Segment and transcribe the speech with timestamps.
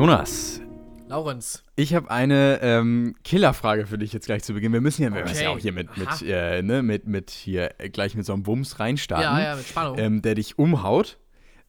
[0.00, 0.62] Jonas,
[1.08, 1.62] Laurenz.
[1.76, 4.72] ich habe eine ähm, Killerfrage für dich jetzt gleich zu Beginn.
[4.72, 7.74] Wir müssen ja, wir müssen ja auch hier mit, mit, äh, ne, mit, mit hier
[7.76, 9.98] äh, gleich mit so einem Wumms reinstarten, Ja, ja, mit Spannung.
[9.98, 11.18] ähm, der dich umhaut.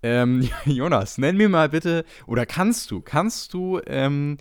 [0.01, 4.37] Ähm, Jonas, nenn mir mal bitte, oder kannst du, kannst du, ähm,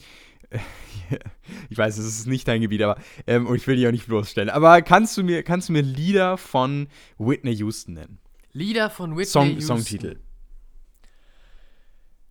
[1.68, 2.96] ich weiß, es ist nicht dein Gebiet, aber,
[3.27, 5.82] ähm, und ich will dich auch nicht bloßstellen, aber kannst du mir, kannst du mir
[5.82, 6.86] Lieder von
[7.18, 8.21] Whitney Houston nennen?
[8.53, 9.79] Lieder von Whitney Song, Houston.
[9.79, 10.21] Songtitel.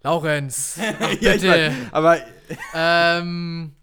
[0.03, 0.79] Laurenz.
[0.99, 1.47] Ach, Ja, ich bitte.
[1.47, 2.17] weiß, aber
[2.73, 3.75] ähm,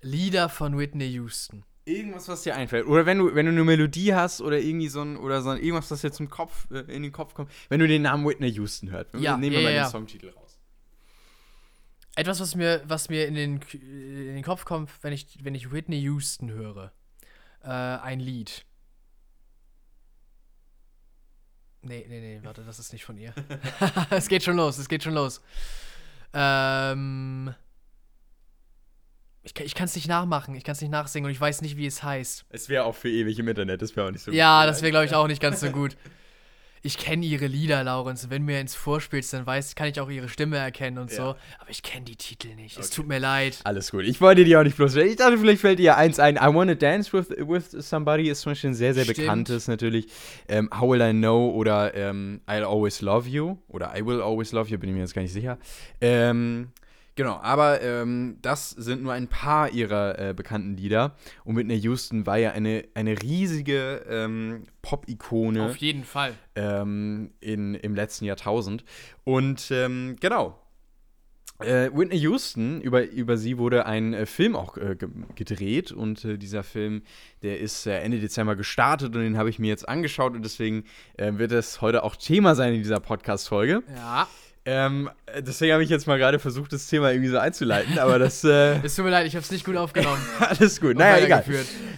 [0.00, 1.64] Lieder von Whitney Houston.
[1.84, 2.86] Irgendwas, was dir einfällt.
[2.86, 5.58] Oder wenn du, wenn du eine Melodie hast oder irgendwie so ein, oder so ein,
[5.58, 8.50] irgendwas, was dir zum Kopf, äh, in den Kopf kommt, wenn du den Namen Whitney
[8.52, 9.14] Houston hörst.
[9.14, 9.90] Ja, nehmen ja, wir mal ja, den ja.
[9.90, 10.58] Songtitel raus.
[12.14, 15.54] Etwas, was mir, was mir in, den, K- in den Kopf kommt, wenn ich, wenn
[15.54, 16.92] ich Whitney Houston höre.
[17.62, 18.64] Äh, ein Lied.
[21.88, 23.32] Nee, nee, nee, warte, das ist nicht von ihr.
[24.10, 25.40] es geht schon los, es geht schon los.
[26.32, 27.54] Ähm.
[29.42, 31.62] Ich, kann- ich kann es nicht nachmachen, ich kann es nicht nachsingen und ich weiß
[31.62, 32.44] nicht, wie es heißt.
[32.50, 34.70] Es wäre auch für ewig im Internet, das wäre auch nicht so Ja, gut.
[34.70, 35.96] das wäre, glaube ich, auch nicht ganz so gut.
[36.82, 38.24] Ich kenne ihre Lieder, Laurenz.
[38.24, 41.10] und Wenn du mir ins Vorspielst, dann weiß, kann ich auch ihre Stimme erkennen und
[41.10, 41.22] so.
[41.22, 41.36] Ja.
[41.58, 42.78] Aber ich kenne die Titel nicht.
[42.78, 42.96] Es Okay.
[42.96, 43.58] tut mir leid.
[43.64, 44.04] Alles gut.
[44.04, 45.08] Ich wollte dir auch nicht bloßstellen.
[45.10, 46.36] Ich dachte, vielleicht fällt dir eins ein.
[46.36, 49.18] I Wanna Dance with, with Somebody ist zum Beispiel ein sehr, sehr Stimmt.
[49.18, 50.06] bekanntes natürlich.
[50.48, 54.52] Ähm, How Will I Know oder ähm, I'll Always Love You oder I Will Always
[54.52, 55.58] Love You, bin ich mir jetzt gar nicht sicher.
[56.00, 56.68] Ähm,
[57.18, 61.16] genau, aber ähm, das sind nur ein paar ihrer äh, bekannten Lieder.
[61.44, 66.32] Und Whitney Houston war ja eine, eine riesige ähm, Pop-Ikone Auf jeden Fall.
[66.54, 68.84] ähm, in, im letzten Jahrtausend.
[69.24, 70.58] Und ähm, genau.
[71.58, 76.24] Äh, Whitney Houston, über, über sie wurde ein äh, Film auch äh, ge gedreht und
[76.24, 77.02] äh, dieser Film,
[77.42, 80.84] der ist äh, Ende Dezember gestartet und den habe ich mir jetzt angeschaut und deswegen
[81.16, 83.82] wird es heute auch Thema sein in dieser Podcast-Folge.
[83.96, 84.28] Ja.
[84.70, 88.18] Ähm, äh, deswegen habe ich jetzt mal gerade versucht, das Thema irgendwie so einzuleiten, aber
[88.18, 90.20] das, äh, Es tut mir leid, ich habe es nicht gut aufgenommen.
[90.40, 90.90] alles gut.
[90.90, 91.42] und Naja, egal.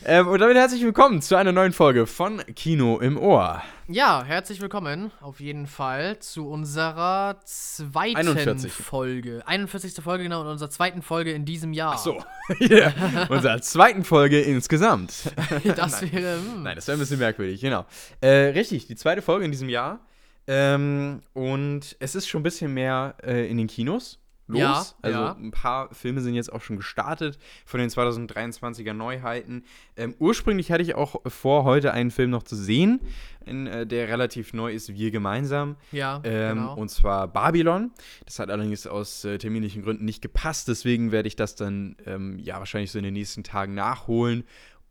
[0.04, 3.60] Ähm, und damit herzlich willkommen zu einer neuen Folge von Kino im Ohr.
[3.88, 8.72] Ja, herzlich willkommen auf jeden Fall zu unserer zweiten 41.
[8.72, 9.42] Folge.
[9.46, 10.04] 41.
[10.04, 11.98] Folge, genau, in unserer zweiten Folge in diesem Jahr.
[11.98, 12.22] So,
[12.60, 12.92] ja,
[13.30, 15.32] unserer zweiten Folge insgesamt.
[15.74, 16.36] Das wäre.
[16.36, 16.62] Hm.
[16.62, 17.84] Nein, das wäre ein bisschen merkwürdig, genau.
[18.20, 19.98] Äh, richtig, die zweite Folge in diesem Jahr.
[20.46, 24.20] Ähm, und es ist schon ein bisschen mehr äh, in den Kinos
[24.50, 24.60] los.
[24.60, 25.32] Ja, also ja.
[25.32, 29.64] ein paar Filme sind jetzt auch schon gestartet von den 2023er Neuheiten.
[29.96, 33.00] Ähm, ursprünglich hatte ich auch vor, heute einen Film noch zu sehen,
[33.46, 35.76] in, äh, der relativ neu ist, Wir gemeinsam.
[35.92, 36.74] Ja, Ähm, genau.
[36.74, 37.92] Und zwar Babylon.
[38.24, 40.68] Das hat allerdings aus äh, terminlichen Gründen nicht gepasst.
[40.68, 44.44] Deswegen werde ich das dann ähm, ja wahrscheinlich so in den nächsten Tagen nachholen.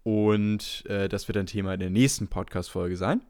[0.03, 3.21] Und äh, das wird ein Thema der nächsten Podcast-Folge sein.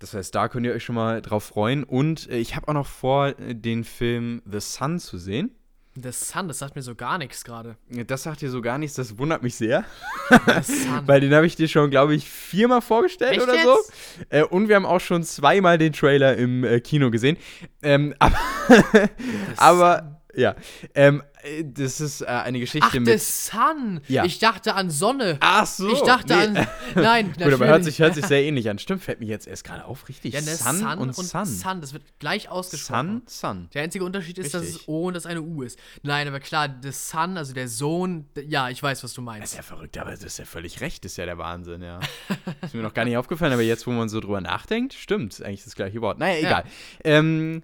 [0.00, 1.84] Das heißt, da könnt ihr euch schon mal drauf freuen.
[1.84, 5.54] Und äh, ich habe auch noch vor, äh, den Film The Sun zu sehen.
[5.94, 7.76] The Sun, das sagt mir so gar nichts gerade.
[8.06, 9.84] Das sagt dir so gar nichts, das wundert mich sehr.
[10.30, 11.06] The Sun.
[11.06, 13.76] Weil den habe ich dir schon, glaube ich, viermal vorgestellt Echt oder so.
[14.30, 17.36] Äh, und wir haben auch schon zweimal den Trailer im äh, Kino gesehen.
[17.82, 18.38] Ähm, aber,
[19.56, 20.54] aber ja,
[20.94, 21.29] ähm, äh,
[21.64, 23.20] das ist äh, eine Geschichte Ach, The mit.
[23.20, 24.00] Sun.
[24.08, 24.24] Ja.
[24.24, 25.38] Ich dachte an Sonne.
[25.40, 25.92] Ach so.
[25.92, 26.58] ich dachte nee.
[26.58, 26.66] an.
[26.94, 28.78] Nein, Gut, aber hört sich, hört sich sehr ähnlich an.
[28.78, 30.34] Stimmt, fällt mir jetzt erst gerade auf, richtig.
[30.34, 31.80] ja, ne, Sun, und Sun.
[31.80, 33.22] Das wird gleich ausgesprochen.
[33.26, 33.68] Sun, Sun.
[33.74, 34.82] Der einzige Unterschied ist, dass Richtig.
[34.82, 35.78] es O und das eine U ist.
[36.02, 39.52] Nein, aber klar, The Sun, also der Sohn, ja, ich weiß, was du Das meinst.
[39.52, 42.00] ist ja verrückt, aber das ist ja völlig recht, das ist ja der Wahnsinn, ja.
[42.62, 45.64] ist mir noch gar nicht aufgefallen, aber jetzt, wo man so drüber nachdenkt, stimmt, eigentlich
[45.64, 46.18] das gleiche Wort.
[46.18, 46.64] Naja, egal.
[47.04, 47.62] Ähm,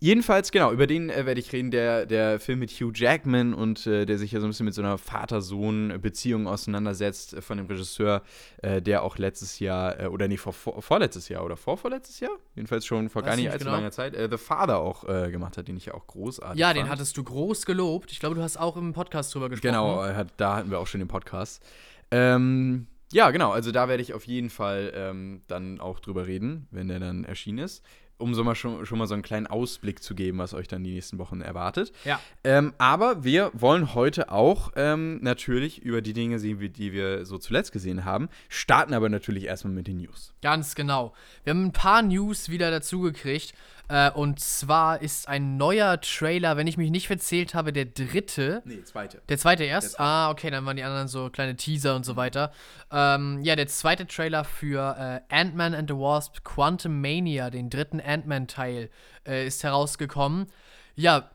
[0.00, 3.86] jedenfalls, genau, über den äh, werde ich reden, der, der Film mit Hugh Jackman und
[3.86, 7.66] äh, der sich ja so ein bisschen mit so einer Vater-Sohn-Beziehung auseinandersetzt äh, von dem
[7.66, 8.22] Regisseur,
[8.62, 12.36] äh, der auch letztes Jahr, äh, oder nee, vor, vor, vorletztes Jahr oder vorvorletztes Jahr,
[12.54, 13.76] jedenfalls schon vor Weiß gar nicht allzu genau.
[13.76, 16.78] langer Zeit, äh, The Father auch gemacht hat, den ich ja auch großartig Ja, fand.
[16.78, 18.12] den hattest du groß gelobt.
[18.12, 19.72] Ich glaube, du hast auch im Podcast drüber gesprochen.
[19.72, 21.62] Genau, hat, da hatten wir auch schon den Podcast.
[22.10, 26.66] Ähm, ja, genau, also da werde ich auf jeden Fall ähm, dann auch drüber reden,
[26.70, 27.82] wenn der dann erschienen ist.
[28.18, 30.82] Um so mal schon, schon mal so einen kleinen Ausblick zu geben, was euch dann
[30.84, 31.92] die nächsten Wochen erwartet.
[32.04, 32.20] Ja.
[32.42, 37.38] Ähm, aber wir wollen heute auch ähm, natürlich über die Dinge sehen, die wir so
[37.38, 38.28] zuletzt gesehen haben.
[38.48, 40.34] Starten aber natürlich erstmal mit den News.
[40.42, 41.14] Ganz genau.
[41.44, 43.54] Wir haben ein paar News wieder dazugekriegt.
[43.88, 48.62] Äh, und zwar ist ein neuer Trailer, wenn ich mich nicht verzählt habe, der dritte.
[48.64, 49.22] Nee, zweite.
[49.28, 49.86] Der zweite erst?
[49.86, 50.08] Der zweite.
[50.08, 52.52] Ah, okay, dann waren die anderen so kleine Teaser und so weiter.
[52.92, 58.00] Ähm, ja, der zweite Trailer für äh, Ant-Man and the Wasp Quantum Mania, den dritten
[58.00, 58.90] Ant-Man-Teil,
[59.26, 60.48] äh, ist herausgekommen.
[60.94, 61.30] Ja,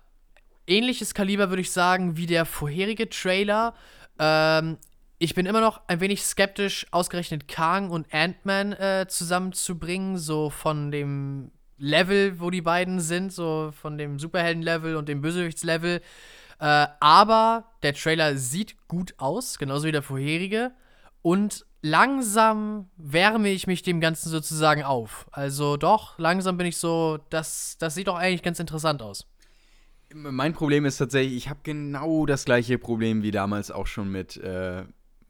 [0.67, 3.73] ähnliches Kaliber würde ich sagen wie der vorherige Trailer.
[4.19, 4.77] Ähm,
[5.17, 10.91] ich bin immer noch ein wenig skeptisch, ausgerechnet Kang und Ant-Man äh, zusammenzubringen, so von
[10.91, 16.01] dem Level, wo die beiden sind, so von dem Superhelden-Level und dem Bösewichtslevel.
[16.59, 20.71] Äh, aber der Trailer sieht gut aus, genauso wie der vorherige.
[21.21, 25.27] Und langsam wärme ich mich dem Ganzen sozusagen auf.
[25.31, 29.27] Also doch, langsam bin ich so, das, das sieht doch eigentlich ganz interessant aus.
[30.13, 34.37] Mein Problem ist tatsächlich, ich habe genau das gleiche Problem wie damals auch schon mit
[34.37, 34.83] äh,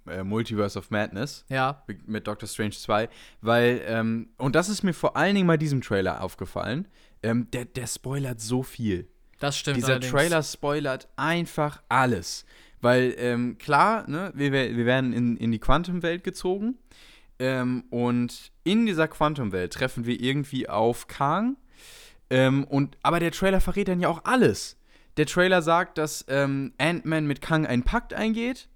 [0.07, 1.45] äh, Multiverse of Madness.
[1.49, 1.83] Ja.
[2.05, 3.09] Mit Doctor Strange 2.
[3.41, 6.87] Weil, ähm, und das ist mir vor allen Dingen bei diesem Trailer aufgefallen,
[7.21, 9.07] ähm, der, der spoilert so viel.
[9.39, 9.77] Das stimmt.
[9.77, 10.11] Dieser allerdings.
[10.11, 12.45] Trailer spoilert einfach alles.
[12.81, 16.77] Weil, ähm, klar, ne, wir, wir werden in, in die Quantum-Welt gezogen.
[17.39, 21.57] Ähm, und in dieser Quantum-Welt treffen wir irgendwie auf Kang.
[22.29, 24.77] Ähm, und, aber der Trailer verrät dann ja auch alles.
[25.17, 28.67] Der Trailer sagt, dass ähm, Ant-Man mit Kang einen Pakt eingeht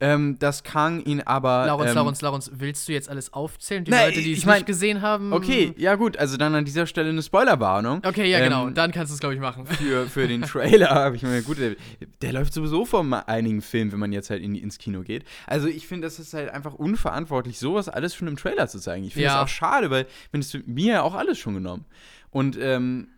[0.00, 1.66] ähm, dass Kang ihn aber.
[1.66, 3.84] Laurens, ähm, Laurens, Laurens, willst du jetzt alles aufzählen?
[3.84, 5.32] Die Nee, Leute, die es ich mein- nicht gesehen haben.
[5.32, 8.02] Okay, ja gut, also dann an dieser Stelle eine Spoilerwarnung.
[8.04, 8.66] Okay, ja, genau.
[8.68, 9.66] Ähm, Dann kannst du es, glaube ich, machen.
[9.66, 11.76] Für, für den Trailer habe ich mir, gut, der,
[12.22, 15.24] der läuft sowieso vor einigen Filmen, wenn man jetzt halt in, ins Kino geht.
[15.46, 19.04] Also ich finde, das ist halt einfach unverantwortlich, sowas alles schon im Trailer zu zeigen.
[19.04, 19.34] Ich finde Ja.
[19.34, 21.84] das auch schade, weil wenn es mir ja auch alles schon genommen.
[22.30, 23.08] Und ähm,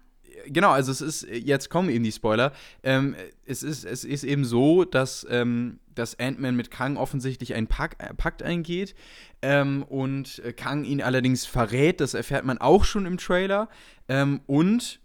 [0.47, 2.53] genau, also es ist, jetzt kommen eben die Spoiler.
[2.83, 3.15] Ähm,
[3.45, 8.03] es, ist, es ist eben so, dass, ähm, dass Ant-Man mit Kang offensichtlich einen Pakt,
[8.03, 8.95] äh, Pakt eingeht
[9.43, 12.01] ähm, und äh, Kang ihn allerdings verrät.
[12.01, 13.69] Das erfährt man auch schon im Trailer.
[14.09, 15.01] Ähm, und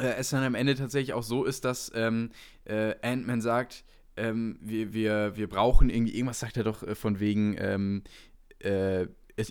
[0.00, 2.30] äh, es dann am Ende tatsächlich auch so ist, dass ähm,
[2.64, 3.84] äh, Ant-Man sagt,
[4.16, 8.02] ähm, wir, wir, wir brauchen irgendwie, irgendwas sagt er doch äh, von wegen, ähm,
[8.58, 9.06] äh,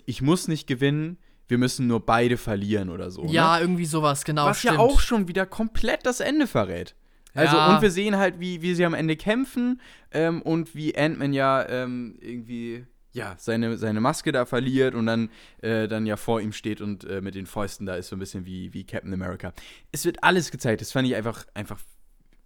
[0.06, 1.18] ich muss nicht gewinnen,
[1.48, 3.24] wir müssen nur beide verlieren oder so.
[3.26, 3.62] Ja, ne?
[3.62, 4.46] irgendwie sowas, genau.
[4.46, 4.74] Was stimmt.
[4.74, 6.94] ja auch schon wieder komplett das Ende verrät.
[7.34, 7.74] Also, Ja.
[7.74, 9.80] und wir sehen halt, wie, wie sie am Ende kämpfen
[10.10, 15.30] ähm, und wie Ant-Man ja ähm, irgendwie, ja, seine, seine Maske da verliert und dann,
[15.62, 18.18] äh, dann ja vor ihm steht und äh, mit den Fäusten da ist, so ein
[18.18, 19.52] bisschen wie, wie Captain America.
[19.92, 21.78] Es wird alles gezeigt, das fand ich einfach, einfach,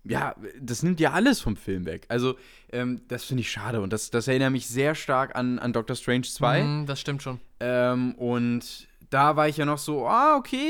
[0.09, 2.07] ja, das nimmt ja alles vom Film weg.
[2.09, 2.37] Also,
[2.73, 5.97] ähm, das finde ich schade und das, das erinnert mich sehr stark an, an Doctor
[5.97, 6.63] Strange 2.
[6.63, 7.41] Mhm, das stimmt schon.
[7.61, 10.69] Ähm, und da war ich ja noch so, ah, okay,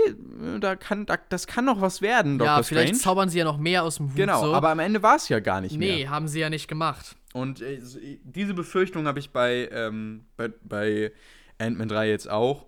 [0.60, 3.02] da kann, da, das kann noch was werden, Doctor ja, vielleicht Strange.
[3.02, 4.16] zaubern sie ja noch mehr aus dem Hut.
[4.16, 4.54] Genau, so.
[4.54, 6.10] aber am Ende war es ja gar nicht Nee, mehr.
[6.10, 7.16] haben sie ja nicht gemacht.
[7.32, 11.12] Und äh, so- diese Befürchtung habe ich bei, ähm, bei, bei
[11.58, 12.66] Ant-Man 3 jetzt auch.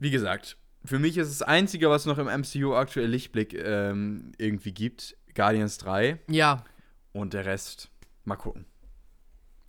[0.00, 4.72] Wie gesagt, für mich ist das Einzige, was noch im MCU aktuell Lichtblick ähm, irgendwie
[4.72, 6.64] gibt, Guardians 3 Ja,
[7.12, 7.90] und der Rest,
[8.24, 8.66] mal gucken.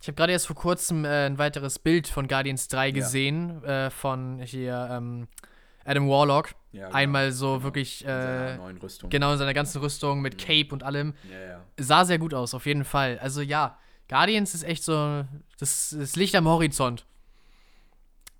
[0.00, 2.94] ich habe gerade erst vor kurzem äh, ein weiteres Bild von Guardians 3 Ja.
[2.94, 5.28] gesehen, äh, von hier ähm,
[5.84, 6.54] Adam Warlock.
[6.72, 7.62] Ja, Einmal so genau.
[7.64, 9.08] wirklich, In seiner äh, neuen Rüstung.
[9.08, 10.22] genau in seiner ganzen Rüstung Mhm.
[10.22, 11.14] mit Cape und allem.
[11.30, 11.64] Ja, ja.
[11.78, 13.18] Sah sehr gut aus, auf jeden Fall.
[13.20, 13.78] Also ja,
[14.08, 15.24] Guardians ist echt so
[15.58, 17.06] das, das Licht am Horizont.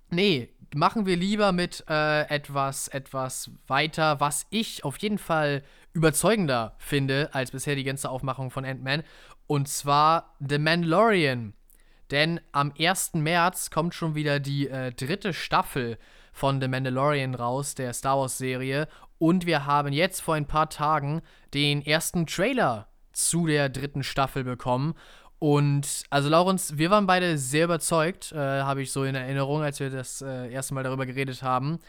[0.09, 5.63] Nee, machen wir lieber mit äh, etwas, etwas weiter, was ich auf jeden Fall
[5.97, 9.01] überzeugender finde als bisher die ganze Aufmachung von Ant-Man.
[9.47, 11.53] Und zwar The Mandalorian.
[12.11, 13.15] Denn am 1.
[13.15, 15.97] März kommt schon wieder die äh, dritte Staffel
[16.31, 18.87] von The Mandalorian raus, der Star Wars-Serie.
[19.17, 21.21] Und wir haben jetzt vor ein paar Tagen
[21.55, 24.93] den ersten Trailer zu der dritten Staffel bekommen.
[25.39, 29.79] Und also Laurens, wir waren beide sehr überzeugt, äh, habe ich so in Erinnerung, als
[29.79, 31.79] wir das äh, erste Mal darüber geredet haben.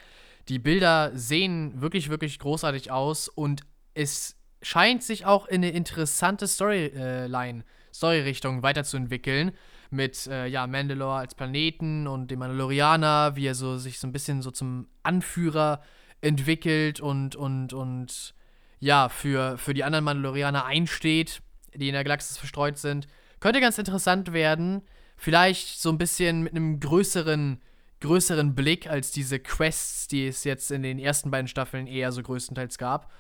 [0.49, 3.63] Die Bilder sehen wirklich, wirklich großartig aus und
[3.99, 9.53] es scheint sich auch in eine interessante Storyline, Storyrichtung weiterzuentwickeln.
[9.91, 14.13] Mit äh, ja, Mandalore als Planeten und dem Mandalorianer, wie er so sich so ein
[14.13, 15.81] bisschen so zum Anführer
[16.21, 18.35] entwickelt und, und, und
[18.81, 21.41] ja, für, für die anderen Mandalorianer einsteht,
[21.75, 23.09] die in der Galaxis verstreut sind.
[23.41, 24.83] Könnte ganz interessant werden.
[25.17, 27.61] Vielleicht so ein bisschen mit einem größeren,
[28.01, 32.23] größeren Blick als diese Quests, die es jetzt in den ersten beiden Staffeln eher so
[32.23, 33.11] größtenteils gab.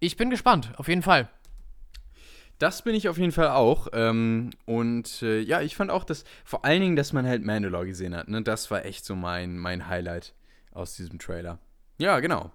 [0.00, 1.28] Ich bin gespannt, auf jeden Fall.
[2.58, 3.88] Das bin ich auf jeden Fall auch.
[3.92, 7.86] Ähm, und äh, ja, ich fand auch, dass vor allen Dingen, dass man halt Mandalore
[7.86, 8.28] gesehen hat.
[8.28, 8.42] Ne?
[8.42, 10.34] Das war echt so mein, mein Highlight
[10.72, 11.58] aus diesem Trailer.
[11.98, 12.50] Ja, genau.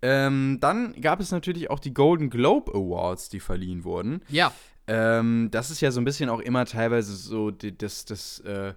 [0.00, 4.22] Ähm, dann gab es natürlich auch die Golden Globe Awards, die verliehen wurden.
[4.28, 4.52] Ja,
[4.88, 8.74] Ähm, das ist ja so ein bisschen auch immer teilweise so die, das, das, äh,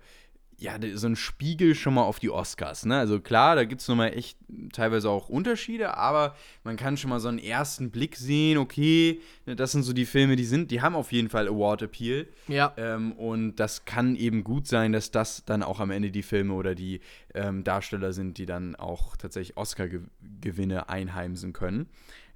[0.58, 2.98] ja, so ein Spiegel schon mal auf die Oscars, ne?
[2.98, 4.38] Also klar, da gibt es nochmal echt
[4.72, 9.56] teilweise auch Unterschiede, aber man kann schon mal so einen ersten Blick sehen, okay, ne,
[9.56, 12.28] das sind so die Filme, die sind, die haben auf jeden Fall Award-Appeal.
[12.48, 12.74] ja.
[12.78, 16.54] Ähm, und das kann eben gut sein, dass das dann auch am Ende die Filme
[16.54, 17.02] oder die
[17.34, 21.88] ähm, Darsteller sind, die dann auch tatsächlich Oscar-Gewinne einheimsen können.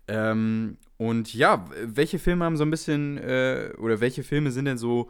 [0.10, 4.78] Ähm, und ja, welche Filme haben so ein bisschen, äh, oder welche Filme sind denn
[4.78, 5.10] so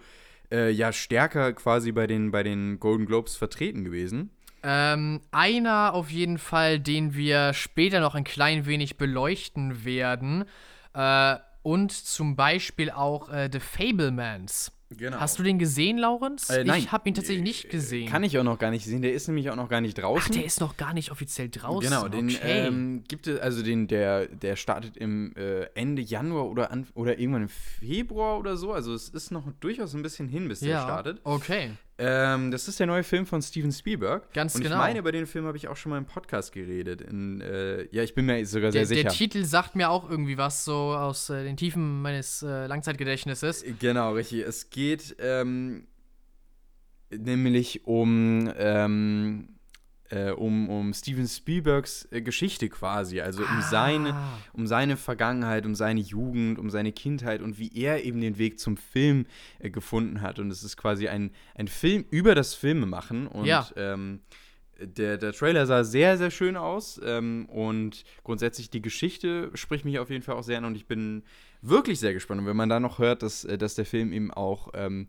[0.52, 4.32] äh, ja stärker quasi bei den, bei den Golden Globes vertreten gewesen?
[4.62, 10.46] Ähm, einer auf jeden Fall, den wir später noch ein klein wenig beleuchten werden.
[10.94, 14.72] Äh, und zum Beispiel auch äh, The Fablemans.
[14.98, 15.20] Genau.
[15.20, 16.50] Hast du den gesehen, Laurens?
[16.50, 16.80] Äh, nein.
[16.80, 18.10] Ich habe ihn tatsächlich nicht gesehen.
[18.10, 19.04] Kann ich auch noch gar nicht sehen.
[19.04, 20.32] Der ist nämlich auch noch gar nicht draußen.
[20.32, 21.90] Ach, der ist noch gar nicht offiziell draußen.
[21.90, 22.68] Genau, den okay.
[22.68, 27.20] ähm, gibt es, also den, der, der startet im äh, Ende Januar oder, an, oder
[27.20, 28.74] irgendwann im Februar oder so.
[28.74, 31.22] Also es ist noch durchaus ein bisschen hin, bis der ja, startet.
[31.24, 31.72] okay.
[32.02, 34.32] Ähm, das ist der neue Film von Steven Spielberg.
[34.34, 34.76] Ganz Und genau.
[34.76, 37.02] ich meine, über den Film habe ich auch schon mal im Podcast geredet.
[37.02, 39.04] In, äh, ja, ich bin mir sogar sehr Der, sicher.
[39.04, 43.66] der Titel sagt mir auch irgendwie was so aus äh, den Tiefen meines äh, Langzeitgedächtnisses.
[43.80, 44.48] Genau, richtig.
[44.48, 45.88] Es geht ähm,
[47.12, 49.59] nämlich um, ähm,
[50.10, 53.22] äh, um, um Steven Spielbergs äh, Geschichte quasi.
[53.22, 54.38] Also um, seine, Ah.
[54.54, 58.60] um seine Vergangenheit, um seine Jugend, um seine Kindheit und wie er eben den Weg
[58.60, 59.26] zum Film
[59.60, 60.40] äh, gefunden hat.
[60.40, 63.28] Und es ist quasi ein, ein Film über das Filmemachen.
[63.28, 63.68] Und Ja.
[63.76, 64.22] ähm,
[64.82, 67.00] der, der Trailer sah sehr, sehr schön aus.
[67.04, 70.66] Ähm, und grundsätzlich die Geschichte spricht mich auf jeden Fall auch sehr an.
[70.66, 71.24] Und ich bin
[71.62, 72.42] wirklich sehr gespannt.
[72.42, 75.08] Und wenn man da noch hört, dass, äh, dass der Film eben auch ähm,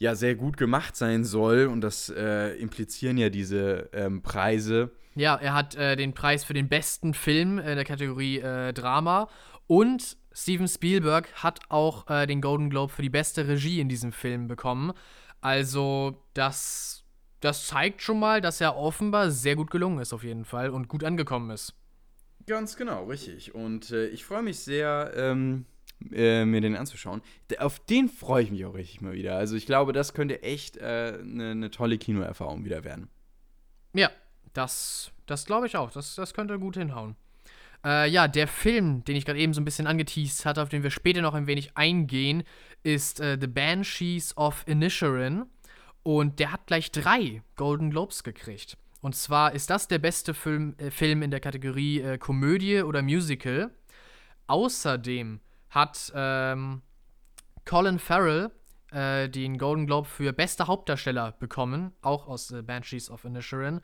[0.00, 4.90] ja sehr gut gemacht sein soll, und das äh, implizieren ja diese ähm, Preise.
[5.14, 9.28] Ja, er hat äh, den Preis für den besten Film in der Kategorie äh, Drama
[9.66, 14.12] und Steven Spielberg hat auch äh, den Golden Globe für die beste Regie in diesem
[14.12, 14.92] Film bekommen.
[15.42, 17.04] Also das,
[17.40, 20.88] das zeigt schon mal, dass er offenbar sehr gut gelungen ist auf jeden Fall und
[20.88, 21.74] gut angekommen ist.
[22.46, 23.54] Ganz genau, richtig.
[23.54, 25.66] Und äh, ich freue mich sehr, ähm,
[26.12, 27.22] äh, mir den anzuschauen.
[27.58, 29.36] Auf den freue ich mich auch richtig mal wieder.
[29.36, 33.08] Also ich glaube, das könnte echt eine ne tolle Kinoerfahrung wieder werden.
[33.92, 34.10] Ja,
[34.52, 35.90] das, das glaube ich auch.
[35.90, 37.16] Das, das könnte gut hinhauen.
[37.84, 40.82] Äh, ja, der Film, den ich gerade eben so ein bisschen angeteased hatte, auf den
[40.82, 42.42] wir später noch ein wenig eingehen,
[42.82, 45.44] ist äh, The Banshees of Inisherin.
[46.02, 48.76] Und der hat gleich drei Golden Globes gekriegt.
[49.00, 53.02] Und zwar ist das der beste Film, äh, Film in der Kategorie äh, Komödie oder
[53.02, 53.70] Musical.
[54.46, 56.82] Außerdem hat ähm,
[57.64, 58.50] Colin Farrell
[58.90, 63.80] äh, den Golden Globe für bester Hauptdarsteller bekommen, auch aus äh, Banshees of Inisherin.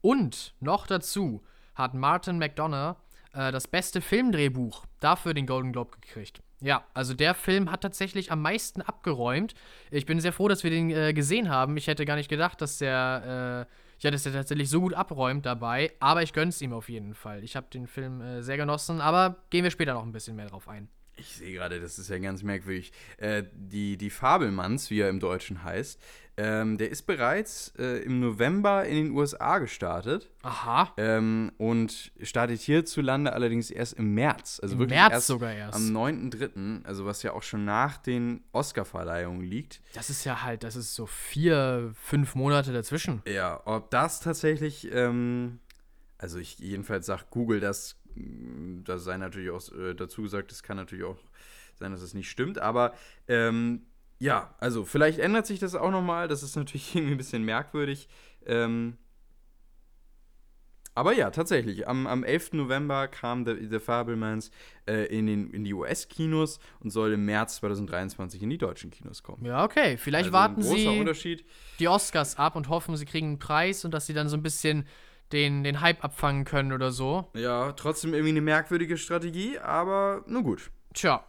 [0.00, 2.96] Und noch dazu hat Martin McDonough
[3.32, 6.42] äh, das beste Filmdrehbuch dafür den Golden Globe gekriegt.
[6.60, 9.54] Ja, also der Film hat tatsächlich am meisten abgeräumt.
[9.90, 11.76] Ich bin sehr froh, dass wir den äh, gesehen haben.
[11.76, 15.44] Ich hätte gar nicht gedacht, dass der, äh, ja, dass der tatsächlich so gut abräumt
[15.44, 15.92] dabei.
[16.00, 17.44] Aber ich gönn's ihm auf jeden Fall.
[17.44, 20.46] Ich habe den Film äh, sehr genossen, aber gehen wir später noch ein bisschen mehr
[20.46, 20.88] drauf ein.
[21.16, 22.92] Ich sehe gerade, das ist ja ganz merkwürdig.
[23.16, 25.98] Äh, die, die Fabelmanns, wie er im Deutschen heißt,
[26.38, 30.92] ähm, der ist bereits äh, im November in den USA gestartet Aha.
[30.98, 34.60] ähm, und startet hierzulande allerdings erst im März.
[34.62, 35.74] Also Im wirklich März erst sogar erst.
[35.76, 39.80] am 9.3., also was ja auch schon nach den Oscar-Verleihungen liegt.
[39.94, 43.22] Das ist ja halt, das ist so vier, fünf Monate dazwischen.
[43.26, 45.60] Ja, ob das tatsächlich, ähm,
[46.18, 47.96] also ich jedenfalls sagt Google, das,
[48.84, 51.18] das sei natürlich auch äh, dazu gesagt, es kann natürlich auch
[51.74, 52.94] sein, dass es nicht stimmt, aber
[53.28, 53.82] ähm,
[54.18, 58.08] ja, also vielleicht ändert sich das auch nochmal, das ist natürlich irgendwie ein bisschen merkwürdig.
[58.46, 58.96] Ähm,
[60.94, 62.54] aber ja, tatsächlich, am, am 11.
[62.54, 64.50] November kam The, The Fabelmans
[64.86, 69.22] äh, in, den, in die US-Kinos und soll im März 2023 in die deutschen Kinos
[69.22, 69.44] kommen.
[69.44, 69.98] Ja, okay.
[69.98, 71.44] Vielleicht Also warten sie Unterschied.
[71.80, 74.42] die Oscars ab und hoffen, sie kriegen einen Preis und dass sie dann so ein
[74.42, 74.86] bisschen
[75.32, 77.30] den, den Hype abfangen können oder so.
[77.34, 80.70] Ja, trotzdem irgendwie eine merkwürdige Strategie, aber nun gut.
[80.94, 81.24] Tja.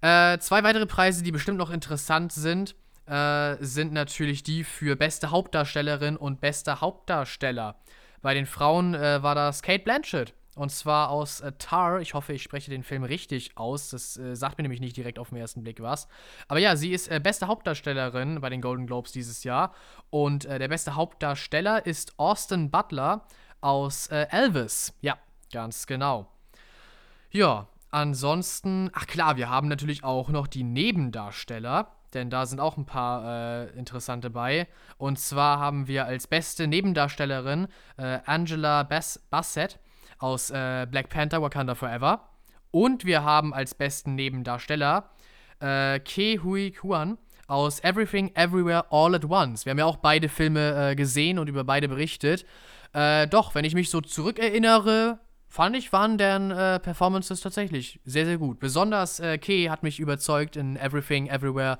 [0.00, 2.74] Äh, zwei weitere Preise, die bestimmt noch interessant sind,
[3.06, 7.76] äh, sind natürlich die für beste Hauptdarstellerin und bester Hauptdarsteller.
[8.22, 10.34] Bei den Frauen äh, war das Kate Blanchett.
[10.56, 12.00] Und zwar aus äh, Tar.
[12.00, 13.90] Ich hoffe, ich spreche den Film richtig aus.
[13.90, 16.08] Das äh, sagt mir nämlich nicht direkt auf den ersten Blick was.
[16.48, 19.74] Aber ja, sie ist äh, beste Hauptdarstellerin bei den Golden Globes dieses Jahr.
[20.08, 23.26] Und äh, der beste Hauptdarsteller ist Austin Butler
[23.60, 24.94] aus äh, Elvis.
[25.02, 25.18] Ja,
[25.52, 26.26] ganz genau.
[27.30, 32.78] Ja, ansonsten, ach klar, wir haben natürlich auch noch die Nebendarsteller, denn da sind auch
[32.78, 34.68] ein paar äh, interessante bei.
[34.96, 39.78] Und zwar haben wir als beste Nebendarstellerin äh, Angela Bass Bassett
[40.18, 42.28] aus äh, Black Panther Wakanda Forever.
[42.70, 45.10] Und wir haben als besten Nebendarsteller
[45.60, 49.64] äh, Ke Hui Kwan aus Everything Everywhere All at Once.
[49.64, 52.44] Wir haben ja auch beide Filme äh, gesehen und über beide berichtet.
[52.92, 55.18] Äh, doch, wenn ich mich so zurückerinnere,
[55.48, 58.58] fand ich, waren deren äh, Performances tatsächlich sehr, sehr gut.
[58.58, 61.78] Besonders äh, Ke hat mich überzeugt in Everything Everywhere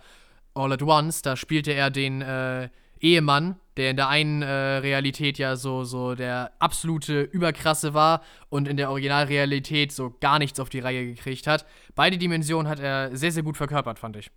[0.55, 1.23] All at Once.
[1.23, 2.69] Da spielte er den äh,
[3.00, 8.69] Ehemann, der in der einen äh, Realität ja so, so der absolute Überkrasse war und
[8.69, 11.67] in der Originalrealität so gar nichts auf die Reihe gekriegt hat.
[11.95, 14.31] Beide Dimensionen hat er sehr, sehr gut verkörpert, fand ich.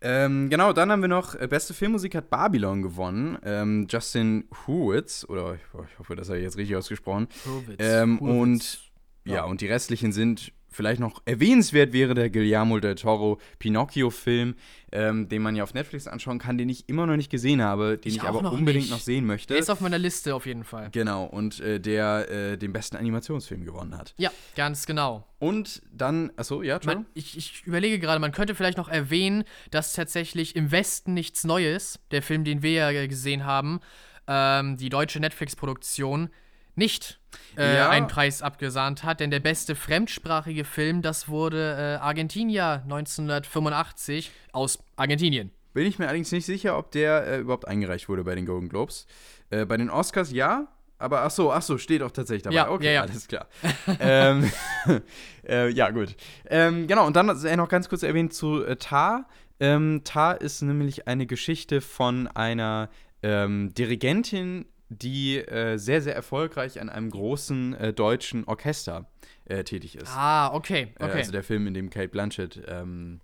[0.00, 3.38] Ähm, genau, dann haben wir noch, äh, beste Filmmusik hat Babylon gewonnen.
[3.42, 7.28] Ähm, Justin Hurwitz, oder ich, ich hoffe, das habe ich jetzt richtig ausgesprochen.
[7.46, 8.36] Hurwitz, Ähm, Hurwitz.
[8.42, 8.80] und
[9.24, 9.34] ja.
[9.36, 9.44] Ja.
[9.44, 14.54] und die restlichen sind vielleicht noch erwähnenswert wäre der Guillermo del Toro Pinocchio-Film,
[14.92, 17.98] ähm, den man ja auf Netflix anschauen kann, den ich immer noch nicht gesehen habe,
[17.98, 18.90] den ich, Ich aber noch unbedingt nicht.
[18.90, 19.54] noch sehen möchte.
[19.54, 20.88] Der ist auf meiner Liste auf jeden Fall.
[20.92, 24.14] Genau, und äh, der äh, den besten Animationsfilm gewonnen hat.
[24.18, 25.26] Ja, ganz genau.
[25.38, 29.92] Und dann, achso, ja, Man, ich, ich überlege gerade, man könnte vielleicht noch erwähnen, dass
[29.92, 33.80] tatsächlich im Westen nichts Neues, der Film, den wir ja gesehen haben,
[34.26, 36.30] ähm, die deutsche Netflix-Produktion,
[36.76, 37.20] nicht
[37.56, 37.88] äh, Ja.
[37.90, 44.78] einen Preis abgesahnt hat, denn der beste fremdsprachige Film, das wurde äh, Argentinier 1985 aus
[44.96, 45.50] Argentinien.
[45.72, 48.68] Bin ich mir allerdings nicht sicher, ob der äh, überhaupt eingereicht wurde bei den Golden
[48.68, 49.06] Globes.
[49.50, 52.56] Äh, bei den Oscars ja, aber ach so, ach so, steht auch tatsächlich dabei.
[52.56, 53.02] Ja, okay, ja, ja.
[53.02, 53.48] alles klar.
[54.00, 54.50] ähm,
[55.48, 56.14] äh, ja, gut.
[56.48, 59.26] Ähm, genau, und dann noch ganz kurz erwähnt zu äh, Tar.
[59.60, 62.88] Ähm, Tar ist nämlich eine Geschichte von einer
[63.22, 69.06] ähm, Dirigentin, die äh, sehr, sehr erfolgreich an einem großen äh, deutschen Orchester
[69.46, 70.10] äh, tätig ist.
[70.14, 71.18] Ah, okay, Äh, okay.
[71.18, 73.20] Also der Film, in dem Kate Blanchett ähm,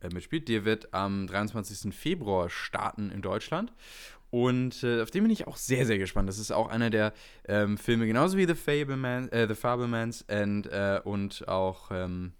[0.00, 1.94] äh, mitspielt, der wird am 23.
[1.94, 3.72] Februar starten in Deutschland.
[4.30, 6.28] Und äh, auf den bin ich auch sehr, sehr gespannt.
[6.28, 7.12] Das ist auch einer der
[7.46, 10.66] ähm, Filme, genauso wie The, Fableman, äh, The Fablemans and,
[11.04, 12.32] und auch ähm,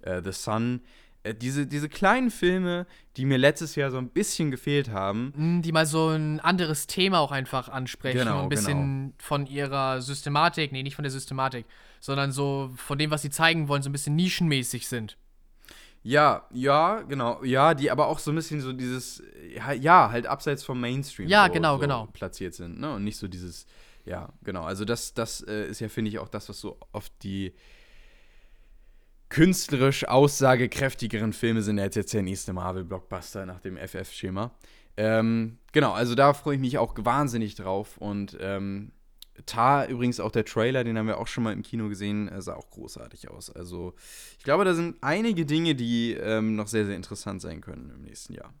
[0.00, 0.80] äh, The Sun.
[1.26, 5.32] Äh, diese, diese kleinen Filme, die mir letztes Jahr so ein bisschen gefehlt haben.
[5.36, 10.00] Mm, die mal so ein anderes Thema auch einfach ansprechen Genau, ein bisschen von ihrer
[10.00, 11.66] Systematik, nee, nicht von der Systematik,
[12.00, 15.16] sondern so von dem, was sie zeigen wollen, so ein bisschen nischenmäßig sind.
[16.02, 17.42] Ja, ja, genau.
[17.42, 21.28] Ja, die aber auch so ein bisschen so dieses, ja, ja halt abseits vom Mainstream
[21.28, 22.06] Ja, so, genau, so genau.
[22.12, 22.94] platziert sind, ne?
[22.94, 23.66] Und nicht so dieses,
[24.04, 24.62] ja, genau.
[24.62, 27.54] Also das, das äh, ist ja, finde ich, auch das, was so oft die
[29.28, 31.78] künstlerisch aussagekräftigeren Filme sind.
[31.78, 34.52] Jetzt jetzt der nächste Marvel-Blockbuster nach dem FF-Schema.
[34.96, 37.98] Ähm, genau, also da freue ich mich auch wahnsinnig drauf.
[37.98, 38.92] Und ähm,
[39.44, 42.40] Tar, übrigens auch der Trailer, den haben wir auch schon mal im Kino gesehen, äh,
[42.40, 43.50] sah auch großartig aus.
[43.50, 43.94] Also
[44.38, 48.02] ich glaube, da sind einige Dinge, die ähm, noch sehr, sehr interessant sein können im
[48.02, 48.54] nächsten Jahr.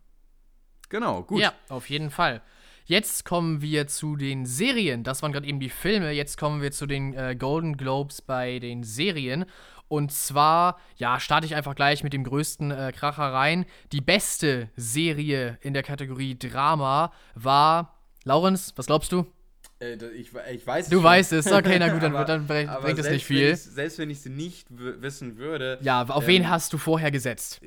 [0.88, 1.40] Genau, gut.
[1.40, 2.42] Ja, auf jeden Fall.
[2.84, 5.02] Jetzt kommen wir zu den Serien.
[5.02, 6.12] Das waren gerade eben die Filme.
[6.12, 9.44] Jetzt kommen wir zu den äh, Golden Globes bei den Serien.
[9.88, 13.66] Und zwar, ja, starte ich einfach gleich mit dem größten äh, Kracher rein.
[13.92, 17.94] Die beste Serie in der Kategorie Drama war.
[18.24, 19.26] Laurens, was glaubst du?
[19.80, 21.04] Äh, ich, ich weiß Du schon.
[21.04, 21.46] weißt es.
[21.52, 23.48] Okay, na gut, dann, Aber- dann bringt es nicht viel.
[23.48, 26.78] Wenn ich, selbst wenn ich sie nicht wissen würde, Ja, auf ähm, wen hast du
[26.78, 27.60] vorher gesetzt?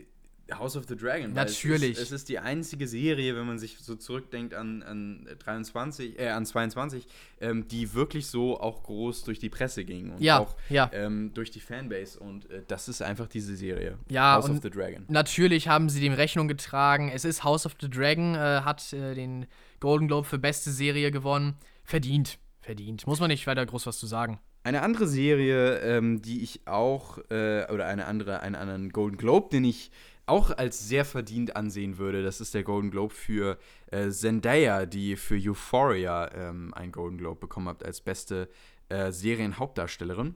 [0.52, 1.34] House of the Dragon.
[1.34, 1.82] Natürlich.
[1.82, 5.28] Weil es, ist, es ist die einzige Serie, wenn man sich so zurückdenkt an, an
[5.40, 7.08] 23, äh, an 22,
[7.42, 10.90] ähm, die wirklich so auch groß durch die Presse ging und Ja, auch ja.
[10.94, 12.20] Ähm, durch die Fanbase.
[12.20, 13.98] Und äh, das ist einfach diese Serie.
[14.10, 15.06] Ja, House of the Dragon.
[15.08, 17.12] Natürlich haben sie dem Rechnung getragen.
[17.14, 19.46] Es ist House of the Dragon, äh, hat äh, den
[19.80, 21.56] Golden Globe für beste Serie gewonnen.
[21.84, 22.38] Verdient.
[22.62, 23.08] Verdient.
[23.08, 24.40] Muss man nicht weiter groß was zu sagen.
[24.64, 29.50] Eine andere Serie, ähm, die ich auch, äh, oder eine andere, einen anderen Golden Globe,
[29.52, 29.90] den ich
[30.30, 33.58] auch als sehr verdient ansehen würde, das ist der Golden Globe für
[33.92, 38.50] äh, Zendaya, die für Euphoria ähm, einen Golden Globe bekommen hat als beste
[38.90, 40.36] äh, Serienhauptdarstellerin.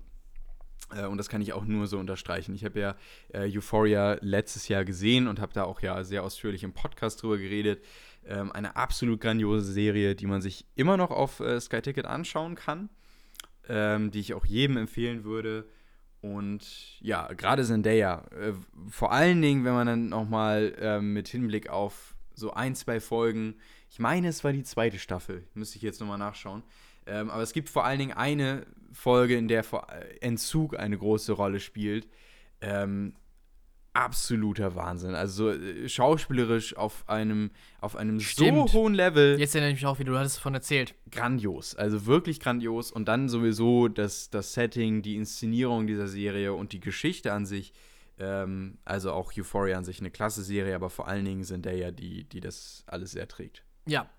[0.96, 2.54] Äh, und das kann ich auch nur so unterstreichen.
[2.56, 2.96] Ich habe ja
[3.34, 7.38] äh, Euphoria letztes Jahr gesehen und habe da auch ja sehr ausführlich im Podcast drüber
[7.38, 7.84] geredet.
[8.26, 12.56] Ähm, eine absolut grandiose Serie, die man sich immer noch auf äh, Sky Ticket anschauen
[12.56, 12.90] kann
[13.70, 15.66] ähm, die ich auch jedem empfehlen würde.
[16.24, 18.54] Und ja, gerade Zendaya, äh,
[18.90, 23.56] vor allen Dingen, wenn man dann nochmal ähm, mit Hinblick auf so ein, zwei Folgen,
[23.90, 26.64] ich meine, es war die zweite Staffel, müsste ich jetzt nochmal nachschauen.
[27.06, 31.34] Ähm, aber es gibt vor allen Dingen eine Folge, in der äh, Entzug eine große
[31.34, 32.08] Rolle spielt.
[32.62, 33.16] Ähm,
[33.94, 35.16] absoluter Wahnsinn.
[35.16, 38.70] Also äh, schauspielerisch auf einem, auf einem Stimmt.
[38.70, 40.96] so hohen Level Jetzt erinnere ich mich auch wieder, du hattest davon erzählt.
[41.12, 41.76] grandios.
[41.76, 42.92] Also wirklich grandios.
[42.92, 47.74] Und dann sowieso das, das Setting, die Inszenierung dieser Serie und die Geschichte an sich.
[48.20, 51.78] Ähm, also auch Euphoria an sich eine klasse Serie, aber vor allen Dingen sind der
[51.78, 53.64] ja die, die das alles sehr trägt.
[53.88, 54.10] Ja.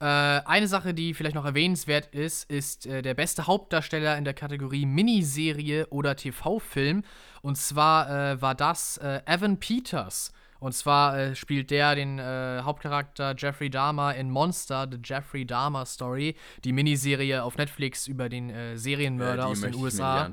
[0.00, 4.34] Äh, eine Sache, die vielleicht noch erwähnenswert ist, ist äh, der beste Hauptdarsteller in der
[4.34, 7.04] Kategorie Miniserie oder TV-Film.
[7.42, 10.32] Und zwar äh, war das äh, Evan Peters.
[10.58, 15.84] Und zwar äh, spielt der den äh, Hauptcharakter Jeffrey Dahmer in Monster, The Jeffrey Dahmer
[15.86, 20.30] Story, die Miniserie auf Netflix über den Serienmörder aus den möchte ich mir USA.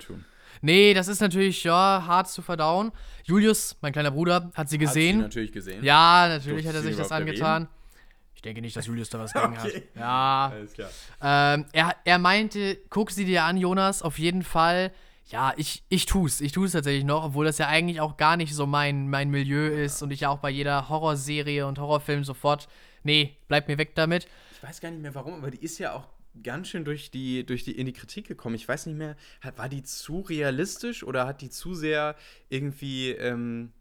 [0.62, 2.92] Nee, das ist natürlich, ja, hart zu verdauen.
[3.24, 5.20] Julius, mein kleiner Bruder, hat sie Hast du gesehen.
[5.20, 5.84] natürlich gesehen.
[5.84, 7.68] Ja, natürlich Durftest hat er sich das angetan.
[8.42, 9.84] Ich denke nicht, dass Julius da was gegen Okay.
[9.94, 9.96] hat.
[9.96, 10.50] Ja.
[10.52, 10.90] Alles klar.
[11.22, 14.92] Ähm, er, er meinte, guck sie dir an, Jonas, auf jeden Fall.
[15.28, 16.42] Ja, ich, ich tu's.
[16.42, 19.68] Ich tu's tatsächlich noch, obwohl das ja eigentlich auch gar nicht so mein, mein Milieu
[19.68, 22.68] ist und ich ja auch bei jeder Horrorserie und Horrorfilm sofort,
[23.04, 24.26] nee, bleib mir weg damit.
[24.54, 26.08] Ich weiß gar nicht mehr warum, aber die ist ja auch
[26.44, 28.56] ganz schön durch die, durch die, in die Kritik gekommen.
[28.56, 29.16] Ich weiß nicht mehr,
[29.56, 32.16] war die zu realistisch oder hat die zu sehr
[32.50, 33.72] irgendwie ähm,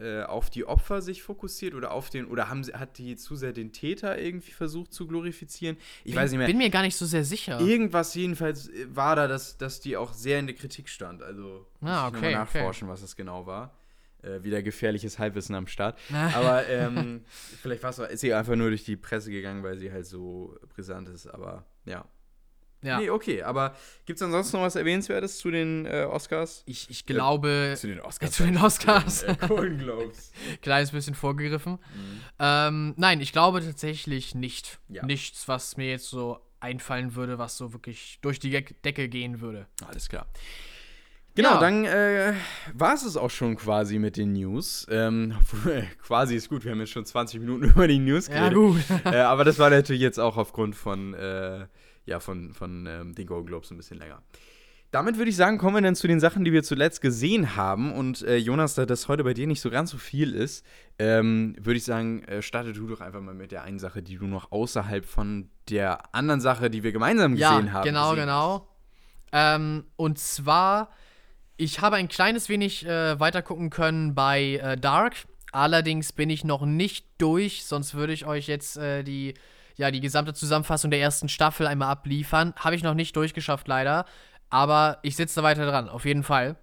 [0.00, 3.36] äh, auf die Opfer sich fokussiert oder auf den, oder haben sie, hat die zu
[3.36, 5.76] sehr den Täter irgendwie versucht zu glorifizieren?
[6.04, 6.46] Ich bin, weiß nicht mehr.
[6.46, 7.60] Bin mir gar nicht so sehr sicher.
[7.60, 11.22] Irgendwas jedenfalls äh, war da, dass, dass die auch sehr in der Kritik stand.
[11.22, 13.76] Also ah, muss ich okay, nochmal nachforschen, was das genau war.
[14.22, 15.98] Äh, wieder gefährliches Halbwissen am Start.
[16.34, 17.24] Aber ähm,
[17.60, 21.08] vielleicht war's, ist sie einfach nur durch die Presse gegangen, weil sie halt so brisant
[21.08, 21.26] ist.
[21.26, 22.04] Aber ja.
[22.82, 22.98] Ja.
[22.98, 23.42] Nee, okay.
[23.42, 23.74] Aber
[24.06, 26.62] gibt es ansonsten noch was Erwähnenswertes zu den äh, Oscars?
[26.66, 28.30] Ich, ich glaube, Zu den Oscars.
[28.36, 29.20] zu den Oscars.
[29.20, 30.32] Zu den, äh, Golden Globes.
[30.62, 31.72] kleines bisschen vorgegriffen.
[31.74, 32.20] Mhm.
[32.38, 34.78] Ähm, nein, ich glaube tatsächlich nicht.
[34.88, 35.04] Ja.
[35.06, 39.66] Nichts, was mir jetzt so einfallen würde, was so wirklich durch die Decke gehen würde.
[39.86, 40.26] Alles klar.
[41.34, 41.60] Genau, Ja.
[41.60, 42.34] dann äh,
[42.74, 44.86] war es es auch schon quasi mit den News.
[44.90, 45.34] Ähm,
[46.06, 48.54] quasi ist gut, wir haben jetzt schon 20 Minuten über die News Ja, geredet.
[48.54, 48.80] gut.
[49.06, 51.66] äh, aber das war natürlich jetzt auch aufgrund von, äh,
[52.06, 54.22] ja, von, von ähm, den Golden Globes ein bisschen länger.
[54.90, 57.92] Damit würde ich sagen, kommen wir dann zu den Sachen, die wir zuletzt gesehen haben.
[57.94, 60.66] Und äh, Jonas, da das heute bei dir nicht so ganz so viel ist,
[60.98, 64.18] ähm, würde ich sagen, äh, starte du doch einfach mal mit der einen Sache, die
[64.18, 67.84] du noch außerhalb von der anderen Sache, die wir gemeinsam Ja, gesehen haben.
[67.86, 68.68] genau, gesehen genau.
[69.32, 70.90] Ähm, und zwar,
[71.56, 75.14] ich habe ein kleines wenig äh, weitergucken können bei äh, Dark.
[75.52, 79.32] Allerdings bin ich noch nicht durch, sonst würde ich euch jetzt äh, die,
[79.76, 82.52] ja, die gesamte Zusammenfassung der ersten Staffel einmal abliefern.
[82.56, 84.04] Habe ich noch nicht durchgeschafft, leider.
[84.50, 86.56] Aber ich sitze da weiter dran, auf jeden Fall.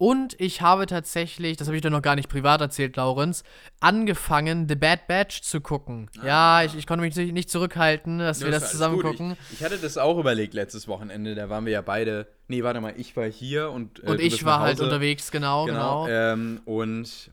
[0.00, 3.42] Und ich habe tatsächlich, das habe ich dir noch gar nicht privat erzählt, Laurenz,
[3.80, 6.08] angefangen, The Bad Batch zu gucken.
[6.24, 8.50] Ja, ich, ich konnte mich nicht- zurückhalten, dass wir Ah.
[8.50, 9.04] Ja, das ist zusammen gut.
[9.06, 9.36] gucken.
[9.50, 11.34] Ich, ich hatte das auch überlegt letztes Wochenende.
[11.34, 12.28] Da waren wir ja beide.
[12.46, 14.02] Nee, warte mal, ich war hier und.
[14.04, 16.06] äh, Und ich war halt unterwegs, genau, genau.
[16.08, 17.30] Ähm, und.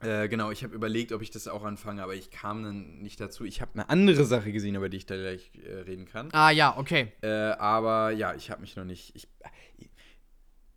[0.00, 3.18] Äh, genau, ich habe überlegt, ob ich das auch anfange, aber ich kam dann nicht
[3.18, 3.44] dazu.
[3.44, 6.28] Ich habe eine andere Sache gesehen, über die ich da gleich äh, reden kann.
[6.32, 7.12] Ah ja, okay.
[7.22, 9.16] Äh, aber ja, ich habe mich noch nicht.
[9.16, 9.26] Ich,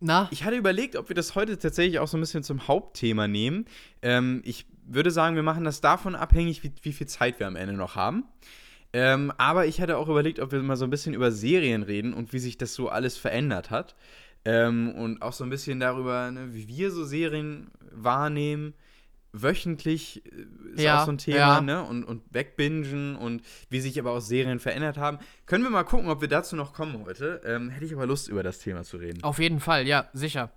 [0.00, 0.28] Na?
[0.30, 3.66] ich hatte überlegt, ob wir das heute tatsächlich auch so ein bisschen zum Hauptthema nehmen.
[4.00, 7.56] Ähm, ich würde sagen, wir machen das davon abhängig, wie, wie viel Zeit wir am
[7.56, 8.24] Ende noch haben.
[8.92, 12.12] Ähm, aber ich hatte auch überlegt, ob wir mal so ein bisschen über Serien reden
[12.12, 13.94] und wie sich das so alles verändert hat.
[14.44, 18.74] Ähm, und auch so ein bisschen darüber, ne, wie wir so Serien wahrnehmen.
[19.32, 21.60] Wöchentlich äh, ist Ja, auch so ein Thema, ja.
[21.60, 21.82] ne?
[21.84, 25.18] Und, und wegbingen und wie sich aber auch Serien verändert haben.
[25.46, 27.40] Können wir mal gucken, ob wir dazu noch kommen heute.
[27.44, 29.22] Ähm, hätte ich aber Lust, über das Thema zu reden.
[29.22, 30.50] Auf jeden Fall, ja, sicher.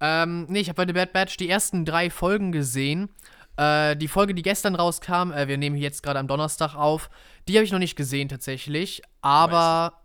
[0.00, 3.08] Ähm, nee, ich habe bei The Bad Batch die ersten drei Folgen gesehen.
[3.56, 7.08] Äh, die Folge, die gestern rauskam, äh, wir nehmen jetzt gerade am Donnerstag auf,
[7.46, 10.00] die habe ich noch nicht gesehen tatsächlich, aber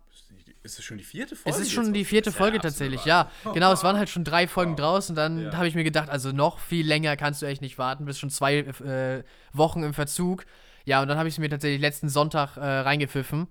[0.62, 1.56] Ist es schon die vierte Folge?
[1.58, 3.30] es ist schon die vierte Das Folge absolut tatsächlich, ja.
[3.54, 5.56] Genau, es waren halt schon drei Folgen draußen und dann Ja.
[5.56, 8.30] habe ich mir gedacht, also noch viel länger kannst du echt nicht warten, bist schon
[8.30, 10.44] zwei äh, Wochen im Verzug.
[10.84, 13.46] Ja, und dann habe ich es mir tatsächlich letzten Sonntag äh, reingepfiffen.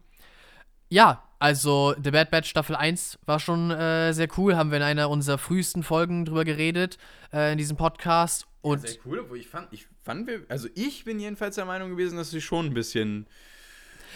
[0.89, 4.83] Ja, also The Bad Batch Staffel 1 war schon äh, sehr cool, haben wir in
[4.83, 6.97] einer unserer frühesten Folgen drüber geredet,
[7.31, 8.45] äh, in diesem Podcast.
[8.61, 11.91] Und Sehr cool, obwohl ich fand, ich fand, wir, also ich bin jedenfalls der Meinung
[11.91, 13.25] gewesen, dass sie schon ein bisschen.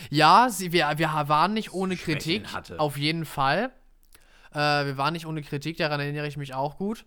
[0.09, 2.79] Ja, sie, wir, wir waren nicht ohne Schwächen Kritik, hatte.
[2.79, 3.71] auf jeden Fall.
[4.51, 7.05] Äh, wir waren nicht ohne Kritik, daran erinnere ich mich auch gut.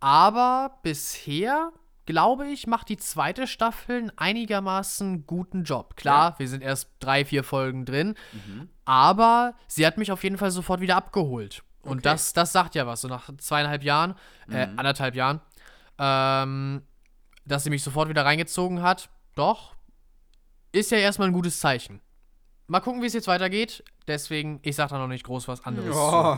[0.00, 1.72] Aber bisher,
[2.04, 5.96] glaube ich, macht die zweite Staffel einen einigermaßen guten Job.
[5.96, 8.68] Klar, wir sind erst drei, vier Folgen drin, Mhm.
[8.84, 11.62] aber sie hat mich auf jeden Fall sofort wieder abgeholt.
[11.82, 12.02] Und Okay.
[12.02, 13.00] das, das sagt ja was.
[13.00, 14.14] So nach zweieinhalb Jahren,
[14.50, 14.78] äh, Mhm.
[14.78, 15.40] anderthalb Jahren,
[15.98, 16.82] ähm,
[17.46, 19.08] dass sie mich sofort wieder reingezogen hat.
[19.34, 19.74] Doch,
[20.72, 22.00] ist ja erstmal ein gutes Zeichen.
[22.68, 23.84] Mal gucken, wie es jetzt weitergeht.
[24.08, 25.94] Deswegen, ich sag da noch nicht groß was anderes.
[25.94, 26.36] Oh,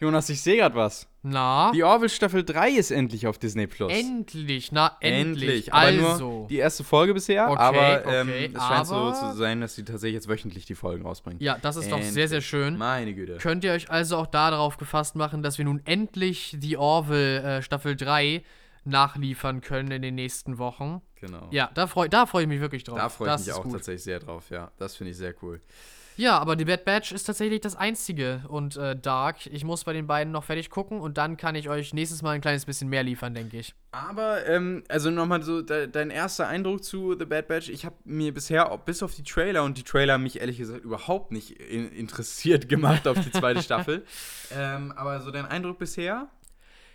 [0.00, 1.08] Jonas, ich sehe gerade was.
[1.22, 1.72] Na?
[1.72, 3.92] Die Orville Staffel 3 ist endlich auf Disney Plus.
[3.92, 5.72] Endlich, na, endlich.
[5.72, 6.30] Aber also.
[6.30, 7.48] nur die erste Folge bisher.
[7.48, 10.74] Okay, aber ähm, okay, es scheint so zu sein, dass sie tatsächlich jetzt wöchentlich die
[10.74, 11.40] Folgen rausbringen.
[11.40, 12.76] ja, das ist doch sehr, sehr schön.
[12.76, 13.38] Meine Güte.
[13.38, 17.62] Könnt ihr euch also auch darauf gefasst machen, dass wir nun endlich die Orville äh,
[17.62, 18.42] Staffel 3
[18.84, 21.00] nachliefern können in den nächsten Wochen.
[21.24, 21.48] Genau.
[21.50, 22.98] Ja, da freue da freu ich mich wirklich drauf.
[22.98, 23.72] Da freue ich mich auch gut.
[23.72, 24.70] tatsächlich sehr drauf, ja.
[24.76, 25.60] Das finde ich sehr cool.
[26.16, 29.46] Ja, aber die Bad Batch ist tatsächlich das einzige und äh, Dark.
[29.46, 32.32] Ich muss bei den beiden noch fertig gucken und dann kann ich euch nächstes Mal
[32.32, 33.74] ein kleines bisschen mehr liefern, denke ich.
[33.90, 37.68] Aber, ähm, also nochmal so de dein erster Eindruck zu The Bad Batch.
[37.68, 41.32] Ich habe mir bisher, bis auf die Trailer, und die Trailer mich ehrlich gesagt überhaupt
[41.32, 44.04] nicht in interessiert gemacht auf die zweite Staffel.
[44.56, 46.28] Ähm, aber so dein Eindruck bisher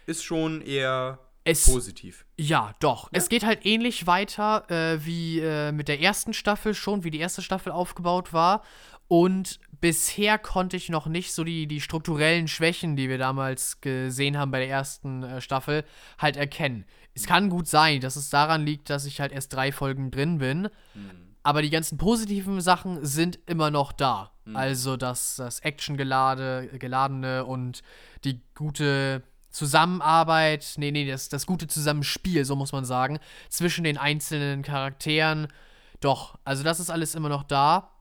[0.06, 2.26] ist schon eher Es, positiv.
[2.38, 3.10] Ja, doch.
[3.12, 7.20] Es geht halt ähnlich weiter äh, wie äh, mit der ersten Staffel schon, wie die
[7.20, 8.64] erste Staffel aufgebaut war.
[9.08, 14.38] Und bisher konnte ich noch nicht so die, die strukturellen Schwächen, die wir damals gesehen
[14.38, 15.84] haben bei der ersten äh, Staffel,
[16.18, 16.86] halt erkennen.
[17.16, 20.38] Es kann gut sein, dass es daran liegt, dass ich halt erst drei Folgen drin
[20.38, 20.70] bin.
[21.42, 24.32] aber die ganzen positiven Sachen sind immer noch da.
[24.46, 24.56] Mhm.
[24.56, 27.82] Also das, das Action-geladene und
[28.24, 33.98] die gute Zusammenarbeit, nee, nee, das, das gute Zusammenspiel, so muss man sagen, zwischen den
[33.98, 35.48] einzelnen Charakteren.
[36.00, 37.92] Doch, also das ist alles immer noch da.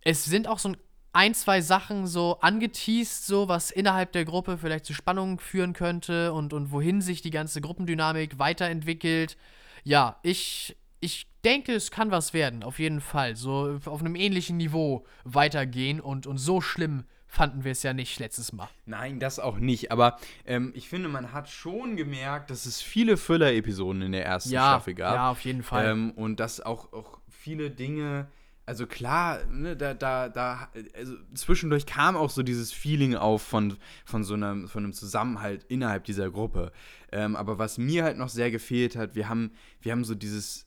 [0.00, 0.72] Es sind auch so
[1.12, 6.32] ein, zwei Sachen so angeteased, so was innerhalb der Gruppe vielleicht zu Spannungen führen könnte
[6.32, 9.36] und, und wohin sich die ganze Gruppendynamik weiterentwickelt.
[9.84, 13.36] Ja, ich, ich denke, es kann was werden, auf jeden Fall.
[13.36, 18.18] So auf einem ähnlichen Niveau weitergehen und, und so schlimm fanden wir es ja nicht
[18.20, 18.68] letztes Mal.
[18.86, 19.90] Nein, das auch nicht.
[19.92, 24.50] Aber ähm, ich finde, man hat schon gemerkt, dass es viele Füller-Episoden in der ersten
[24.50, 25.14] Ja, Staffel gab.
[25.14, 25.86] ja, auf jeden Fall.
[25.86, 28.28] Ähm, und dass auch, auch viele Dinge,
[28.66, 33.76] also klar, ne, da, da, da, also zwischendurch kam auch so dieses Feeling auf von,
[34.04, 36.72] von so einem, von einem Zusammenhalt innerhalb dieser Gruppe.
[37.12, 40.66] Ähm, aber was mir halt noch sehr gefehlt hat, wir haben, wir haben so dieses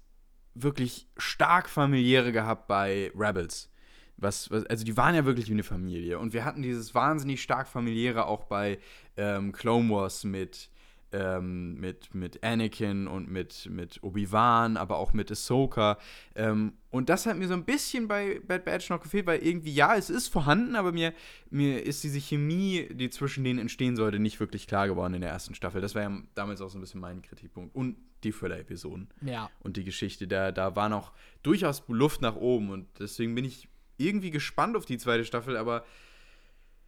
[0.53, 3.71] wirklich stark familiäre gehabt bei Rebels.
[4.17, 6.17] Was, was, also die waren ja wirklich wie eine Familie.
[6.19, 8.80] Und wir hatten dieses wahnsinnig stark familiäre auch bei
[9.15, 10.69] ähm, Clone Wars mit,
[11.12, 15.97] ähm, mit, mit Anakin und mit, mit Obi-Wan, aber auch mit Ahsoka.
[16.36, 19.73] Ähm, und das hat mir so ein bisschen bei Bad Batch noch gefehlt, weil irgendwie,
[19.73, 21.13] ja, es ist vorhanden, aber mir,
[21.51, 25.30] mir ist diese Chemie, die zwischen denen entstehen sollte, nicht wirklich klar geworden in der
[25.30, 25.80] ersten Staffel.
[25.80, 27.75] Das war ja damals auch so ein bisschen mein Kritikpunkt.
[27.75, 29.49] Und die Thriller-Episoden Ja.
[29.60, 30.27] und die Geschichte.
[30.27, 31.12] Da, da war noch
[31.43, 35.83] durchaus Luft nach oben und deswegen bin ich irgendwie gespannt auf die zweite Staffel, aber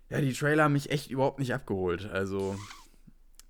[0.10, 2.10] ja, die Trailer haben mich echt überhaupt nicht abgeholt.
[2.12, 2.56] Also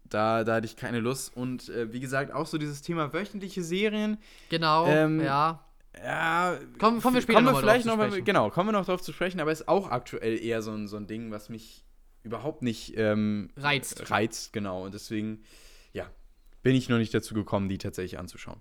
[0.05, 1.35] da, da hatte ich keine Lust.
[1.35, 4.17] Und äh, wie gesagt, auch so dieses Thema wöchentliche Serien.
[4.49, 5.63] Genau, Ähm, ja.
[6.03, 8.21] Ja, Kommen- kommen wir später kommen noch wir mal vielleicht noch mal.
[8.21, 10.97] Genau, kommen wir noch drauf zu sprechen, aber ist auch aktuell eher so ein, so
[10.97, 11.83] ein Ding, was mich
[12.23, 14.09] überhaupt nicht ähm, Reizt.
[14.11, 14.85] reizt, genau.
[14.85, 15.43] Und deswegen,
[15.93, 16.05] ja,
[16.61, 18.59] bin ich noch nicht dazu gekommen, die tatsächlich anzuschauen.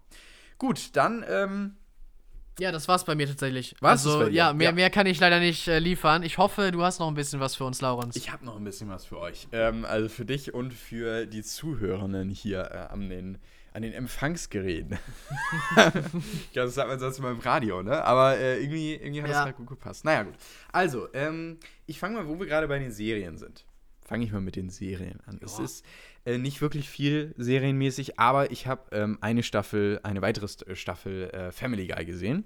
[0.56, 1.76] Gut, dann, ähm,
[2.60, 3.74] Ja, das war's bei mir tatsächlich.
[3.80, 4.72] War's also, es ja, mehr, Ja.
[4.74, 6.22] mehr kann ich leider nicht äh, liefern.
[6.22, 8.16] Ich hoffe, du hast noch ein bisschen was für uns, Laurens.
[8.16, 9.46] ich habe noch ein bisschen was für euch.
[9.52, 13.38] Ähm, also für dich und für die Zuhörenden hier äh, an, den,
[13.72, 14.98] an den Empfangsgeräten.
[15.76, 18.02] ich glaube, das sagt man sonst immer im Radio, ne?
[18.04, 19.44] Aber äh, irgendwie, irgendwie hat das Ja.
[19.44, 20.04] gerade gut gepasst.
[20.04, 20.34] Naja, gut.
[20.72, 23.64] Also, ähm, ich fange mal, wo wir gerade bei den Serien sind.
[24.04, 25.38] Fange ich mal mit den Serien an.
[25.42, 25.64] Es Ja.
[25.64, 25.84] ist
[26.28, 31.30] äh, nicht wirklich viel serienmäßig, aber ich habe ähm, eine Staffel, eine weitere St Staffel
[31.30, 32.44] äh, Family Guy gesehen.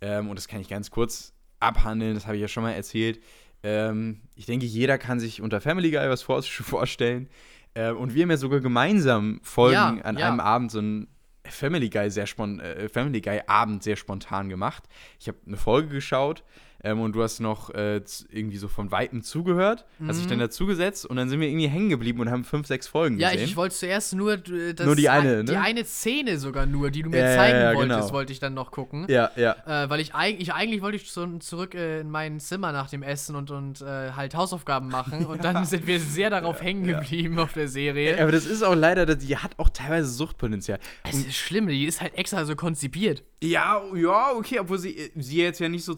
[0.00, 3.20] Ähm, und das kann ich ganz kurz abhandeln, das habe ich ja schon mal erzählt.
[3.62, 7.28] Ähm, ich denke, jeder kann sich unter Family Guy was vor vorstellen.
[7.74, 10.28] Ähm, und wir haben ja sogar gemeinsam Folgen Ja, an ja.
[10.28, 11.06] einem Abend so ein
[11.44, 14.84] Family Guy sehr spon äh, Family Guy Abend sehr spontan gemacht.
[15.18, 16.42] Ich habe eine Folge geschaut
[16.82, 21.06] ähm, und du hast noch äh, irgendwie so von weitem zugehört, hast dich dann dazugesetzt
[21.06, 23.20] und dann sind wir irgendwie hängen geblieben und haben fünf, sechs Folgen Mhm.
[23.20, 23.44] ja, gesehen.
[23.44, 25.60] ich, ich wollte zuerst nur äh, das, Nur die eine, die ne?
[25.60, 28.12] eine Szene sogar nur, die du mir Ja, ja, zeigen ja, wolltest, genau.
[28.12, 29.06] wollte ich dann noch gucken.
[29.08, 29.56] ja, ja.
[29.66, 33.36] Äh, weil ich eigentlich, eigentlich wollte ich zurück äh, in mein Zimmer nach dem Essen
[33.36, 35.26] und, und äh, halt Hausaufgaben machen.
[35.26, 38.20] Und dann sind wir sehr darauf hängen geblieben auf der Serie.
[38.20, 40.78] Aber das ist auch leider, die hat auch teilweise Suchtpotenzial.
[41.08, 43.22] Es ist schlimm, die ist halt extra so konzipiert.
[43.42, 45.94] Ja, ja, okay, obwohl sie, sie jetzt ja nicht so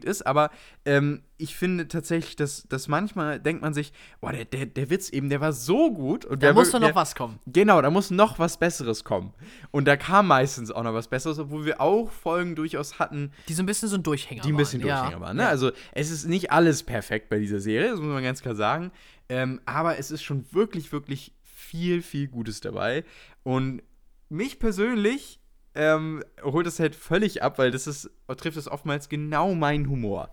[0.00, 0.50] zusammenhängend ist, aber
[0.84, 5.10] ähm, ich finde tatsächlich, dass, dass manchmal denkt man sich, boah, der, der, der Witz
[5.10, 6.24] eben, der war so gut.
[6.24, 7.38] Und Da der, muss doch noch der, was kommen.
[7.46, 9.32] Genau, da muss noch was Besseres kommen.
[9.70, 13.54] Und da kam meistens auch noch was Besseres, obwohl wir auch Folgen durchaus hatten, Die
[13.54, 15.00] so ein bisschen so ein Durchhänger die ein bisschen waren.
[15.00, 15.36] Durchhänger waren.
[15.36, 15.48] Ne?
[15.48, 18.90] Also es ist nicht alles perfekt bei dieser Serie, das muss man ganz klar sagen.
[19.28, 23.04] Ähm, aber es ist schon wirklich, wirklich viel, viel Gutes dabei.
[23.42, 23.82] Und
[24.28, 25.39] mich persönlich
[25.74, 30.30] ähm, holt es halt völlig ab, weil das ist, trifft es oftmals genau meinen Humor.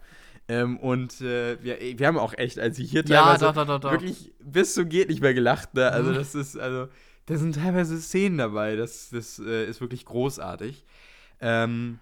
[0.50, 3.66] Ähm, und äh, wir, wir haben auch echt, als ich hier Ja, teilweise doch, doch,
[3.66, 3.92] doch, doch.
[3.92, 5.74] wirklich bis zum geht nicht mehr gelacht.
[5.74, 5.92] Ne?
[5.92, 6.16] Also Mhm.
[6.16, 6.88] das ist, also
[7.26, 10.86] da sind teilweise Szenen dabei, das, das äh, ist wirklich großartig.
[11.42, 12.00] Ähm,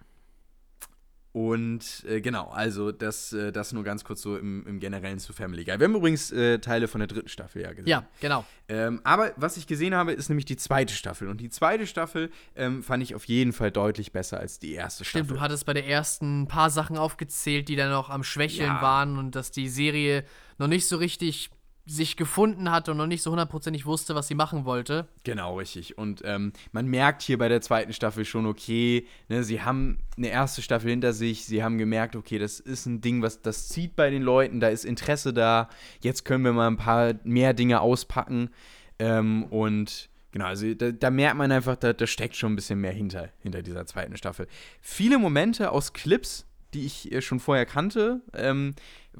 [1.36, 5.34] und äh, genau, also das, äh, das nur ganz kurz so im, im Generellen zu
[5.34, 5.78] Family Guy.
[5.78, 7.88] Wir haben übrigens äh, Teile von der dritten Staffel ja gesehen.
[7.90, 8.46] Ja, genau.
[8.70, 11.28] Ähm, aber was ich gesehen habe, ist nämlich die zweite Staffel.
[11.28, 15.04] Und die zweite Staffel ähm, fand ich auf jeden Fall deutlich besser als die erste
[15.04, 15.36] Stimmt, Staffel.
[15.38, 18.82] du hattest bei der ersten ein paar Sachen aufgezählt, die dann noch am Schwächeln Ja.
[18.82, 20.24] waren und dass die Serie
[20.58, 21.50] noch nicht so richtig
[21.88, 25.08] sich gefunden hat und noch nicht so hundertprozentig wusste, was sie machen wollte.
[25.24, 25.98] Genau, richtig.
[25.98, 30.30] Und ähm, man merkt hier bei der zweiten Staffel schon, okay, ne, sie haben eine
[30.30, 33.96] erste Staffel hinter sich, sie haben gemerkt, okay, das ist ein Ding, was das zieht
[33.96, 35.70] bei den Leuten, da ist Interesse da,
[36.02, 38.50] jetzt können wir mal ein paar mehr Dinge auspacken.
[38.98, 42.82] Ähm, und genau, also da, da merkt man einfach, da, da steckt schon ein bisschen
[42.82, 44.48] mehr hinter, hinter dieser zweiten Staffel.
[44.82, 48.74] Viele Momente aus Clips, die ich äh, schon vorher kannte, ähm,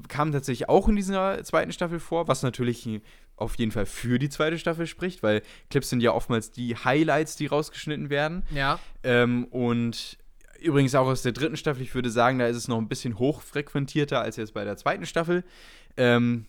[0.08, 2.88] kamen tatsächlich auch in dieser zweiten Staffel vor, was natürlich
[3.36, 7.36] auf jeden Fall für die zweite Staffel spricht, weil Clips sind ja oftmals die Highlights,
[7.36, 8.44] die rausgeschnitten werden.
[8.50, 8.78] Ja.
[9.02, 10.18] Ähm, und
[10.60, 11.82] übrigens auch aus der dritten Staffel.
[11.82, 15.06] Ich würde sagen, da ist es noch ein bisschen hochfrequentierter als jetzt bei der zweiten
[15.06, 15.44] Staffel.
[15.96, 16.46] Ähm,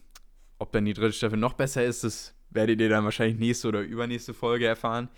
[0.59, 3.81] ob dann die dritte Staffel noch besser ist, das werdet ihr dann wahrscheinlich nächste oder
[3.81, 5.09] übernächste Folge erfahren.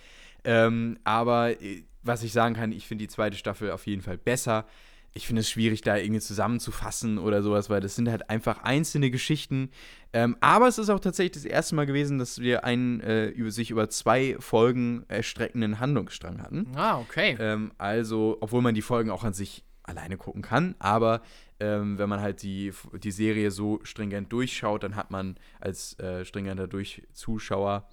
[0.44, 4.18] Ähm, aber äh, was ich sagen kann, ich finde die zweite Staffel auf jeden Fall
[4.18, 4.66] besser.
[5.14, 9.10] Ich finde es schwierig, da irgendwie zusammenzufassen oder sowas, weil das sind halt einfach einzelne
[9.10, 9.70] Geschichten.
[10.14, 13.52] Ähm, aber es ist auch tatsächlich das erste Mal gewesen, dass wir einen äh, über
[13.52, 16.68] sich über zwei Folgen erstreckenden Handlungsstrang hatten.
[16.76, 17.38] Ah, okay.
[17.40, 21.22] Ähm, also, obwohl man die Folgen auch an sich alleine gucken kann, aber
[21.60, 22.72] ähm, wenn man halt die,
[23.04, 27.90] die Serie so stringent durchschaut, dann hat man als äh, stringenter Durchzuschauer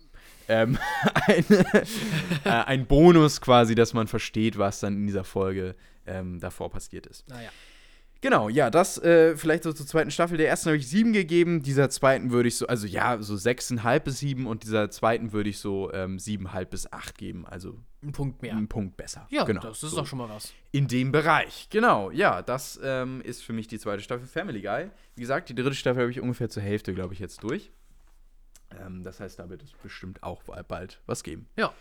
[0.49, 0.79] ähm,
[1.27, 1.45] ein,
[2.45, 5.75] äh, ein Bonus quasi, dass man versteht, was dann in dieser Folge
[6.07, 7.29] ähm, davor passiert ist.
[7.29, 7.51] Naja.
[8.23, 10.39] Genau, ja, das äh, vielleicht so zur zweiten Staffel.
[10.39, 14.05] Der ersten habe ich sieben gegeben, dieser zweiten würde ich so, also ja, so sechseinhalb
[14.05, 17.47] bis sieben und dieser zweiten würde ich so ähm, siebenhalb bis acht geben.
[17.47, 18.57] Also Ein Punkt mehr.
[18.57, 19.27] einen Punkt besser.
[19.31, 19.61] Ja, genau.
[19.61, 20.55] das ist so doch schon mal was.
[20.73, 21.69] in dem Bereich.
[21.71, 24.91] Genau, ja, das ähm, ist für mich die zweite Staffel Family Guy.
[25.15, 27.71] Wie gesagt, die dritte Staffel habe ich ungefähr zur Hälfte, glaube ich, jetzt durch.
[28.81, 31.49] Ähm, das heißt, da wird es bestimmt auch bald was geben.
[31.57, 31.73] Ja.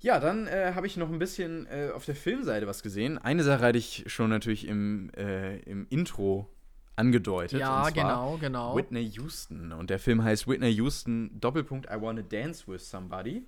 [0.00, 3.18] Ja, dann äh, habe ich noch ein bisschen äh, auf der Filmseite was gesehen.
[3.18, 6.48] Eine Sache hatte ich schon natürlich im, äh, im Intro
[6.96, 7.60] angedeutet.
[7.60, 8.76] Ja, genau, genau.
[8.76, 9.72] Whitney Houston.
[9.72, 13.44] Und der Film heißt Whitney Houston, Doppelpunkt, I Wanna Dance With Somebody.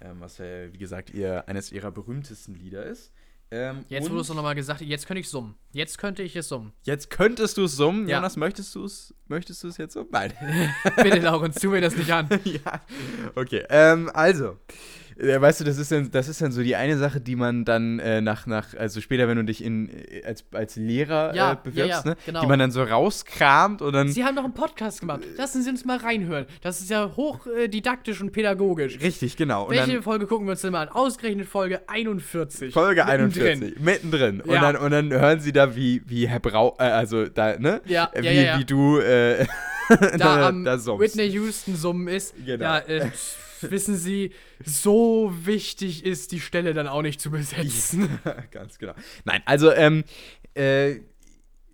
[0.00, 3.12] Ähm, was ja, wie gesagt, ihr, eines ihrer berühmtesten Lieder ist.
[3.52, 5.56] Ähm, Jetzt, du es nochmal gesagt jetzt könnte ich summen.
[5.72, 6.72] Jetzt könnte ich es summen.
[6.84, 8.08] jetzt könntest du es summen.
[8.08, 8.18] Ja.
[8.18, 10.08] Jonas, möchtest du es möchtest du's jetzt summen?
[10.12, 10.32] Nein.
[11.02, 12.28] Bitte, Laurens, tu mir das nicht an.
[12.44, 12.80] ja,
[13.34, 13.64] okay.
[13.68, 14.56] Ähm, also,
[15.20, 17.98] weißt du, das ist, dann, das ist dann so die eine Sache, die man dann
[17.98, 21.56] äh, nach, nach, also später, wenn du dich in, äh, als, als Lehrer Ja, äh,
[21.62, 22.16] bewirbst, ja, ja, ne?
[22.26, 22.40] genau.
[22.40, 24.08] die man dann so rauskramt und dann.
[24.08, 25.20] Sie haben doch einen Podcast gemacht.
[25.36, 26.46] Lassen Sie uns mal reinhören.
[26.62, 27.68] Das ist ja hoch äh,
[28.20, 28.98] und pädagogisch.
[29.00, 29.64] Richtig, genau.
[29.64, 30.88] Und Welche dann Folge gucken wir uns denn mal an?
[30.88, 32.72] Ausgerechnet Folge 41.
[32.72, 33.46] Folge Mittendrin.
[33.46, 34.40] 41, mittendrin.
[34.40, 37.80] Und, dann, und dann hören sie da, wie, wie Herr Brau, äh, also da, ne?
[37.86, 39.46] Ja, Äh, wie, wie du äh,
[40.18, 41.00] Da am da summst.
[41.16, 42.34] Whitney Houston summen ist.
[42.44, 42.64] Genau.
[42.64, 43.10] Ja, äh,
[43.62, 44.32] wissen Sie,
[44.64, 48.18] so wichtig ist die Stelle dann auch nicht zu besetzen.
[48.50, 48.94] Ganz genau.
[49.24, 50.04] Nein, also, ähm,
[50.54, 51.00] äh,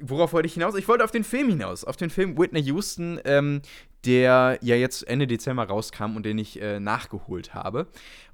[0.01, 0.75] worauf wollte ich hinaus?
[0.75, 1.85] Ich wollte auf den Film hinaus.
[1.85, 3.63] Auf den Film Whitney Houston, ähm,
[4.05, 7.89] der ja jetzt Ende Dezember rauskam und den ich äh, nachgeholt habe.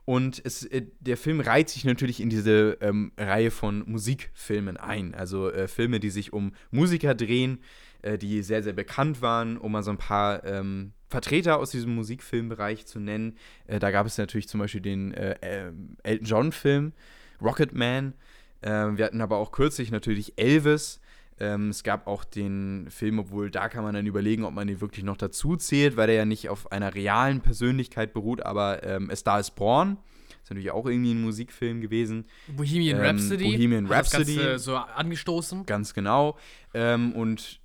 [0.04, 5.14] Und es, äh, der Film reiht sich natürlich in diese ähm, Reihe von Musikfilmen ein.
[5.14, 7.60] Also äh, Filme, die sich um Musiker drehen,
[8.02, 11.94] äh, die sehr, sehr bekannt waren, um mal so ein paar ähm, Vertreter aus diesem
[11.94, 13.36] Musikfilmbereich zu nennen.
[13.68, 16.92] Äh, da gab es natürlich zum Beispiel den äh, ähm, Elton John-Film,
[17.40, 18.14] Rocket Man.
[18.62, 21.00] Ähm, wir hatten aber auch kürzlich natürlich Elvis.
[21.38, 24.80] Ähm, es gab auch den Film, obwohl da kann man dann überlegen, ob man den
[24.80, 29.10] wirklich noch dazu zählt, weil der ja nicht auf einer realen Persönlichkeit beruht, aber ähm,
[29.10, 29.98] A Star is Born.
[30.42, 32.24] Ist natürlich auch irgendwie ein Musikfilm gewesen.
[32.48, 33.44] Bohemian Ähm, Rhapsody.
[33.44, 34.36] Bohemian hat das Rhapsody.
[34.36, 35.66] Ganze so angestoßen.
[35.66, 36.36] Ganz genau.
[36.74, 37.60] Ähm, und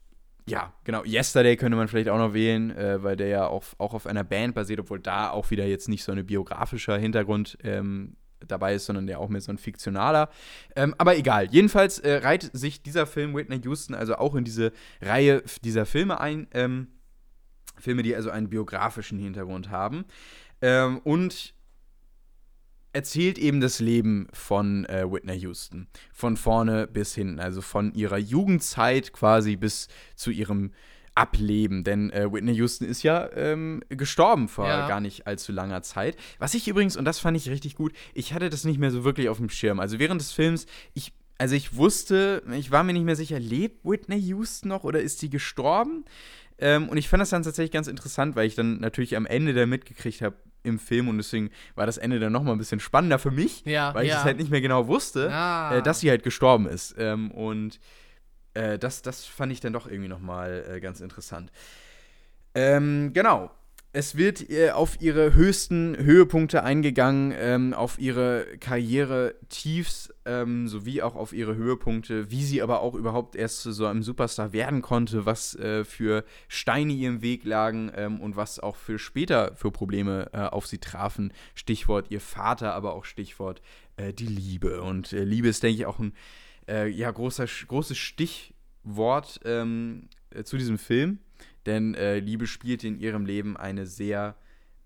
[0.47, 1.03] ja, genau.
[1.03, 4.23] Yesterday könnte man vielleicht auch noch wählen, äh, weil der ja auf, auch auf einer
[4.23, 8.15] Band basiert, obwohl da auch wieder jetzt nicht so ein biografischer Hintergrund ähm,
[8.47, 10.29] dabei ist, sondern der auch mehr so ein fiktionaler.
[10.75, 11.47] Ähm, aber egal.
[11.51, 16.19] Jedenfalls äh, reiht sich dieser Film Whitney Houston also auch in diese Reihe dieser Filme
[16.21, 16.47] ein.
[16.53, 16.87] Ähm,
[17.79, 20.05] Filme, die also einen biografischen Hintergrund haben.
[20.61, 21.53] Ähm, und
[22.93, 25.87] erzählt eben das Leben von äh, Whitney Houston.
[26.13, 27.39] Von vorne bis hinten.
[27.39, 30.71] Also von ihrer Jugendzeit quasi bis zu ihrem
[31.15, 31.83] Ableben.
[31.83, 34.87] Denn äh, Whitney Houston ist ja ähm, gestorben vor Ja.
[34.87, 36.15] gar nicht allzu langer Zeit.
[36.39, 39.03] Was ich übrigens, und das fand ich richtig gut, ich hatte das nicht mehr so
[39.03, 39.79] wirklich auf dem Schirm.
[39.79, 41.13] Also während des Films, ich.
[41.39, 45.19] Also ich wusste, ich war mir nicht mehr sicher, lebt Whitney Houston noch oder ist
[45.19, 46.03] sie gestorben?
[46.57, 49.53] Ähm, und ich fand das dann tatsächlich ganz interessant, weil ich dann natürlich am Ende
[49.53, 50.35] da mitgekriegt habe
[50.67, 53.93] im Film und deswegen war das Ende dann nochmal ein bisschen spannender für mich, Ja,
[53.95, 54.19] weil ich ja.
[54.19, 55.77] es halt nicht mehr genau wusste, Ah.
[55.77, 56.95] äh, dass sie halt gestorben ist.
[56.97, 57.79] Ähm, und
[58.53, 61.51] äh, das, das fand ich dann doch irgendwie nochmal äh, ganz interessant.
[62.55, 63.51] Ähm, genau.
[63.93, 71.15] Es wird äh, auf ihre höchsten Höhepunkte eingegangen, ähm, auf ihre Karriere-Tiefs ähm, sowie auch
[71.15, 75.25] auf ihre Höhepunkte, wie sie aber auch überhaupt erst zu so einem Superstar werden konnte,
[75.25, 80.29] was äh, für Steine ihrem Weg lagen ähm, und was auch für später für Probleme
[80.33, 81.33] äh, auf sie trafen.
[81.55, 83.61] Stichwort ihr Vater, aber auch Stichwort
[83.95, 84.81] äh, die Liebe.
[84.81, 86.13] Und äh, Liebe ist, denke ich, auch ein
[86.67, 91.19] äh, ja, großer, großes Stichwort ähm, äh, zu diesem Film.
[91.67, 94.35] Denn äh, Liebe spielt in ihrem Leben eine sehr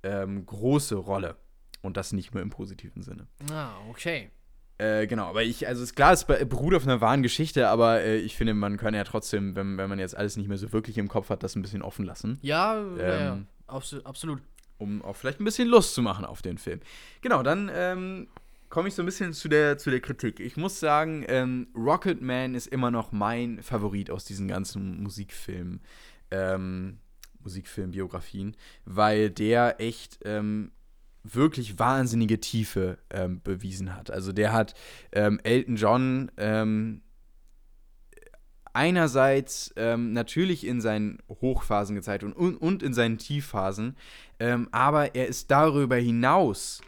[0.03, 1.37] ähm, große Rolle.
[1.81, 3.27] Und das nicht nur im positiven Sinne.
[3.51, 4.29] Ah, okay.
[4.77, 8.01] Äh, genau, aber ich, also ist klar, es be- beruht auf einer wahren Geschichte, aber
[8.01, 10.71] äh, ich finde, man kann ja trotzdem, wenn, wenn man jetzt alles nicht mehr so
[10.73, 13.33] wirklich im Kopf hat, das ein bisschen offen lassen, Ja, ja, ja.
[13.33, 14.41] Ähm, Abs- absolut.
[14.79, 16.79] um auch vielleicht ein bisschen Lust zu machen auf den Film.
[17.21, 18.27] Genau, dann ähm,
[18.69, 20.39] komme ich so ein bisschen zu der, zu der Kritik.
[20.39, 25.81] Ich muss sagen, ähm, Rocket Man ist immer noch mein Favorit aus diesen ganzen Musikfilmen,
[26.31, 26.99] ähm,
[27.39, 28.55] Musikfilmbiografien,
[28.85, 30.71] weil der echt ähm,
[31.23, 34.11] wirklich wahnsinnige Tiefe ähm, bewiesen hat.
[34.11, 34.73] Also der hat
[35.11, 37.01] ähm, Elton John ähm,
[38.73, 43.97] einerseits ähm, natürlich in seinen Hochphasen gezeigt und, und in seinen Tiefphasen,
[44.39, 46.81] ähm, aber er ist darüber hinaus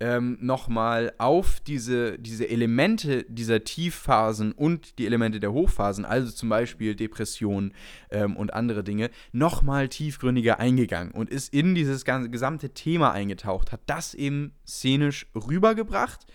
[0.00, 6.48] ähm, nochmal auf diese, diese Elemente dieser Tiefphasen und die Elemente der Hochphasen, also zum
[6.48, 7.72] Beispiel Depression
[8.10, 13.72] ähm, und andere Dinge, nochmal tiefgründiger eingegangen und ist in dieses ganze gesamte Thema eingetaucht,
[13.72, 16.26] hat das eben szenisch rübergebracht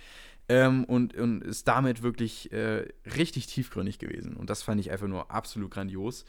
[0.49, 2.85] ähm, und, und ist damit wirklich äh,
[3.15, 4.35] richtig tiefgründig gewesen.
[4.35, 6.25] Und das fand ich einfach nur absolut grandios.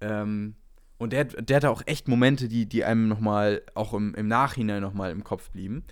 [0.00, 0.54] Ähm,
[0.98, 4.82] und der, der hatte auch echt Momente, die, die einem nochmal, auch im, im Nachhinein
[4.82, 5.84] nochmal im Kopf blieben.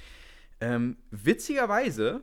[0.63, 2.23] Ähm, witzigerweise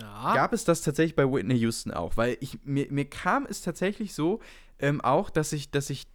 [0.00, 0.34] ja.
[0.34, 4.12] gab es das tatsächlich bei Whitney Houston auch, weil ich, mir, mir kam es tatsächlich
[4.12, 4.40] so
[4.80, 6.08] ähm, auch, dass ich, dass ich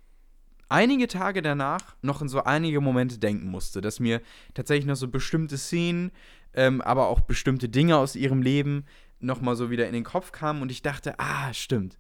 [0.68, 4.22] einige Tage danach noch in so einige Momente denken musste, dass mir
[4.54, 6.12] tatsächlich noch so bestimmte Szenen,
[6.54, 8.86] ähm, aber auch bestimmte Dinge aus ihrem Leben
[9.22, 11.98] nochmal so wieder in den Kopf kamen und ich dachte, ah, stimmt.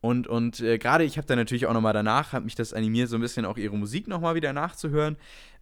[0.00, 3.10] Und, und äh, gerade ich habe dann natürlich auch nochmal danach, hat mich das animiert,
[3.10, 5.18] so ein bisschen auch ihre Musik nochmal wieder nachzuhören.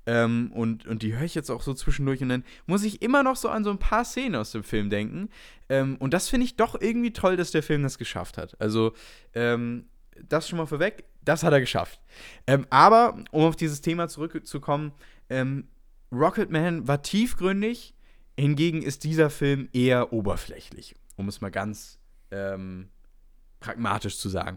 [0.09, 3.22] Ähm, und, und die höre ich jetzt auch so zwischendurch und dann muss ich immer
[3.22, 5.28] noch so an so ein paar Szenen aus dem Film denken.
[5.68, 8.59] Ähm, und das finde ich doch irgendwie toll, dass der Film das geschafft hat.
[8.59, 8.94] Also,
[9.34, 9.84] ähm,
[10.26, 12.00] das schon mal vorweg, das hat er geschafft.
[12.46, 14.92] Ähm, aber, um auf dieses Thema zurückzukommen,
[15.28, 15.68] ähm,
[16.11, 17.94] Rocketman war tiefgründig,
[18.38, 21.98] hingegen ist dieser Film eher oberflächlich, um es mal ganz
[22.30, 22.88] ähm,
[23.61, 24.56] pragmatisch zu sagen.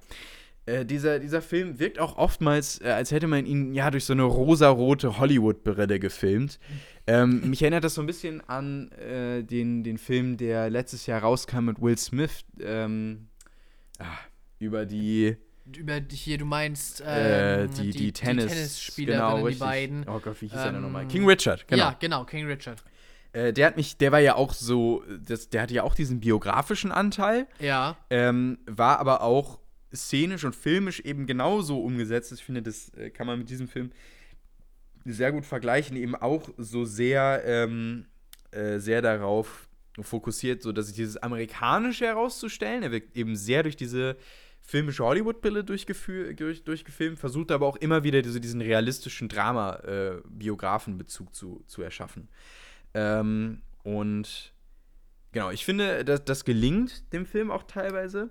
[0.68, 4.14] Äh, dieser, dieser Film wirkt auch oftmals, äh, als hätte man ihn ja durch so
[4.14, 6.60] eine rosarote Hollywood-Brille gefilmt.
[7.08, 11.22] Ähm, mich erinnert das so ein bisschen an äh, den, den Film, der letztes Jahr
[11.22, 13.28] rauskam mit Will Smith ähm,
[13.98, 14.28] ach,
[14.60, 15.36] über die.
[15.76, 19.56] Über die hier, du meinst äh, ähm, die, die, die, Tennis, die Tennisspieler, genau, die
[19.56, 20.06] beiden.
[20.08, 21.08] Oh Gott, wie hieß ähm, er denn nochmal?
[21.08, 21.84] King Richard, genau.
[21.86, 22.84] Ja, genau, King Richard.
[23.34, 26.20] Äh, der hat mich, der war ja auch so, das, der hatte ja auch diesen
[26.20, 27.48] biografischen Anteil.
[27.60, 27.96] Ja.
[28.10, 29.61] Ähm, war aber auch
[29.94, 32.32] szenisch und filmisch eben genauso umgesetzt.
[32.32, 33.92] Ich finde, das äh, kann man mit diesem Film
[35.06, 38.06] sehr gut vergleichen, eben auch so sehr, ähm,
[38.52, 39.68] äh, sehr darauf
[40.00, 42.84] fokussiert, so dass sich dieses Amerikanische herauszustellen.
[42.84, 44.16] Er wird eben sehr durch diese
[44.62, 45.86] filmische Hollywood-Brille durch,
[46.64, 52.30] durchgefilmt, versucht aber auch immer wieder diese, diesen realistischen Drama-Biografenbezug äh, zu, zu erschaffen.
[52.94, 54.54] Ähm, und
[55.32, 58.30] genau, ich finde, dass das gelingt dem Film auch teilweise.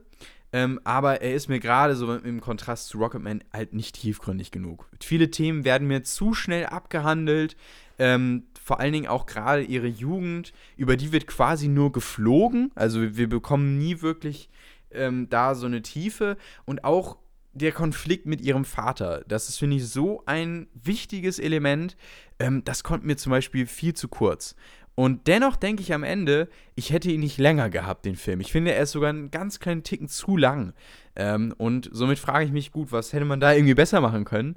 [0.53, 4.89] Ähm, aber er ist mir gerade so im Kontrast zu Rocketman halt nicht tiefgründig genug.
[5.01, 7.57] Viele Themen werden mir zu schnell abgehandelt.
[7.99, 12.73] Ähm, vor allen Dingen auch gerade ihre Jugend, über die wird quasi nur geflogen.
[12.75, 14.49] Also wir bekommen nie wirklich
[14.91, 16.37] ähm, da so eine Tiefe.
[16.65, 17.19] Und auch
[17.53, 21.97] der Konflikt mit ihrem Vater, das ist, finde ich, so ein wichtiges Element.
[22.39, 24.55] Ähm, das kommt mir zum Beispiel viel zu kurz.
[25.01, 28.41] Und dennoch denke ich am Ende, ich hätte ihn nicht länger gehabt, den Film.
[28.41, 30.75] Ich finde, er ist sogar einen ganz kleinen Ticken zu lang.
[31.17, 34.57] Ähm, und somit frage ich mich, gut, was hätte man da irgendwie besser machen können?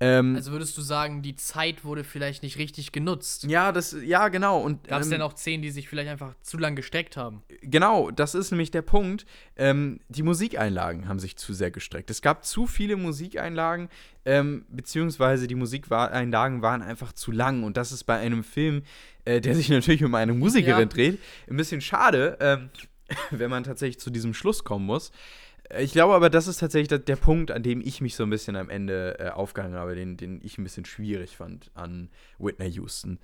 [0.00, 3.44] Ähm, also würdest du sagen, die Zeit wurde vielleicht nicht richtig genutzt?
[3.44, 4.64] Ja, das, ja, genau.
[4.86, 7.42] Gab es ähm, denn auch Szenen, die sich vielleicht einfach zu lang gestreckt haben?
[7.62, 9.26] Genau, das ist nämlich der Punkt.
[9.56, 12.10] Ähm, die Musikeinlagen haben sich zu sehr gestreckt.
[12.10, 13.88] Es gab zu viele Musikeinlagen,
[14.24, 17.64] ähm, beziehungsweise die Musikeinlagen waren einfach zu lang.
[17.64, 18.82] Und das ist bei einem Film,
[19.24, 20.86] äh, der sich natürlich um eine Musikerin ja.
[20.86, 21.18] dreht,
[21.50, 22.70] ein bisschen schade, ähm,
[23.30, 25.10] wenn man tatsächlich zu diesem Schluss kommen muss.
[25.76, 28.56] Ich glaube aber, das ist tatsächlich der Punkt, an dem ich mich so ein bisschen
[28.56, 32.08] am Ende äh, aufgehangen habe, den, den ich ein bisschen schwierig fand an
[32.38, 33.18] Whitney Houston.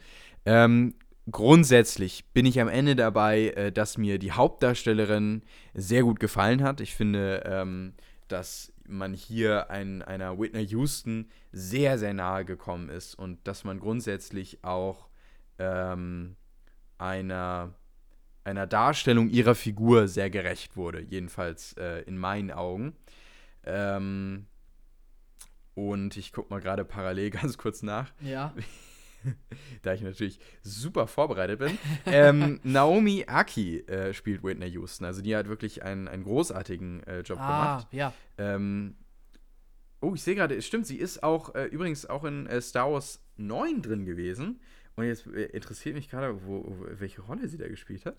[0.44, 0.94] Ähm,
[1.30, 5.42] grundsätzlich bin ich am Ende dabei, äh, dass mir die Hauptdarstellerin
[5.72, 6.82] sehr gut gefallen hat.
[6.82, 7.94] Ich finde, ähm,
[8.28, 13.80] dass man hier ein, einer Whitney Houston sehr, sehr nahe gekommen ist und dass man
[13.80, 15.08] grundsätzlich auch
[15.58, 16.36] ähm,
[16.98, 17.74] einer
[18.44, 22.94] einer Darstellung ihrer Figur sehr gerecht wurde, jedenfalls äh, in meinen Augen.
[23.64, 24.46] Ähm,
[25.74, 28.12] und ich gucke mal gerade parallel ganz kurz nach.
[28.20, 28.54] Ja.
[29.82, 31.78] da ich natürlich super vorbereitet bin.
[32.06, 35.06] ähm, Naomi Aki äh, spielt Whitney Houston.
[35.06, 37.88] Also die hat wirklich einen, einen großartigen äh, Job ah, gemacht.
[37.92, 38.12] Ja.
[38.36, 38.96] Ähm,
[40.00, 43.20] oh, ich sehe gerade, stimmt, sie ist auch äh, übrigens auch in äh, Star Wars
[43.36, 44.60] 9 drin gewesen.
[44.96, 48.16] Und jetzt äh, interessiert mich gerade, wo, wo, welche Rolle sie da gespielt hat.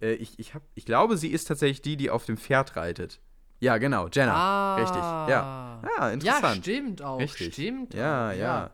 [0.00, 3.20] Äh, ich, ich, hab, ich glaube, sie ist tatsächlich die, die auf dem Pferd reitet.
[3.60, 4.34] Ja, genau, Jenna.
[4.34, 4.76] Ah.
[4.76, 5.82] Richtig, ja.
[5.98, 6.66] Ja, interessant.
[6.66, 7.18] Ja, stimmt auch.
[7.18, 7.54] Richtig.
[7.54, 7.92] Stimmt.
[7.92, 8.70] Ja, auch, ja.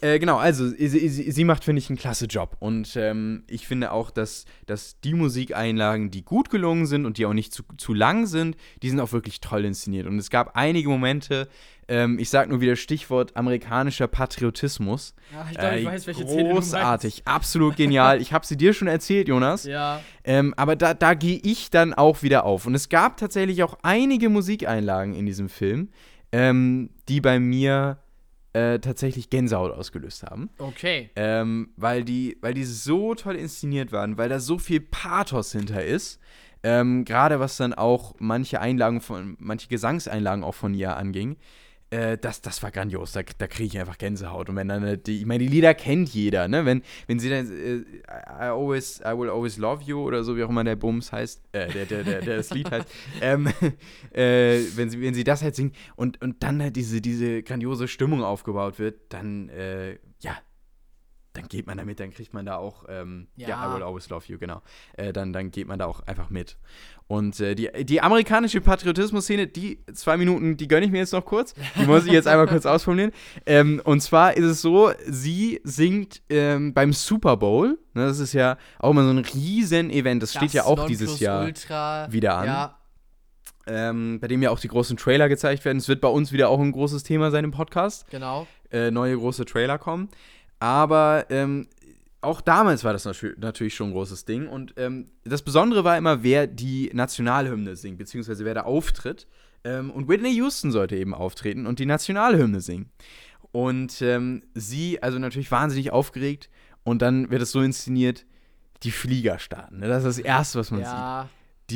[0.00, 2.56] Äh, genau, also sie, sie, sie macht, finde ich, einen klasse Job.
[2.60, 7.26] Und ähm, ich finde auch, dass, dass die Musikeinlagen, die gut gelungen sind und die
[7.26, 10.06] auch nicht zu, zu lang sind, die sind auch wirklich toll inszeniert.
[10.06, 11.48] Und es gab einige Momente,
[11.88, 15.14] ähm, ich sage nur wieder Stichwort amerikanischer Patriotismus.
[15.32, 18.20] Ja, ich glaube, ich Äh, weiß, welche Großartig, absolut genial.
[18.20, 19.64] Ich habe sie dir schon erzählt, Jonas.
[19.64, 20.00] Ja.
[20.24, 22.66] Ähm, aber da, da gehe ich dann auch wieder auf.
[22.66, 25.88] Und es gab tatsächlich auch einige Musikeinlagen in diesem Film,
[26.30, 27.98] ähm, die bei mir
[28.52, 30.50] äh, tatsächlich Gänsehaut ausgelöst haben.
[30.58, 31.10] Okay.
[31.16, 35.84] Ähm, weil, die, weil die so toll inszeniert waren, weil da so viel Pathos hinter
[35.84, 36.20] ist.
[36.62, 41.36] Ähm, Gerade was dann auch manche Einlagen von, manche Gesangseinlagen auch von ihr anging.
[41.92, 44.48] Äh, das, das war grandios, da, da kriege ich einfach Gänsehaut.
[44.48, 46.64] Und wenn dann, äh, die, ich meine, die Lieder kennt jeder, ne?
[46.64, 50.42] Wenn, wenn sie dann äh, I, always, I will always love you oder so, wie
[50.42, 52.88] auch immer der Bums heißt, äh, der, der, der, der das Lied heißt,
[53.20, 53.46] ähm,
[54.10, 57.86] äh, wenn, sie, wenn sie das halt singt und, und dann halt diese, diese grandiose
[57.88, 60.38] Stimmung aufgebaut wird, dann, äh, ja,
[61.34, 63.48] dann geht man damit, dann kriegt man da auch, ähm, ja.
[63.48, 63.70] Ja.
[63.70, 64.60] I will always love you, genau.
[64.94, 66.58] Äh, dann, dann geht man da auch einfach mit.
[67.06, 71.24] Und äh, die, die amerikanische Patriotismus-Szene, die zwei Minuten, die gönne ich mir jetzt noch
[71.24, 71.54] kurz.
[71.76, 73.12] Die muss ich jetzt einmal kurz ausformulieren.
[73.46, 77.78] Ähm, und zwar ist es so, sie singt ähm, beim Super Bowl.
[77.94, 80.22] Ne, das ist ja auch immer so ein riesen Event.
[80.22, 82.12] Das, steht ja auch dieses Jahr Nonplusultra.
[82.12, 82.46] wieder an.
[82.46, 82.78] Ja,
[83.66, 85.78] Ähm, bei dem ja auch die großen Trailer gezeigt werden.
[85.78, 88.46] Es wird bei uns wieder auch ein großes Thema sein im Podcast genau.
[88.70, 90.08] äh, neue große Trailer kommen.
[90.62, 91.66] Aber ähm,
[92.20, 94.46] auch damals war das natü- natürlich schon ein großes Ding.
[94.46, 99.26] Und ähm, das Besondere war immer, wer die Nationalhymne singt, beziehungsweise wer da auftritt.
[99.64, 102.90] Ähm, und Whitney Houston sollte eben auftreten und die Nationalhymne singen.
[103.50, 106.48] Und ähm, sie, also natürlich wahnsinnig aufgeregt.
[106.84, 108.24] Und dann wird es so inszeniert,
[108.84, 109.80] die Flieger starten.
[109.80, 109.88] Ne?
[109.88, 111.28] Das ist das Erste, was man sieht Ja.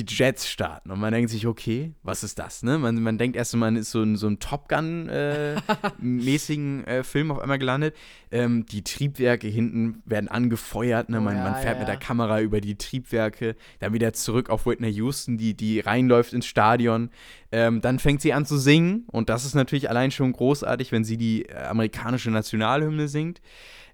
[0.03, 2.79] Die Jets starten und man denkt sich, okay, was ist das, ne?
[2.79, 7.39] Man, man denkt erst, man ist so in so einem Top Gun-mäßigen äh, Film auf
[7.39, 7.95] einmal gelandet.
[8.31, 11.19] Ähm, die Triebwerke hinten werden angefeuert, ne?
[11.19, 11.81] Oh, Man, ja, man fährt ja.
[11.81, 16.33] mit der Kamera über die Triebwerke, dann wieder zurück auf Whitney Houston, die, die reinläuft
[16.33, 17.11] ins Stadion.
[17.53, 21.05] Ähm, dann fängt sie an zu singen und das ist natürlich allein schon großartig, wenn
[21.05, 23.41] sie die äh, amerikanische Nationalhymne singt.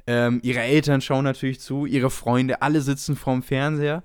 [0.06, 4.02] Ähm, ihre Eltern schauen natürlich zu, ihre Freunde, alle sitzen vorm Fernseher.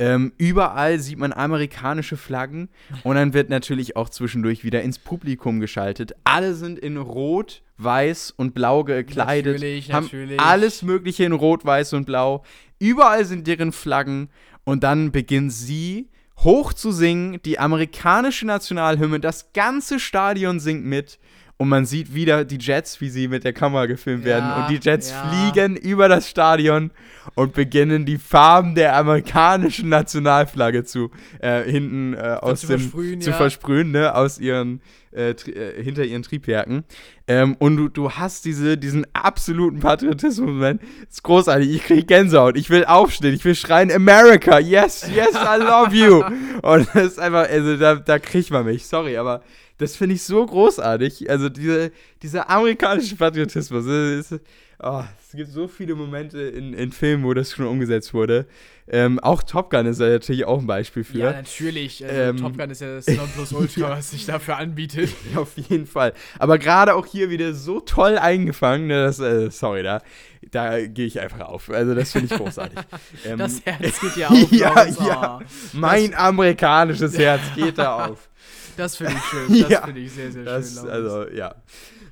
[0.00, 2.70] Ähm, überall sieht man amerikanische Flaggen
[3.02, 6.14] und dann wird natürlich auch zwischendurch wieder ins Publikum geschaltet.
[6.24, 10.40] Alle sind in Rot, Weiß und Blau gekleidet, Natürlich, haben natürlich.
[10.40, 12.44] alles Mögliche in Rot, Weiß und Blau.
[12.78, 14.30] Überall sind deren Flaggen
[14.64, 21.18] und dann beginnt sie hoch zu singen, die amerikanische Nationalhymne, das ganze Stadion singt mit.
[21.60, 24.46] Und man sieht wieder die Jets, wie sie mit der Kamera gefilmt werden.
[24.46, 25.28] Ja, Und die Jets ja.
[25.28, 26.90] fliegen über das Stadion
[27.34, 33.20] und beginnen die Farben der amerikanischen Nationalflagge zu äh, hinten äh, aus zu dem versprühen,
[33.20, 33.36] zu ja.
[33.36, 34.80] versprühen, ne, aus ihren
[35.12, 36.84] äh, äh, hinter ihren Triebwerken.
[37.28, 40.80] Ähm, und du, du hast diese, diesen absoluten Patriotismus-Moment.
[41.10, 41.68] ist großartig.
[41.74, 42.56] Ich kriege Gänsehaut.
[42.56, 43.34] Ich will aufstehen.
[43.34, 46.24] Ich will schreien, America, yes, yes, I love you.
[46.62, 48.86] Und das ist einfach, also da, da kriegt man mich.
[48.86, 49.42] Sorry, aber
[49.80, 51.28] das finde ich so großartig.
[51.28, 51.90] Also diese,
[52.22, 53.84] dieser amerikanische Patriotismus.
[53.86, 54.40] das ist-
[54.82, 58.46] oh, es gibt so viele Momente in, in Filmen, wo das schon umgesetzt wurde.
[58.92, 61.18] Ähm, auch Top Gun ist da natürlich auch ein Beispiel für.
[61.18, 62.02] Ja, natürlich.
[62.04, 65.10] Also Ähm, Top Gun ist ja das Nonplusultra, was sich dafür anbietet.
[65.36, 66.12] Auf jeden Fall.
[66.40, 70.02] Aber gerade auch hier wieder so toll eingefangen, ne, das, äh, sorry, da,
[70.50, 71.70] da gehe ich einfach auf.
[71.70, 72.78] Also das finde ich großartig.
[73.26, 74.50] Ähm, Das Herz geht ja auf.
[74.50, 75.40] Ja, ja.
[75.74, 78.29] Mein amerikanisches Herz geht da auf.
[78.76, 79.48] Das finde ich schön.
[79.62, 80.86] Das Ja, finde ich sehr, sehr Das, schön.
[80.86, 81.12] Laurens.
[81.12, 81.54] also, ja.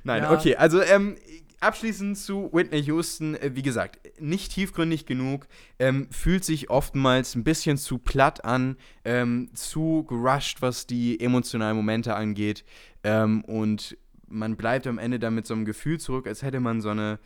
[0.03, 0.31] Nein, Ja.
[0.33, 1.15] okay, also ähm,
[1.59, 5.47] abschließend zu Whitney Houston, äh, wie gesagt, nicht tiefgründig genug,
[5.77, 11.75] ähm, fühlt sich oftmals ein bisschen zu platt an, ähm, zu gerusht, was die emotionalen
[11.75, 12.63] Momente angeht
[13.03, 13.97] ähm, und
[14.31, 17.17] man bleibt am Ende dann mit so einem Gefühl zurück, als hätte man so eine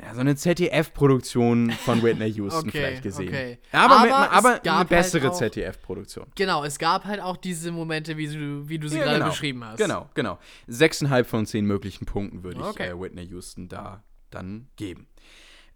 [0.00, 3.28] ja, so eine ZDF-Produktion von Whitney Houston Okay, vielleicht gesehen.
[3.28, 3.58] okay.
[3.72, 4.32] Aber, mit, Aber es
[4.64, 6.26] aber eine bessere halt ZDF-Produktion.
[6.34, 9.30] Genau, es gab halt auch diese Momente, wie du, wie du sie Ja, gerade genau.
[9.30, 9.78] beschrieben hast.
[9.78, 10.38] Genau, genau.
[10.66, 12.88] Sechseinhalb von zehn möglichen Punkten würde ich Okay.
[12.90, 15.06] äh, Whitney Houston da dann geben.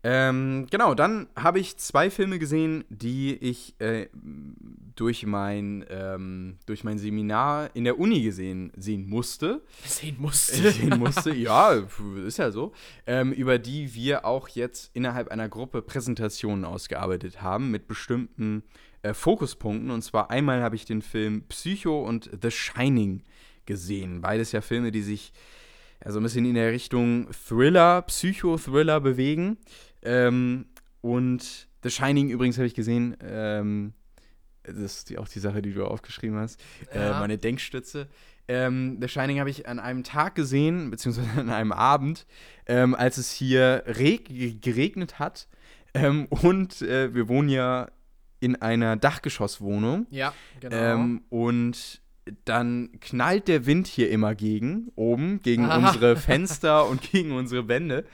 [0.04, 4.08] Ähm, genau, dann habe ich zwei Filme gesehen, die ich äh,
[4.96, 9.62] durch, mein, ähm, durch mein Seminar in der Uni gesehen sehen musste.
[9.84, 10.72] Sehen musste.
[10.72, 11.84] sehen musste, ja,
[12.26, 12.72] ist ja so.
[13.06, 18.64] Ähm, über die wir auch jetzt innerhalb einer Gruppe Präsentationen ausgearbeitet haben mit bestimmten
[19.02, 19.90] äh, Fokuspunkten.
[19.90, 23.22] Und zwar einmal habe ich den Film Psycho und The Shining
[23.66, 24.20] gesehen.
[24.20, 25.32] Beides ja Filme, die sich
[26.04, 29.58] ja, so ein bisschen in der Richtung Thriller, Psycho-Thriller bewegen.
[30.02, 30.66] Ähm,
[31.00, 33.92] und The Shining übrigens habe ich gesehen, ähm,
[34.64, 36.60] das ist die, auch die Sache, die du aufgeschrieben hast,
[36.92, 37.18] äh, Ja.
[37.20, 38.08] meine Denkstütze.
[38.48, 42.26] Ähm, The Shining habe ich an einem Tag gesehen, beziehungsweise an einem Abend,
[42.66, 44.26] ähm, als es hier reg
[44.60, 45.48] geregnet hat.
[45.94, 47.88] Ähm, und äh, wir wohnen ja
[48.40, 50.06] in einer Dachgeschosswohnung.
[50.10, 50.76] Ja, genau.
[50.76, 52.00] Ähm, und
[52.44, 55.88] dann knallt der Wind hier immer gegen, oben, gegen Aha.
[55.88, 58.04] unsere Fenster und gegen unsere Wände.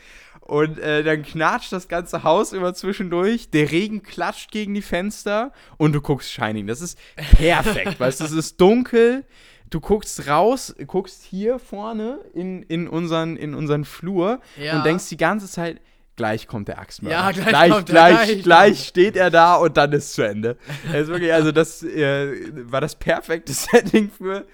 [0.49, 3.51] Und äh, dann knatscht das ganze Haus immer zwischendurch.
[3.51, 6.67] Der Regen klatscht gegen die Fenster und du guckst Shining.
[6.67, 9.25] Das ist perfekt, weißt du, es ist dunkel.
[9.69, 14.79] Du guckst raus, guckst hier vorne in, in, unseren, in unseren Flur Ja.
[14.79, 15.83] und denkst die ganze Zeit,
[16.17, 17.17] gleich kommt der Axtmörder.
[17.19, 20.15] Ja, gleich gleich, kommt er, gleich, gleich gleich kommt steht er da und dann ist
[20.15, 20.57] zu Ende.
[20.95, 24.47] Ist wirklich, also das äh, war das perfekte Setting für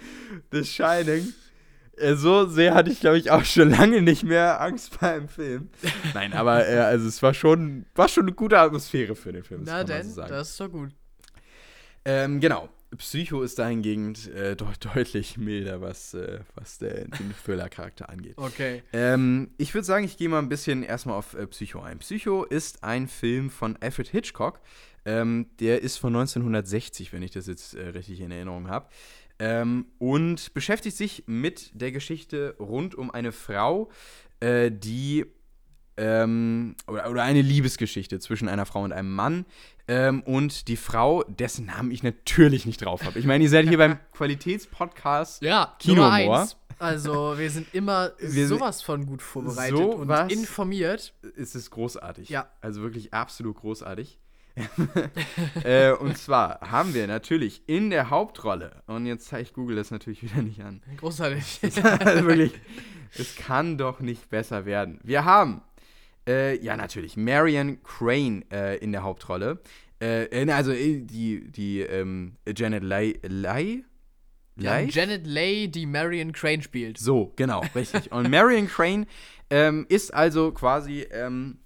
[0.50, 1.32] The Shining.
[1.96, 5.28] Äh, so sehr hatte ich, glaube ich, auch schon lange nicht mehr Angst bei einem
[5.28, 5.68] Film.
[6.14, 9.64] Nein, aber äh, also es war schon, war schon eine gute Atmosphäre für den Film.
[9.64, 10.90] das Na denn, so das ist doch gut.
[12.04, 12.68] Ähm, genau.
[12.96, 18.34] Psycho ist dahingegen äh, deut deutlich milder, was, äh, was der, den Thriller-Charakter angeht.
[18.36, 18.82] Okay.
[18.92, 21.98] Ähm, ich würde sagen, ich gehe mal ein bisschen erstmal auf äh, Psycho ein.
[21.98, 24.60] Psycho ist ein Film von Alfred Hitchcock.
[25.06, 28.88] Ähm, der ist von 1960, wenn ich das jetzt äh, richtig in Erinnerung habe.
[29.38, 33.90] Ähm, und beschäftigt sich mit der Geschichte rund um eine Frau,
[34.40, 35.26] äh, die
[35.96, 39.44] ähm, oder, oder eine Liebesgeschichte zwischen einer Frau und einem Mann.
[39.86, 43.18] Ähm, und die Frau, dessen Namen ich natürlich nicht drauf habe.
[43.18, 45.42] Ich meine, ihr seid hier beim Qualitätspodcast.
[45.42, 46.56] Ja, eins.
[46.78, 51.14] Also, wir sind immer Wir sind- sowas von gut vorbereitet Sowas- und informiert.
[51.36, 52.28] Es ist großartig.
[52.28, 52.48] Ja.
[52.60, 54.18] Also wirklich absolut großartig.
[55.64, 59.90] äh, und zwar haben wir natürlich in der Hauptrolle, und jetzt zeige ich Google das
[59.90, 60.82] natürlich wieder nicht an.
[60.96, 61.60] Großartig.
[61.82, 62.52] also wirklich,
[63.18, 65.00] es kann doch nicht besser werden.
[65.02, 65.62] Wir haben,
[66.28, 69.60] äh, ja natürlich, Marion Crane äh, in der Hauptrolle.
[70.00, 73.18] Äh, äh, also äh, die, die ähm, Janet Leigh.
[73.22, 73.84] Leigh?
[74.56, 74.78] Ja?
[74.78, 76.98] Janet Leigh, die Marion Crane spielt.
[76.98, 78.12] So, genau, richtig.
[78.12, 79.06] Und Marion Crane
[79.50, 81.58] ähm, ist also quasi ähm,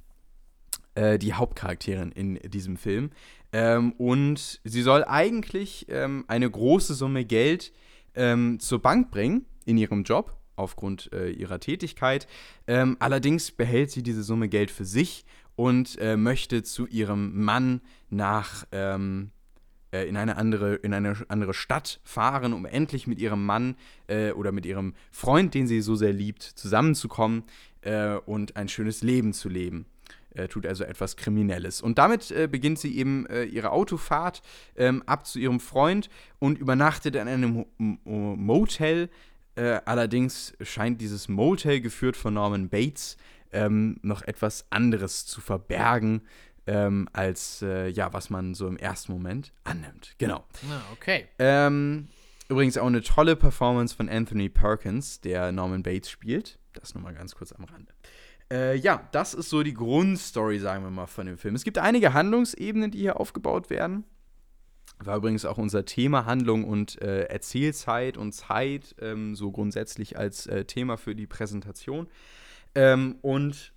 [0.99, 3.11] äh, die Hauptcharakterin in diesem Film.
[3.53, 7.73] Ähm, und sie soll eigentlich ähm, eine große Summe Geld
[8.15, 12.27] ähm, zur Bank bringen in ihrem Job aufgrund äh, ihrer Tätigkeit.
[12.67, 15.25] Ähm, allerdings behält sie diese Summe Geld für sich
[15.55, 17.81] und äh, möchte zu ihrem Mann
[18.11, 19.31] nach ähm,
[19.93, 23.77] äh, in eine andere in eine andere Stadt fahren, um endlich mit ihrem Mann
[24.09, 27.45] äh, oder mit ihrem Freund, den sie so sehr liebt, zusammenzukommen
[27.83, 29.87] äh, und ein schönes Leben zu leben.
[30.35, 31.81] Äh, tut also etwas Kriminelles.
[31.81, 34.43] Und damit äh, beginnt sie eben äh, ihre Autofahrt
[34.77, 39.09] ähm, ab zu ihrem Freund und übernachtet in einem Mo- Motel.
[39.55, 43.17] Äh, allerdings scheint dieses Motel, geführt von Norman Bates,
[43.53, 46.21] ähm, noch etwas anderes zu verbergen,
[46.67, 50.15] ähm, als äh, ja, was man so im ersten Moment annimmt.
[50.19, 50.45] Genau.
[50.93, 51.27] Okay.
[51.39, 52.09] Ähm,
[52.51, 56.59] übrigens auch eine tolle Performance von Anthony Perkins, der Norman Bates spielt.
[56.75, 57.93] Das nur mal ganz kurz am Rande.
[58.51, 61.55] Äh, ja, das ist so die Grundstory, sagen wir mal, von dem Film.
[61.55, 64.05] Es gibt einige Handlungsebenen, die hier aufgebaut werden.
[65.01, 70.47] War übrigens auch unser Thema Handlung und äh, Erzählzeit und Zeit, ähm, so grundsätzlich als
[70.47, 72.09] äh, Thema für die Präsentation.
[72.75, 73.73] Ähm, und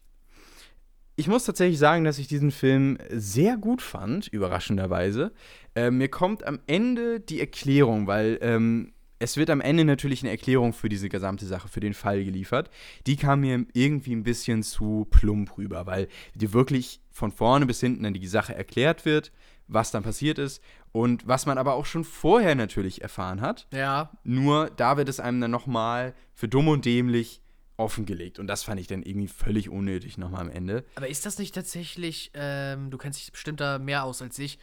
[1.16, 5.32] ich muss tatsächlich sagen, dass ich diesen Film sehr gut fand, überraschenderweise.
[5.76, 10.32] Äh, mir kommt am Ende die Erklärung, weil ähm, es wird am Ende natürlich eine
[10.32, 12.72] Erklärung für diese gesamte Sache, für den Fall geliefert.
[13.06, 17.80] Die kam mir irgendwie ein bisschen zu plump rüber, weil dir wirklich von vorne bis
[17.80, 19.32] hinten dann die Sache erklärt wird,
[19.68, 20.62] was dann passiert ist
[20.92, 23.68] und was man aber auch schon vorher natürlich erfahren hat.
[23.72, 24.12] Ja.
[24.24, 27.42] Nur da wird es einem dann nochmal für dumm und dämlich
[27.78, 28.40] offengelegt.
[28.40, 30.84] Und das fand ich dann irgendwie völlig unnötig nochmal am Ende.
[30.96, 34.58] Aber ist das nicht tatsächlich, ähm, du kennst dich bestimmt da mehr aus als ich,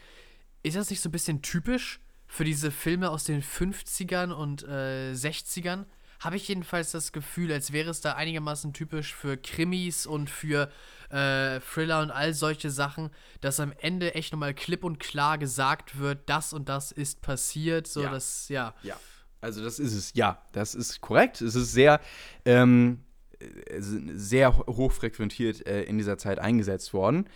[0.65, 5.13] ist das nicht so ein bisschen typisch für diese Filme aus den 50ern und äh,
[5.13, 5.87] 60ern?
[6.21, 10.69] Habe ich jedenfalls das Gefühl, als wäre es da einigermaßen typisch für Krimis und für
[11.11, 13.11] äh, Thriller und all solche Sachen,
[13.41, 17.87] dass am Ende echt nochmal klipp und klar gesagt wird, das und das ist passiert,
[17.87, 18.11] so Ja.
[18.11, 18.75] dass, ja.
[18.83, 18.99] Ja,
[19.41, 20.11] also das ist es.
[20.15, 21.41] Ja, das ist korrekt.
[21.41, 22.01] Es ist sehr,
[22.45, 23.05] ähm,
[23.39, 23.47] äh,
[23.79, 27.29] sehr hochfrequentiert äh, in dieser Zeit eingesetzt worden.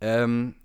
[0.00, 0.56] Ähm,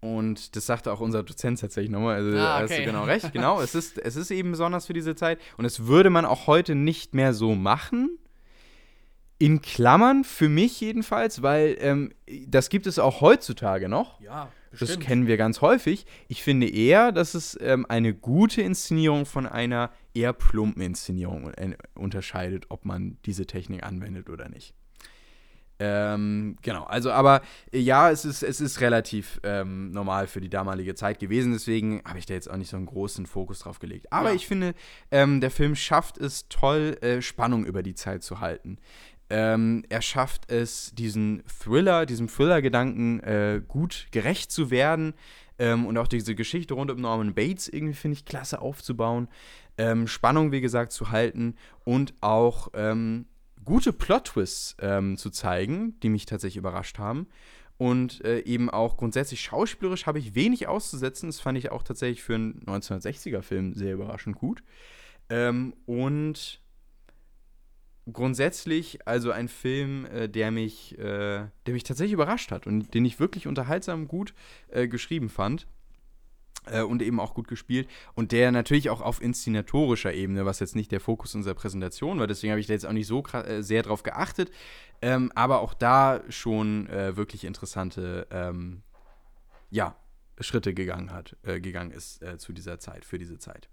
[0.00, 2.16] und das sagte auch unser Dozent tatsächlich nochmal.
[2.16, 2.84] Also Ah, da hast du okay.
[2.84, 3.32] genau recht.
[3.32, 5.38] Genau, es ist, es ist eben besonders für diese Zeit.
[5.56, 8.18] Und es würde man auch heute nicht mehr so machen.
[9.40, 12.12] In Klammern, für mich jedenfalls, weil ähm,
[12.46, 14.20] das gibt es auch heutzutage noch.
[14.20, 16.06] Ja, Das kennen wir ganz häufig.
[16.26, 21.76] Ich finde eher, dass es ähm, eine gute Inszenierung von einer eher plumpen Inszenierung äh,
[21.94, 24.74] unterscheidet, ob man diese Technik anwendet oder nicht.
[25.80, 27.40] Ähm, genau, also aber
[27.72, 32.02] äh, ja, es ist, es ist relativ ähm, normal für die damalige Zeit gewesen, deswegen
[32.04, 34.12] habe ich da jetzt auch nicht so einen großen Fokus drauf gelegt.
[34.12, 34.34] Aber Ja.
[34.34, 34.74] ich finde,
[35.12, 38.78] ähm, der Film schafft es toll, äh, Spannung über die Zeit zu halten.
[39.30, 45.12] Ähm, er schafft es, diesen Thriller, diesem Thriller-Gedanken äh, gut gerecht zu werden
[45.58, 49.28] ähm, und auch diese Geschichte rund um Norman Bates irgendwie, finde ich, klasse aufzubauen.
[49.76, 51.54] Ähm, Spannung, wie gesagt, zu halten
[51.84, 53.26] und auch ähm,
[53.68, 57.28] gute Plot-Twists ähm, zu zeigen, die mich tatsächlich überrascht haben.
[57.76, 61.28] Und äh, eben auch grundsätzlich schauspielerisch habe ich wenig auszusetzen.
[61.28, 64.64] Das fand ich auch tatsächlich für einen 1960er-Film sehr überraschend gut.
[65.30, 66.60] Ähm, und
[68.12, 73.04] grundsätzlich also ein Film, äh, der mich, äh, der mich tatsächlich überrascht hat und den
[73.04, 74.34] ich wirklich unterhaltsam gut
[74.70, 75.68] äh, geschrieben fand
[76.86, 80.92] und eben auch gut gespielt und der natürlich auch auf inszenatorischer Ebene, was jetzt nicht
[80.92, 83.82] der Fokus unserer Präsentation war, deswegen habe ich da jetzt auch nicht so äh, sehr
[83.82, 84.50] drauf geachtet,
[85.00, 88.82] ähm, aber auch da schon äh, wirklich interessante, ähm,
[89.70, 89.96] ja,
[90.40, 93.68] Schritte gegangen hat, äh, gegangen ist äh, zu dieser Zeit, für diese Zeit.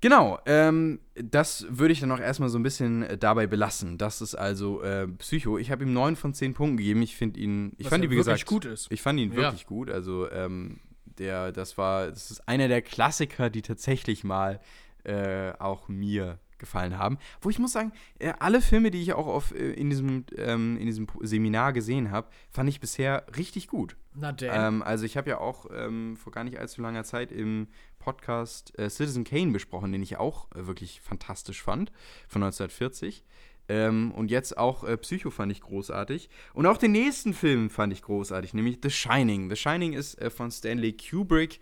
[0.00, 3.96] Genau, ähm, das würde ich dann auch erstmal so ein bisschen äh, dabei belassen.
[3.96, 5.56] Das ist also äh, Psycho.
[5.56, 7.00] Ich habe ihm 9 von 10 Punkten gegeben.
[7.00, 8.92] Ich finde ihn, ich Was fand ja ihn, wie wirklich gesagt, gut ist.
[8.92, 9.36] Ich fand ihn Ja.
[9.38, 9.90] wirklich gut.
[9.90, 10.80] Also, ähm,
[11.18, 14.60] der, das war, das ist einer der Klassiker, die tatsächlich mal
[15.04, 17.18] äh, auch mir gefallen haben.
[17.40, 20.78] Wo ich muss sagen, äh, alle Filme, die ich auch auf, äh, in, diesem, ähm,
[20.78, 23.96] in diesem Seminar gesehen habe, fand ich bisher richtig gut.
[24.14, 24.50] Na denn.
[24.52, 28.78] Ähm, also ich habe ja auch ähm, vor gar nicht allzu langer Zeit im Podcast
[28.78, 31.90] äh, Citizen Kane besprochen, den ich auch äh, wirklich fantastisch fand,
[32.28, 33.24] von 1940.
[33.68, 36.28] Ähm, und jetzt auch äh, Psycho fand ich großartig.
[36.52, 39.48] Und auch den nächsten Film fand ich großartig, nämlich The Shining.
[39.48, 41.60] The Shining ist äh, von Stanley Kubrick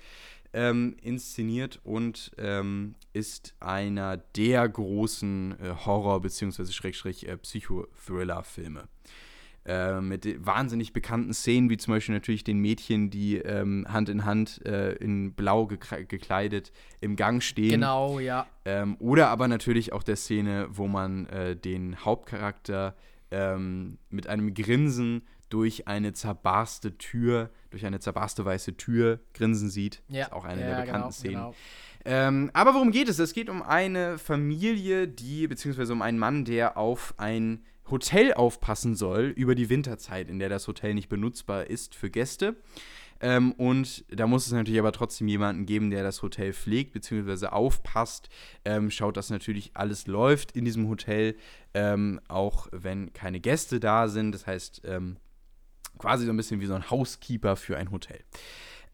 [0.52, 6.66] ähm, inszeniert und ähm, ist einer der großen äh, Horror- bzw.
[6.72, 8.88] Schrägstrich äh, Psychothriller-Filme
[9.64, 14.24] äh, mit wahnsinnig bekannten Szenen, wie zum Beispiel natürlich den Mädchen, die ähm, Hand in
[14.24, 17.70] Hand äh, in Blau gekleidet im Gang stehen.
[17.70, 18.46] genau, ja.
[18.64, 22.96] Ähm, oder aber natürlich auch der Szene, wo man äh, den Hauptcharakter
[23.30, 30.02] ähm, mit einem Grinsen durch eine zerbarste Tür, durch eine zerbarste weiße Tür grinsen sieht.
[30.08, 30.24] Ja.
[30.24, 31.34] ist auch eine ja, der bekannten genau, Szenen.
[31.34, 31.54] Genau.
[32.04, 33.18] Ähm, aber worum geht es?
[33.18, 38.94] Es geht um eine Familie, die, beziehungsweise um einen Mann, der auf ein Hotel aufpassen
[38.94, 42.56] soll über die Winterzeit, in der das Hotel nicht benutzbar ist für Gäste.
[43.20, 47.52] Ähm, und da muss es natürlich aber trotzdem jemanden geben, der das Hotel pflegt, beziehungsweise
[47.52, 48.28] aufpasst,
[48.64, 51.36] ähm, schaut, dass natürlich alles läuft in diesem Hotel,
[51.72, 54.32] ähm, auch wenn keine Gäste da sind.
[54.32, 55.16] Das heißt, ähm,
[55.98, 58.18] quasi so ein bisschen wie so ein Housekeeper für ein Hotel.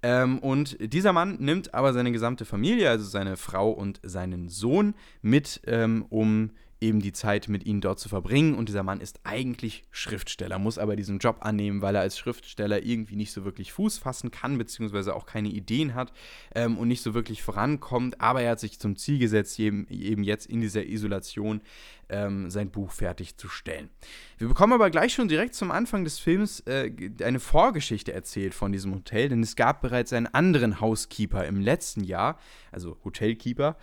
[0.02, 4.94] Ähm, und dieser Mann nimmt aber seine gesamte Familie, also seine Frau und seinen Sohn,
[5.22, 8.54] mit, ähm, um eben die Zeit mit ihnen dort zu verbringen.
[8.54, 12.82] Und dieser Mann ist eigentlich Schriftsteller, muss aber diesen Job annehmen, weil er als Schriftsteller
[12.84, 16.12] irgendwie nicht so wirklich Fuß fassen kann, beziehungsweise auch keine Ideen hat
[16.54, 18.20] ähm, und nicht so wirklich vorankommt.
[18.20, 21.60] Aber er hat sich zum Ziel gesetzt, eben, eben jetzt in dieser Isolation
[22.08, 23.90] ähm, sein Buch fertigzustellen.
[24.38, 26.90] Wir bekommen aber gleich schon direkt zum Anfang des Films äh,
[27.22, 32.04] eine Vorgeschichte erzählt von diesem Hotel, denn es gab bereits einen anderen Housekeeper im letzten
[32.04, 32.38] Jahr,
[32.72, 33.76] also Hotelkeeper,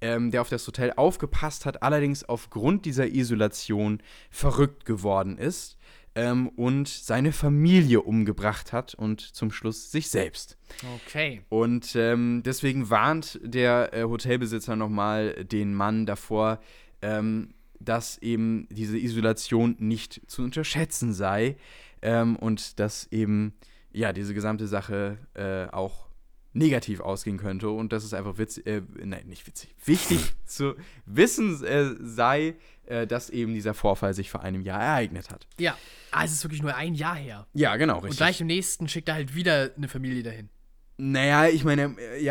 [0.00, 5.76] ähm, der auf das Hotel aufgepasst hat, allerdings aufgrund dieser Isolation verrückt geworden ist
[6.14, 10.56] ähm, und seine Familie umgebracht hat und zum Schluss sich selbst.
[11.06, 11.42] Okay.
[11.48, 16.60] Und ähm, deswegen warnt der äh, Hotelbesitzer nochmal den Mann davor,
[17.02, 21.56] ähm, dass eben diese Isolation nicht zu unterschätzen sei
[22.02, 23.54] ähm, und dass eben
[23.92, 26.08] ja diese gesamte Sache äh, auch
[26.52, 30.74] negativ ausgehen könnte und dass es einfach witzig, äh, nein, nicht witzig, wichtig zu
[31.06, 32.56] wissen äh, sei,
[32.86, 35.46] äh, dass eben dieser Vorfall sich vor einem Jahr ereignet hat.
[35.58, 35.76] Ja.
[36.10, 37.46] Ah, es ist wirklich nur ein Jahr her.
[37.54, 38.18] Ja, genau, Und richtig.
[38.18, 40.48] gleich im nächsten schickt er halt wieder eine Familie dahin.
[40.98, 42.22] naja, ich meine, äh,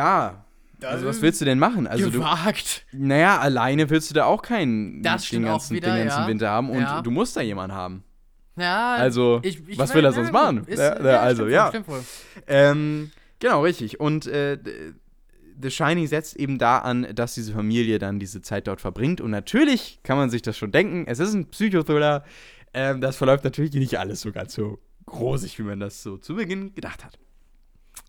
[0.82, 0.90] ja.
[0.90, 1.88] Also was willst du denn machen?
[1.88, 2.86] Also du, Gewagt.
[2.92, 6.28] Naja, alleine willst du da auch keinen Das den ganzen, wieder, den ganzen ja.
[6.28, 7.02] Winter haben und Ja.
[7.02, 8.04] du musst da jemanden haben.
[8.56, 10.66] Ja, Also, ich- ich was will er sonst machen?
[10.66, 11.68] Ist, Ja, ja, also, stimmt ja.
[11.70, 12.04] Stimmt wohl.
[12.48, 14.00] Ähm, genau, richtig.
[14.02, 14.58] Und äh,
[15.62, 19.22] The Shining setzt eben da an, dass diese Familie dann diese Zeit dort verbringt.
[19.22, 21.06] Und natürlich kann man sich das schon denken.
[21.08, 22.24] Es ist ein Psychothriller.
[22.74, 26.36] Ähm, das verläuft natürlich nicht alles so ganz so großig, wie man das so zu
[26.36, 27.18] Beginn gedacht hat.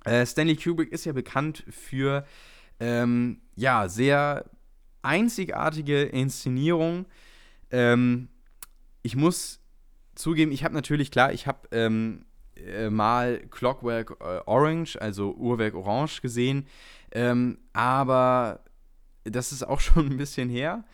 [0.04, 2.24] Äh, Stanley Kubrick ist ja bekannt für
[2.80, 4.44] ähm, ja, sehr
[5.02, 7.06] einzigartige Inszenierung.
[7.70, 8.28] Ähm,
[9.02, 9.60] ich muss
[10.14, 12.24] zugeben, ich habe natürlich, klar, ich habe ähm,
[12.56, 16.66] äh, mal Clockwork äh, Orange, also Uhrwerk Orange gesehen,
[17.12, 18.64] ähm, aber
[19.24, 20.84] das ist auch schon ein bisschen her.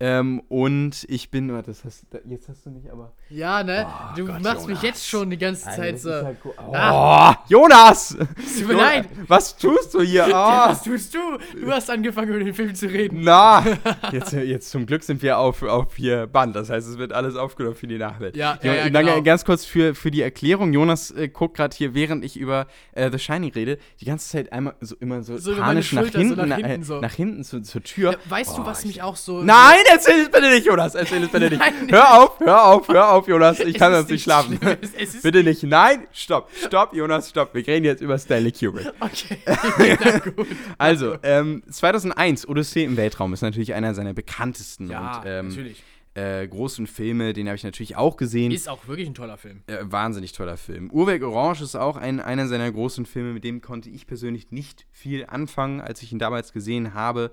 [0.00, 3.12] Ähm, und ich bin, warte, das hast, jetzt hast du nicht, aber.
[3.30, 3.86] Ja, ne?
[3.88, 4.82] Oh du Gott, machst mich Jonas.
[4.82, 6.10] jetzt schon die ganze Zeit so.
[6.12, 7.36] halt oh, Ah.
[7.48, 8.16] Jonas!
[8.58, 9.08] Tut mir leid.
[9.28, 10.26] Was tust du hier?
[10.28, 10.70] Ja, Ah.
[10.70, 11.18] was tust du?
[11.60, 13.20] Du hast angefangen, über den Film zu reden.
[13.22, 13.64] Na,
[14.12, 16.56] jetzt, jetzt zum Glück sind wir auf, auf hier Band.
[16.56, 18.36] Das heißt, es wird alles aufgenommen für die Nachwelt.
[18.36, 19.22] Ja, ja, ja, genau.
[19.22, 20.72] Ganz kurz für, für die Erklärung.
[20.72, 24.52] Jonas äh, guckt gerade hier, während ich über äh, The Shining rede, die ganze Zeit
[24.52, 27.00] einmal so immer so, So panisch nach so hinten, nach na- hinten äh, so.
[27.00, 28.12] nach hinten zu, zur Tür.
[28.12, 29.40] Ja, weißt du, Oh, was ich- mich auch so.
[29.42, 30.94] Nein, erzähl es bitte nicht, Jonas.
[30.94, 31.58] Erzähl es bitte nicht.
[31.58, 31.88] Nein.
[31.90, 33.60] Hör auf, hör auf, hör auf, Jonas.
[33.60, 34.58] Ich kann sonst nicht schlafen.
[34.98, 35.62] ist bitte nicht.
[35.62, 37.54] Nein, stopp, stopp, Jonas, stopp.
[37.54, 38.92] Wir reden jetzt über Stanley Kubrick.
[39.00, 39.38] Okay,
[40.04, 40.46] na gut.
[40.78, 45.82] Also, ähm, 2001, Odyssee im Weltraum ist natürlich einer seiner bekanntesten Ja, und ähm, natürlich.
[46.14, 47.32] äh, großen Filme.
[47.32, 48.52] Den habe ich natürlich auch gesehen.
[48.52, 49.62] Ist auch wirklich ein toller Film.
[49.66, 50.90] Äh, wahnsinnig toller Film.
[50.90, 54.86] Uhrwerk Orange ist auch ein, einer seiner großen Filme, mit dem konnte ich persönlich nicht
[54.92, 57.32] viel anfangen, als ich ihn damals gesehen habe.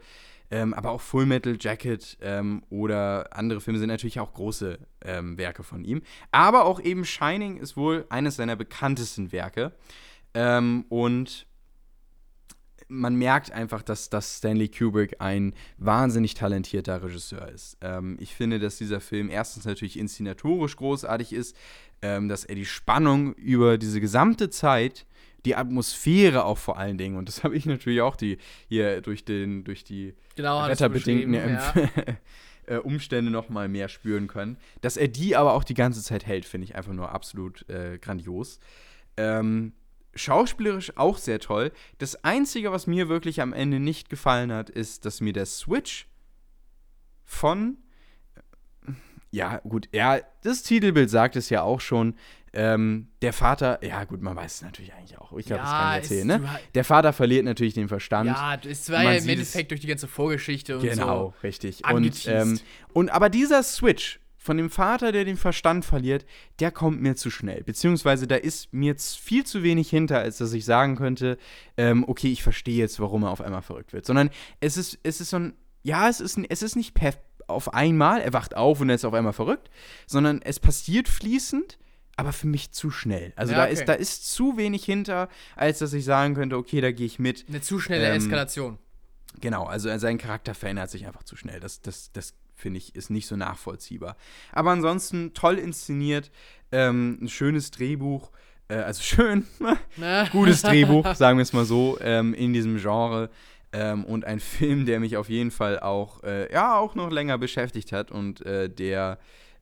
[0.51, 5.37] Ähm, aber auch Full Metal Jacket ähm, oder andere Filme sind natürlich auch große ähm,
[5.37, 6.01] Werke von ihm.
[6.31, 9.71] Aber auch eben Shining ist wohl eines seiner bekanntesten Werke.
[10.33, 11.47] Ähm, und
[12.91, 17.77] man merkt einfach, dass, dass Stanley Kubrick ein wahnsinnig talentierter Regisseur ist.
[17.79, 21.55] Ähm, ich finde, dass dieser Film erstens natürlich inszenatorisch großartig ist,
[22.01, 25.05] ähm, dass er die Spannung über diese gesamte Zeit,
[25.45, 28.37] die Atmosphäre auch vor allen Dingen, und das habe ich natürlich auch die,
[28.67, 31.73] hier durch, den, durch die Genau, wetterbedingten ja.
[32.67, 34.57] äh, Umstände noch mal mehr spüren können.
[34.81, 37.97] Dass er die aber auch die ganze Zeit hält, finde ich einfach nur absolut äh,
[37.99, 38.59] grandios.
[39.17, 39.73] Ähm,
[40.15, 41.71] schauspielerisch auch sehr toll.
[41.97, 46.07] Das Einzige, was mir wirklich am Ende nicht gefallen hat, ist, dass mir der Switch
[47.23, 47.77] von
[49.31, 52.15] ja, gut, ja, das Titelbild sagt es ja auch schon.
[52.53, 55.31] Ähm, der Vater, ja gut, man weiß es natürlich eigentlich auch.
[55.37, 56.39] Ich glaube, das kann ich es- erzählen, ne?
[56.39, 58.27] du ha- Der Vater verliert natürlich den Verstand.
[58.27, 61.33] Ja, es war Man ja im Endeffekt durch die ganze Vorgeschichte und Genau, so.
[61.43, 61.81] richtig.
[61.89, 62.59] Und, ähm,
[62.93, 66.25] und aber dieser Switch von dem Vater, der den Verstand verliert,
[66.59, 67.63] der kommt mir zu schnell.
[67.63, 71.37] Beziehungsweise da ist mir z- viel zu wenig hinter, als dass ich sagen könnte,
[71.77, 74.05] ähm, okay, ich verstehe jetzt, warum er auf einmal verrückt wird.
[74.05, 74.29] Sondern
[74.59, 77.73] es ist, es ist so ein, ja, es ist, ein- es ist nicht perf auf
[77.73, 79.69] einmal, er wacht auf und er ist auf einmal verrückt,
[80.07, 81.77] sondern es passiert fließend,
[82.21, 83.33] aber für mich zu schnell.
[83.35, 83.73] Also Ja, da, okay.
[83.73, 87.19] ist, da ist zu wenig hinter, als dass ich sagen könnte, okay, da gehe ich
[87.19, 87.45] mit.
[87.49, 88.77] Eine zu schnelle Ähm, Eskalation.
[89.39, 91.59] Genau, also sein Charakter verändert sich einfach zu schnell.
[91.59, 94.15] Das, das, das finde ich, ist nicht so nachvollziehbar.
[94.51, 96.31] Aber ansonsten toll inszeniert,
[96.71, 98.31] ähm, ein schönes Drehbuch,
[98.67, 99.47] äh, also schön,
[100.31, 103.29] gutes Drehbuch, sagen wir es mal so, ähm, in diesem Genre.
[103.73, 107.37] Ähm, und ein Film, der mich auf jeden Fall auch, äh, ja, auch noch länger
[107.37, 109.17] beschäftigt hat und äh, der,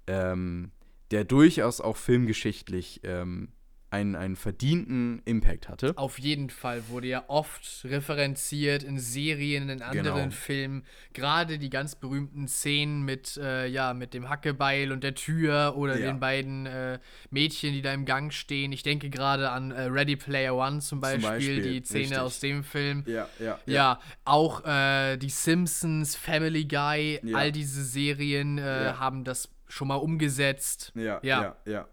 [0.07, 0.71] ähm,
[1.11, 3.49] der durchaus auch filmgeschichtlich ähm,
[3.91, 5.93] einen, einen verdienten Impact hatte.
[5.97, 10.29] Auf jeden Fall wurde ja oft referenziert in Serien, in anderen Genau.
[10.29, 10.83] Filmen.
[11.13, 15.97] Gerade die ganz berühmten Szenen mit, äh, ja, mit dem Hackebeil und der Tür oder
[15.97, 16.05] Ja.
[16.11, 16.99] den beiden äh,
[17.31, 18.71] Mädchen, die da im Gang stehen.
[18.73, 22.17] Ich denke gerade an äh, Ready Player One zum Beispiel, Beispiel, die Szene richtig.
[22.19, 23.03] aus dem Film.
[23.07, 27.37] Ja, ja, Ja, auch äh, die Simpsons, Family Guy, Ja.
[27.37, 28.99] all diese Serien äh, Ja.
[28.99, 30.91] haben das schon mal umgesetzt.
[30.95, 31.41] Ja, Ja.
[31.41, 31.87] ja, ja.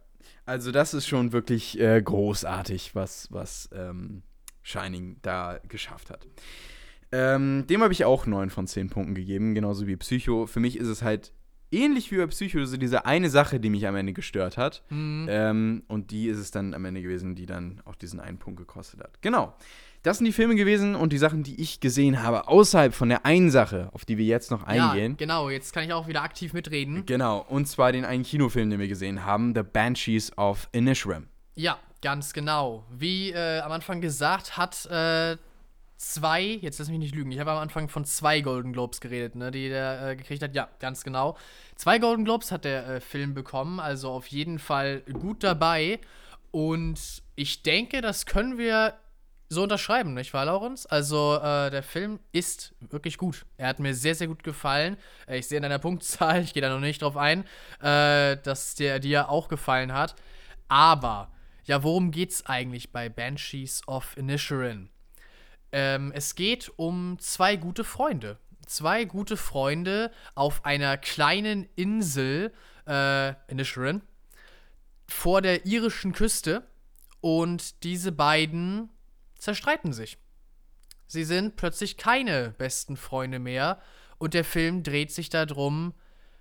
[0.45, 4.22] Also das ist schon wirklich äh, großartig, was, was ähm,
[4.62, 6.27] Shining da geschafft hat.
[7.12, 10.47] Ähm, dem habe ich auch 9 von 10 Punkten gegeben, genauso wie Psycho.
[10.47, 11.33] Für mich ist es halt
[11.71, 14.83] ähnlich wie bei Psycho, so diese eine Sache, die mich am Ende gestört hat.
[14.91, 15.27] Mhm.
[15.29, 18.59] Ähm, und die ist es dann am Ende gewesen, die dann auch diesen einen Punkt
[18.59, 19.21] gekostet hat.
[19.23, 19.55] Genau.
[20.03, 23.27] Das sind die Filme gewesen und die Sachen, die ich gesehen habe, außerhalb von der
[23.27, 25.12] einen Sache, auf die wir jetzt noch eingehen.
[25.12, 27.05] Ja, genau, jetzt kann ich auch wieder aktiv mitreden.
[27.07, 31.27] Genau, und zwar den einen Kinofilm, den wir gesehen haben, The Banshees of Inisherin.
[31.57, 32.87] Ja, ganz genau.
[32.97, 35.39] Wie äh, am Anfang gesagt, hat äh,
[35.97, 39.35] zwei, jetzt lass mich nicht lügen, ich habe am Anfang von zwei Golden Globes geredet,
[39.35, 40.55] ne, die der äh, gekriegt hat.
[40.55, 41.37] Ja, ganz genau.
[41.75, 46.01] Zwei Golden Globes hat der äh, Film bekommen, also auf jeden Fall gut dabei.
[46.51, 48.95] Und ich denke, das können wir
[49.49, 50.87] so unterschreiben, nicht wahr, Laurens?
[50.87, 53.47] Also, äh, der Film ist wirklich gut.
[53.57, 54.97] Er hat mir sehr, sehr gut gefallen.
[55.27, 57.45] Äh, ich sehe in deiner Punktzahl, ich gehe da noch nicht drauf ein,
[57.81, 60.17] äh, dass der dir auch gefallen hat.
[60.69, 61.31] Aber,
[61.65, 64.91] ja, worum geht's eigentlich bei Banshees of Inisherin?
[65.73, 68.39] Ähm, es geht um zwei gute Freunde.
[68.67, 72.53] Zwei gute Freunde auf einer kleinen Insel,
[72.87, 74.03] äh, Inisherin,
[75.09, 76.67] vor der irischen Küste.
[77.21, 78.91] Und diese beiden
[79.39, 80.19] zerstreiten sich.
[81.07, 83.81] Sie sind plötzlich keine besten Freunde mehr.
[84.19, 85.95] Und der Film dreht sich darum,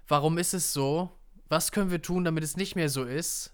[0.07, 1.11] warum ist es so?
[1.49, 3.53] Was können wir tun, damit es nicht mehr so ist?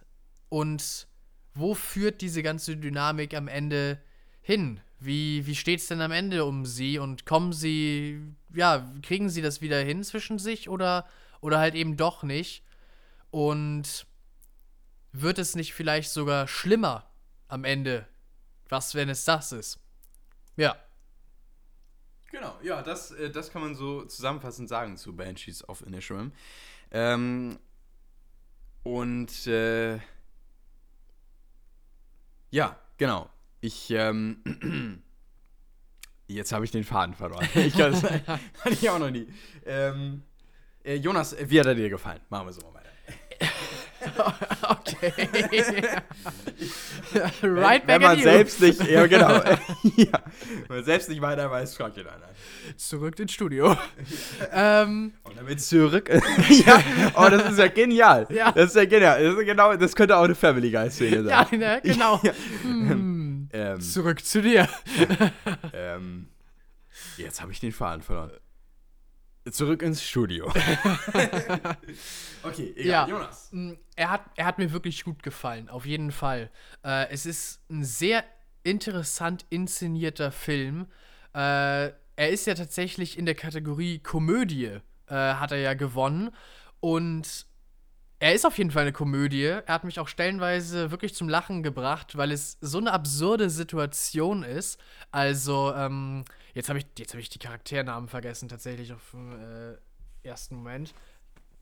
[0.49, 1.07] Und
[1.53, 4.01] wo führt diese ganze Dynamik am Ende
[4.41, 4.79] hin?
[5.03, 8.21] Wie, wie steht es denn am Ende um sie und kommen sie,
[8.53, 11.07] ja, kriegen sie das wieder hin zwischen sich oder,
[11.41, 12.63] oder halt eben doch nicht?
[13.31, 14.05] Und
[15.11, 17.09] wird es nicht vielleicht sogar schlimmer
[17.47, 18.07] am Ende?
[18.69, 19.79] Was, wenn es das ist?
[20.55, 20.75] Ja.
[22.29, 26.31] Genau, ja, das, äh, das kann man so zusammenfassend sagen zu Banshees of Inisherim.
[26.91, 27.57] Ähm,
[28.83, 29.99] und äh,
[32.51, 33.31] ja, genau.
[33.61, 34.41] Ich, ähm,
[36.27, 37.47] jetzt habe ich den Faden verloren.
[37.55, 39.27] Ich glaube, das hatte ich auch noch nie.
[39.65, 40.23] Ähm,
[40.83, 42.21] äh, Jonas, wie hat er dir gefallen?
[42.29, 42.89] Machen wir so mal weiter.
[44.69, 45.13] okay.
[47.43, 49.29] right wenn, wenn man selbst nicht, ja genau,
[49.95, 50.23] ja,
[50.67, 52.29] wenn man selbst nicht weiter weiß, fragt ihn einer.
[52.77, 53.77] Zurück ins Studio.
[54.51, 56.09] ähm, Und damit zurück.
[56.65, 56.83] ja,
[57.15, 58.27] oh, das ist ja genial.
[58.31, 58.51] Ja.
[58.51, 59.23] Das ist ja genial.
[59.23, 61.47] Das, ist genau, das könnte auch eine Family Guy Szene sein.
[61.51, 62.19] Ja, ne, genau.
[62.23, 62.31] Ja.
[62.63, 63.00] Hm.
[63.75, 64.67] Ähm, Zurück zu dir.
[65.73, 66.29] ähm,
[67.17, 68.31] jetzt habe ich den Faden verloren.
[69.49, 70.47] Zurück ins Studio.
[72.43, 72.85] okay, egal.
[72.85, 73.49] Ja, Jonas.
[73.51, 76.51] Mm, er hat, er hat mir wirklich gut gefallen, auf jeden Fall.
[76.83, 78.23] Äh, es ist ein sehr
[78.63, 80.85] interessant inszenierter Film.
[81.33, 86.29] Äh, er ist ja tatsächlich in der Kategorie Komödie, äh, hat er ja gewonnen.
[86.79, 87.47] Und
[88.21, 89.45] er ist auf jeden Fall eine Komödie.
[89.45, 94.43] Er hat mich auch stellenweise wirklich zum Lachen gebracht, weil es so eine absurde Situation
[94.43, 94.79] ist.
[95.09, 99.77] Also, ähm, jetzt habe ich, hab ich die Charakternamen vergessen, tatsächlich auf den äh,
[100.21, 100.93] ersten Moment.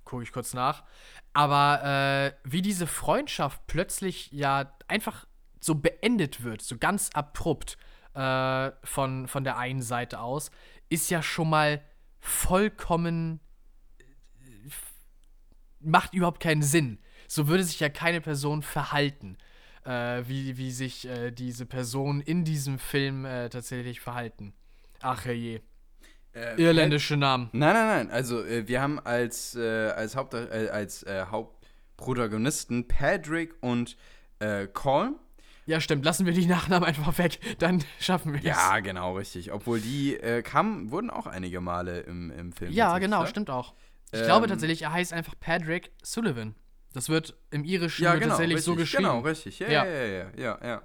[0.04, 0.84] Gucke ich kurz nach.
[1.32, 5.26] Aber äh, wie diese Freundschaft plötzlich ja einfach
[5.62, 7.78] so beendet wird, so ganz abrupt
[8.16, 10.52] äh, von, von der einen Seite aus,
[10.90, 11.82] ist ja schon mal
[12.20, 13.40] vollkommen
[15.80, 17.00] macht überhaupt keinen Sinn.
[17.28, 19.38] So würde sich ja keine Person verhalten,
[19.86, 24.54] äh, wie, wie sich äh, diese Person in diesem Film äh, tatsächlich verhalten.
[25.02, 25.62] Ach je.
[26.34, 27.50] Äh, Irländische Namen.
[27.54, 28.12] Nein, nein, nein.
[28.12, 33.98] Also äh, wir haben als, äh, als, Haupt, als Hauptprotagonisten Patrick und
[34.72, 35.16] Colm.
[35.66, 36.06] Ja, stimmt.
[36.06, 37.40] Lassen wir die Nachnamen einfach weg.
[37.60, 38.46] Dann schaffen wir es.
[38.46, 39.52] Ja, genau, richtig.
[39.52, 42.72] Obwohl die kamen, wurden auch einige Male im, im Film.
[42.72, 43.74] Ja, genau, stimmt auch.
[44.12, 46.56] Ich ähm, glaube tatsächlich, er heißt einfach Patrick Sullivan.
[46.94, 49.04] Das wird im Irischen ja, genau, tatsächlich richtig, so geschrieben.
[49.04, 49.60] Genau, richtig.
[49.60, 50.60] Ja, ja, ja, ja, ja.
[50.64, 50.82] ja.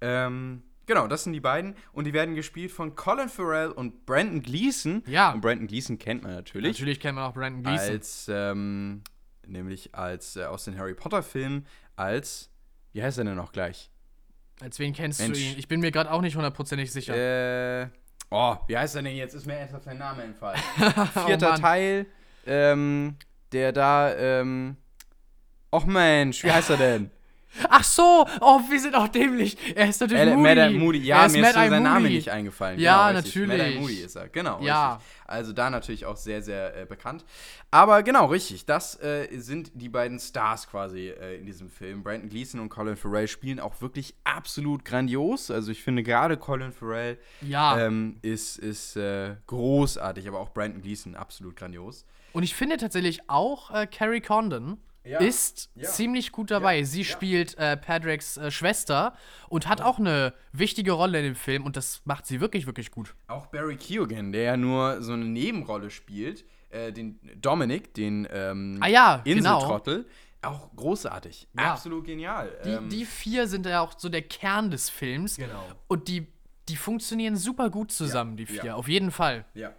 [0.00, 1.74] Ähm, genau, das sind die beiden.
[1.92, 5.02] Und die werden gespielt von Colin Farrell und Brandon Gleason.
[5.06, 5.32] Ja.
[5.32, 6.72] Und Brandon Gleason kennt man natürlich.
[6.78, 7.90] Natürlich kennt man auch Brandon Gleason.
[7.90, 9.02] Als, ähm,
[9.46, 11.66] nämlich als äh, aus den Harry Potter-Filmen,
[11.96, 12.50] als,
[12.92, 13.90] wie heißt er denn noch gleich?
[14.60, 15.38] Als wen kennst Mensch.
[15.38, 15.58] du ihn?
[15.58, 17.14] Ich bin mir gerade auch nicht hundertprozentig sicher.
[17.14, 17.88] Äh,
[18.28, 19.32] oh, wie heißt er denn jetzt?
[19.34, 20.60] Ist mir erst auf seinen Namen entfallen.
[21.26, 22.06] Vierter oh Teil
[22.48, 23.16] ähm,
[23.52, 24.76] der da, ähm,
[25.70, 27.10] Och Mensch, wie heißt er denn?
[27.68, 29.56] Ach so, oh, wir sind auch dämlich.
[29.74, 30.54] Er ist natürlich L Moody.
[30.54, 30.98] Mad Moody.
[30.98, 32.78] Ja, mir ist sein Name nicht eingefallen.
[32.78, 33.58] Ja, genau, natürlich.
[33.58, 34.60] Mad Moody ist er, genau.
[34.62, 34.94] Ja.
[34.94, 35.18] Richtig.
[35.28, 37.24] Also da natürlich auch sehr, sehr äh, bekannt.
[37.70, 38.64] Aber genau, richtig.
[38.64, 42.02] Das äh, sind die beiden Stars quasi äh, in diesem Film.
[42.02, 45.50] Brandon Gleason und Colin Farrell spielen auch wirklich absolut grandios.
[45.50, 47.78] Also ich finde gerade Colin Farrell ja.
[47.78, 52.06] ähm, ist, ist äh, großartig, aber auch Brandon Gleason absolut grandios.
[52.32, 55.18] Und ich finde tatsächlich auch äh, Carrie Condon ja.
[55.18, 55.88] ist ja.
[55.88, 56.78] ziemlich gut dabei.
[56.78, 56.84] Ja.
[56.84, 59.14] Sie spielt äh, Padraics äh, Schwester
[59.48, 62.90] und hat auch eine wichtige Rolle in dem Film und das macht sie wirklich, wirklich
[62.90, 63.14] gut.
[63.26, 68.78] Auch Barry Keoghan, der ja nur so eine Nebenrolle spielt, äh, den Dominic, den ähm,
[68.80, 69.58] ah, ja, genau.
[69.58, 69.96] Inseltrottel.
[69.96, 70.08] Genau.
[70.40, 71.48] Auch großartig.
[71.56, 72.52] Absolut genial.
[72.64, 75.36] Die, ähm, die vier sind ja auch so der Kern des Films.
[75.36, 75.64] Genau.
[75.88, 76.28] Und die,
[76.68, 78.76] die funktionieren super gut zusammen, die vier.
[78.76, 79.44] Auf jeden Fall.
[79.54, 79.72] Ja.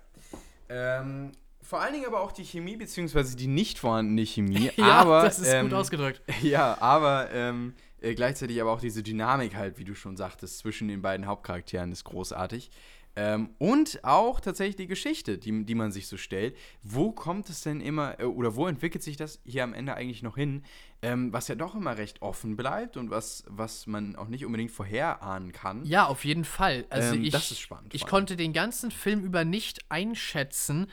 [0.67, 1.31] Ähm,
[1.69, 4.71] vor allen Dingen aber auch die Chemie, beziehungsweise die nicht vorhandene Chemie.
[4.75, 6.19] ja, aber, das ist ähm, gut ausgedrückt.
[6.41, 10.87] Ja, aber ähm, äh, gleichzeitig aber auch diese Dynamik halt, wie du schon sagtest, zwischen
[10.87, 12.71] den beiden Hauptcharakteren ist großartig.
[13.15, 16.57] Ähm, und auch tatsächlich die Geschichte, die, die man sich so stellt.
[16.81, 20.23] Wo kommt es denn immer, äh, oder wo entwickelt sich das hier am Ende eigentlich
[20.23, 20.63] noch hin?
[21.03, 24.71] Ähm, was ja doch immer recht offen bleibt und was, was man auch nicht unbedingt
[24.71, 25.85] vorherahnen kann.
[25.85, 26.85] Ja, auf jeden Fall.
[26.89, 27.93] Also ähm, ich, das ist spannend.
[27.93, 30.87] Ich konnte den ganzen Film über nicht einschätzen,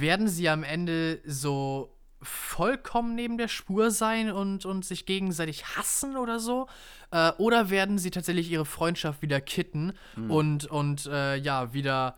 [0.00, 1.92] werden sie am Ende so
[2.22, 6.66] vollkommen neben der Spur sein und, und sich gegenseitig hassen oder so?
[7.10, 10.30] Äh, oder werden sie tatsächlich ihre Freundschaft wieder kitten mhm.
[10.30, 12.16] und, und äh, ja, wieder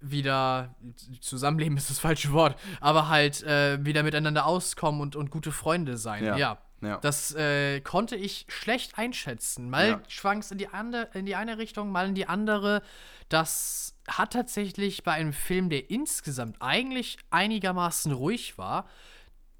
[0.00, 0.76] wieder
[1.20, 5.96] zusammenleben ist das falsche Wort, aber halt äh, wieder miteinander auskommen und, und gute Freunde
[5.96, 6.24] sein.
[6.24, 6.36] Ja.
[6.36, 6.58] ja.
[6.82, 6.98] ja.
[6.98, 9.70] Das äh, konnte ich schlecht einschätzen.
[9.70, 10.00] Mal ja.
[10.08, 10.68] schwank es in, die
[11.14, 12.82] in die eine Richtung, mal in die andere.
[13.28, 18.86] Das hat tatsächlich bei einem Film, der insgesamt eigentlich einigermaßen ruhig war,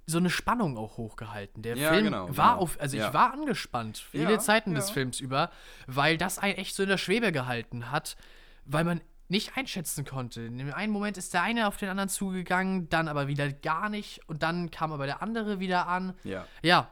[0.06, 1.62] so eine Spannung auch hochgehalten.
[1.62, 2.62] Der Ja, Film genau, war genau.
[2.62, 3.08] auf, also Ja.
[3.08, 4.90] ich war angespannt, viele Ja, Zeiten des.
[4.90, 5.50] Films über,
[5.86, 8.16] weil das einen echt so in der Schwebe gehalten hat,
[8.64, 10.40] weil man nicht einschätzen konnte.
[10.40, 13.90] In dem einen Moment ist der eine auf den anderen zugegangen, dann aber wieder gar
[13.90, 16.14] nicht und dann kam aber der andere wieder an.
[16.24, 16.46] Ja.
[16.62, 16.90] Ja,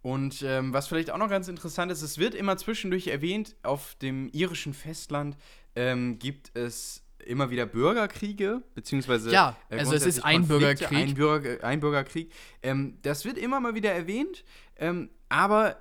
[0.00, 3.94] Und ähm, was vielleicht auch noch ganz interessant ist, es wird immer zwischendurch erwähnt, auf
[3.96, 5.36] dem irischen Festland
[5.78, 10.98] ähm, gibt es immer wieder Bürgerkriege, beziehungsweise Ja, also es ist ein Konflikte, Bürgerkrieg.
[10.98, 12.32] Ein, Bürger, ein Bürgerkrieg.
[12.62, 14.44] Ähm, das wird immer mal wieder erwähnt,
[14.76, 15.76] ähm, aber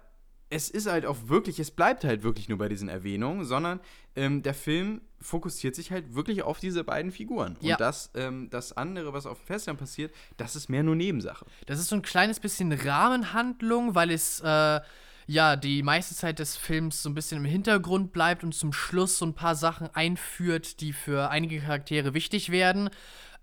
[0.49, 3.79] es ist halt auch wirklich, es bleibt halt wirklich nur bei diesen Erwähnungen, sondern
[4.15, 7.57] ähm, der Film fokussiert sich halt wirklich auf diese beiden Figuren.
[7.59, 7.73] Ja.
[7.73, 11.45] Und das, ähm, das andere, was auf dem Festland passiert, das ist mehr nur Nebensache.
[11.65, 14.79] Das ist so ein kleines bisschen Rahmenhandlung, weil es äh,
[15.27, 19.17] ja die meiste Zeit des Films so ein bisschen im Hintergrund bleibt und zum Schluss
[19.17, 22.89] so ein paar Sachen einführt, die für einige Charaktere wichtig werden.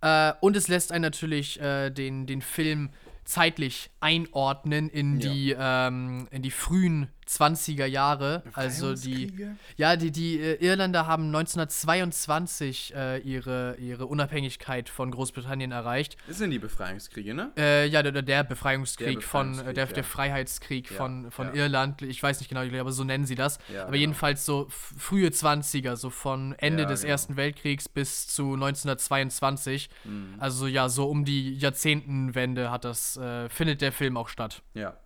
[0.01, 2.91] Äh, und es lässt einen natürlich äh, den, den Film
[3.25, 5.31] zeitlich einordnen in Ja.
[5.33, 9.33] die ähm, in die frühen 20er Jahre, also die
[9.77, 16.17] ja, die, die äh, Irländer haben 1922 äh, ihre, ihre Unabhängigkeit von Großbritannien erreicht.
[16.27, 17.53] Das sind die Befreiungskriege, ne?
[17.57, 19.93] Äh, ja, der, der Befreiungskrieg Der von, äh, Befreiungskrieg, der, ja.
[19.93, 21.55] der Freiheitskrieg Ja, von, von ja.
[21.55, 22.03] Irland.
[22.03, 23.59] Ich weiß nicht genau, ich glaube, so nennen sie das.
[23.73, 24.01] Ja, Aber genau.
[24.01, 27.13] jedenfalls so frühe 20er, so von Ende Ja, des genau.
[27.13, 29.89] Ersten Weltkriegs bis zu 1922.
[30.05, 30.35] Mhm.
[30.39, 34.63] Also ja, so um die Jahrzehntenwende hat das, äh, findet der Film auch statt.
[34.75, 34.97] Ja.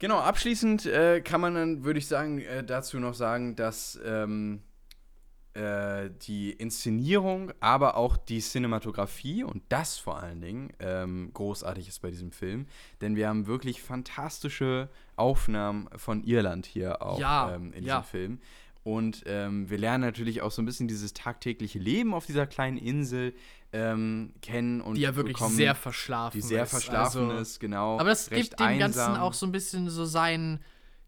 [0.00, 4.62] Genau, abschließend äh, kann man dann, würde ich sagen, äh, dazu noch sagen, dass ähm,
[5.52, 12.00] äh, die Inszenierung, aber auch die Cinematografie und das vor allen Dingen ähm, großartig ist
[12.00, 12.66] bei diesem Film.
[13.02, 17.98] Denn wir haben wirklich fantastische Aufnahmen von Irland hier auch Ja, ähm, in ja.
[17.98, 18.40] diesem Film.
[18.84, 22.78] Und ähm, wir lernen natürlich auch so ein bisschen dieses tagtägliche Leben auf dieser kleinen
[22.78, 23.34] Insel
[23.72, 26.70] ähm, kennen und Die ja wirklich bekommen- sehr verschlafen die sehr ist.
[26.70, 27.98] verschlafen also, ist, genau.
[28.00, 29.16] Aber das gibt dem Ganzen einsam.
[29.22, 30.60] auch so ein bisschen so seinen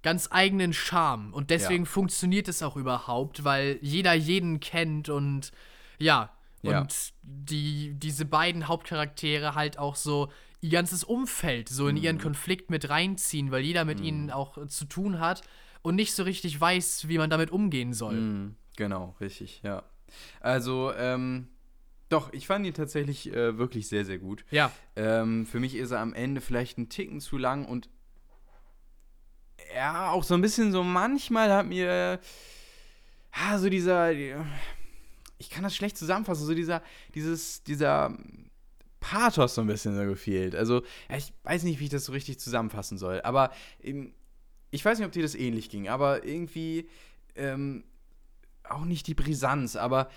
[0.02, 1.32] ganz eigenen Charme.
[1.32, 1.90] Und deswegen Ja.
[1.90, 5.50] funktioniert es auch überhaupt, weil jeder jeden kennt und
[5.98, 6.30] ja.
[6.62, 6.86] Und Ja.
[7.22, 12.02] die, diese beiden Hauptcharaktere halt auch so ihr ganzes Umfeld so in Mhm.
[12.02, 15.42] ihren Konflikt mit reinziehen, weil jeder mit ihnen auch äh, zu tun hat
[15.82, 18.14] und nicht so richtig weiß, wie man damit umgehen soll.
[18.14, 19.82] Mm, Genau, richtig, ja.
[20.40, 21.48] Also, ähm,
[22.12, 24.44] doch, ich fand ihn tatsächlich äh, wirklich sehr, sehr gut.
[24.50, 27.88] Ja, Ähm, für mich ist er am Ende vielleicht ein Ticken zu lang und
[29.74, 32.20] ja, auch so ein bisschen so manchmal hat mir
[33.34, 34.12] ja, so dieser
[35.38, 36.82] ich kann das schlecht zusammenfassen, so dieser
[37.14, 38.16] dieses dieser
[39.00, 40.54] Pathos so ein bisschen so gefehlt.
[40.54, 43.50] Also, ja, ich weiß nicht, wie ich das so richtig zusammenfassen soll, aber
[43.80, 46.88] ich weiß nicht, ob dir das ähnlich ging, aber irgendwie
[47.34, 47.84] ähm,
[48.62, 50.08] auch nicht die Brisanz, aber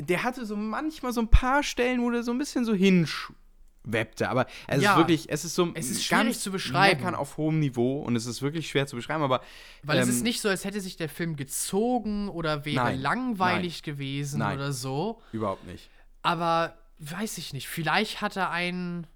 [0.00, 4.28] der hatte so manchmal so ein paar Stellen, wo der so ein bisschen so hinschweppte.
[4.28, 4.92] Aber es Ja.
[4.92, 6.98] ist wirklich, es ist so Es ist schwierig ganz zu beschreiben.
[7.00, 9.40] Meckern auf hohem Niveau und es ist wirklich schwer zu beschreiben, aber
[9.82, 13.00] weil es ähm, ist nicht so, als hätte sich der Film gezogen oder wäre Nein,
[13.00, 14.56] langweilig gewesen nein.
[14.58, 15.20] oder so.
[15.32, 15.88] überhaupt nicht.
[16.22, 17.68] Aber weiß ich nicht.
[17.68, 19.06] Vielleicht hat er einen.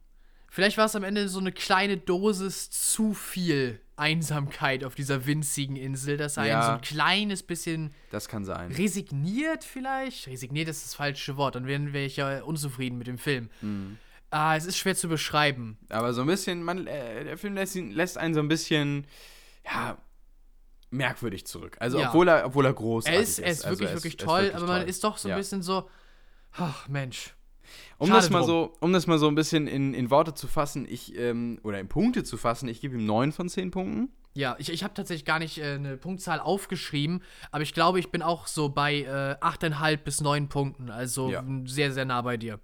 [0.53, 5.77] Vielleicht war es am Ende so eine kleine Dosis zu viel Einsamkeit auf dieser winzigen
[5.77, 6.63] Insel, dass er einen Ja.
[6.67, 8.73] so ein kleines bisschen Das kann sein.
[8.73, 10.27] resigniert vielleicht.
[10.27, 13.49] Resigniert ist das falsche Wort, dann wäre ich ja unzufrieden mit dem Film.
[13.61, 13.99] Mhm.
[14.31, 15.79] Ah, es ist schwer zu beschreiben.
[15.89, 19.07] Aber so ein bisschen, man, äh, der Film lässt, ihn, lässt einen so ein bisschen,
[19.65, 19.99] ja,
[20.91, 21.77] merkwürdig zurück.
[21.79, 22.09] Also, Ja.
[22.09, 22.73] obwohl, er, obwohl er
[23.07, 23.31] Er ist.
[23.31, 25.37] ist, er ist Also, wirklich, wirklich toll, aber man ist doch so ein Ja.
[25.37, 25.89] bisschen so.
[26.53, 27.35] Ach, Mensch.
[27.99, 28.47] Um Schade das, mal drum.
[28.47, 31.81] so, um das mal so ein bisschen in, in Worte zu fassen, ich, ähm, oder
[31.81, 34.11] in Punkte zu fassen, ich gebe ihm 9 von 10 Punkten.
[34.33, 38.11] Ja, ich, ich habe tatsächlich gar nicht äh, eine Punktzahl aufgeschrieben, aber ich glaube, ich
[38.11, 40.91] bin auch so bei äh, 8,5 bis 9 Punkten.
[40.91, 41.45] Also Ja.
[41.65, 42.61] sehr, sehr nah bei dir.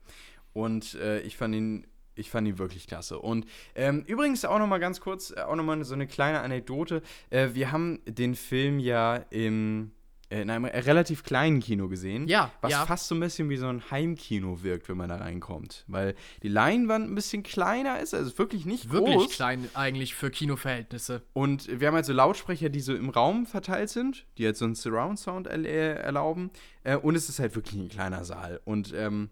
[0.52, 1.86] Und äh, ich fand ihn.
[2.18, 3.18] Ich fand ihn wirklich klasse.
[3.18, 3.44] Und
[3.74, 7.02] ähm, übrigens auch noch mal ganz kurz, äh, auch noch mal so eine kleine Anekdote.
[7.28, 9.90] Äh, wir haben den Film ja im,
[10.28, 12.26] in einem relativ kleinen Kino gesehen.
[12.26, 12.84] Ja, Was ja.
[12.84, 15.84] fast so ein bisschen wie so ein Heimkino wirkt, wenn man da reinkommt.
[15.86, 19.32] Weil die Leinwand ein bisschen kleiner ist, also wirklich nicht Wirklich groß.
[19.32, 21.22] klein eigentlich für Kinoverhältnisse.
[21.32, 24.64] Und wir haben halt so Lautsprecher, die so im Raum verteilt sind, die halt so
[24.64, 26.50] einen Surround-Sound erl äh, erlauben.
[26.82, 28.60] Äh, und es ist halt wirklich ein kleiner Saal.
[28.64, 29.30] Und ähm,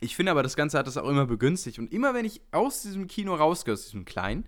[0.00, 1.78] ich finde aber, das Ganze hat das auch immer begünstigt.
[1.78, 4.44] Und immer wenn ich aus diesem Kino rausgehe, aus diesem kleinen,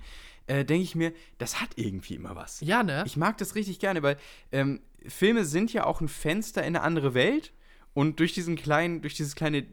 [0.46, 2.60] äh, denke ich mir, das hat irgendwie immer was.
[2.62, 3.04] Ja, ne?
[3.06, 4.16] Ich mag das richtig gerne, weil
[4.50, 7.52] ähm, Filme sind ja auch ein Fenster in eine andere Welt.
[7.94, 9.66] Und durch diesen kleinen, durch dieses kleine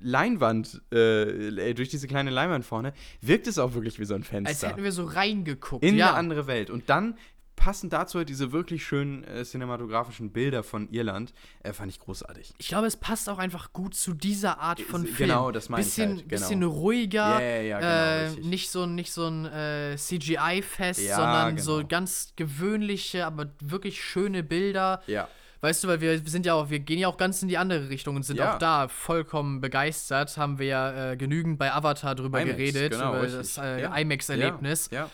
[0.00, 4.24] Leinwand, äh, äh, durch diese kleine Leinwand vorne, wirkt es auch wirklich wie so ein
[4.24, 5.84] Fenster Als hätten wir so reingeguckt.
[5.84, 6.08] in ja.
[6.08, 6.70] eine andere Welt.
[6.70, 7.16] Und dann
[7.56, 12.52] passend dazu halt diese wirklich schönen äh, cinematografischen Bilder von Irland, äh, fand ich großartig.
[12.58, 15.28] Ich glaube, es passt auch einfach gut zu dieser Art von Äh, Film.
[15.28, 16.40] genau, das meine ich bisschen, halt, genau.
[16.40, 21.06] Bisschen ruhiger, Ja, ja, ja, genau, äh, nicht so, ein- nicht so ein äh, CGI-Fest,
[21.08, 21.88] sondern so genau.
[21.88, 25.02] ganz gewöhnliche, aber wirklich schöne Bilder.
[25.06, 25.28] Ja.
[25.60, 27.88] Weißt du, weil wir sind ja auch, wir gehen ja auch ganz in die andere
[27.88, 30.36] Richtung und sind auch da vollkommen begeistert.
[30.36, 33.54] Haben wir ja äh, genügend bei Avatar drüber IMAX, geredet, genau, über richtig.
[33.54, 34.00] das.
[34.00, 34.88] IMAX-Erlebnis.
[34.90, 35.08] Ja.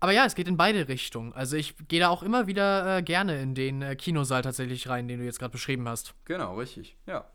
[0.00, 1.32] Aber ja, es geht in beide Richtungen.
[1.34, 5.08] Also ich gehe da auch immer wieder äh, gerne in den äh, Kinosaal tatsächlich rein,
[5.08, 6.14] den du jetzt gerade beschrieben hast.
[6.24, 6.96] Genau, richtig.
[7.06, 7.26] Ja.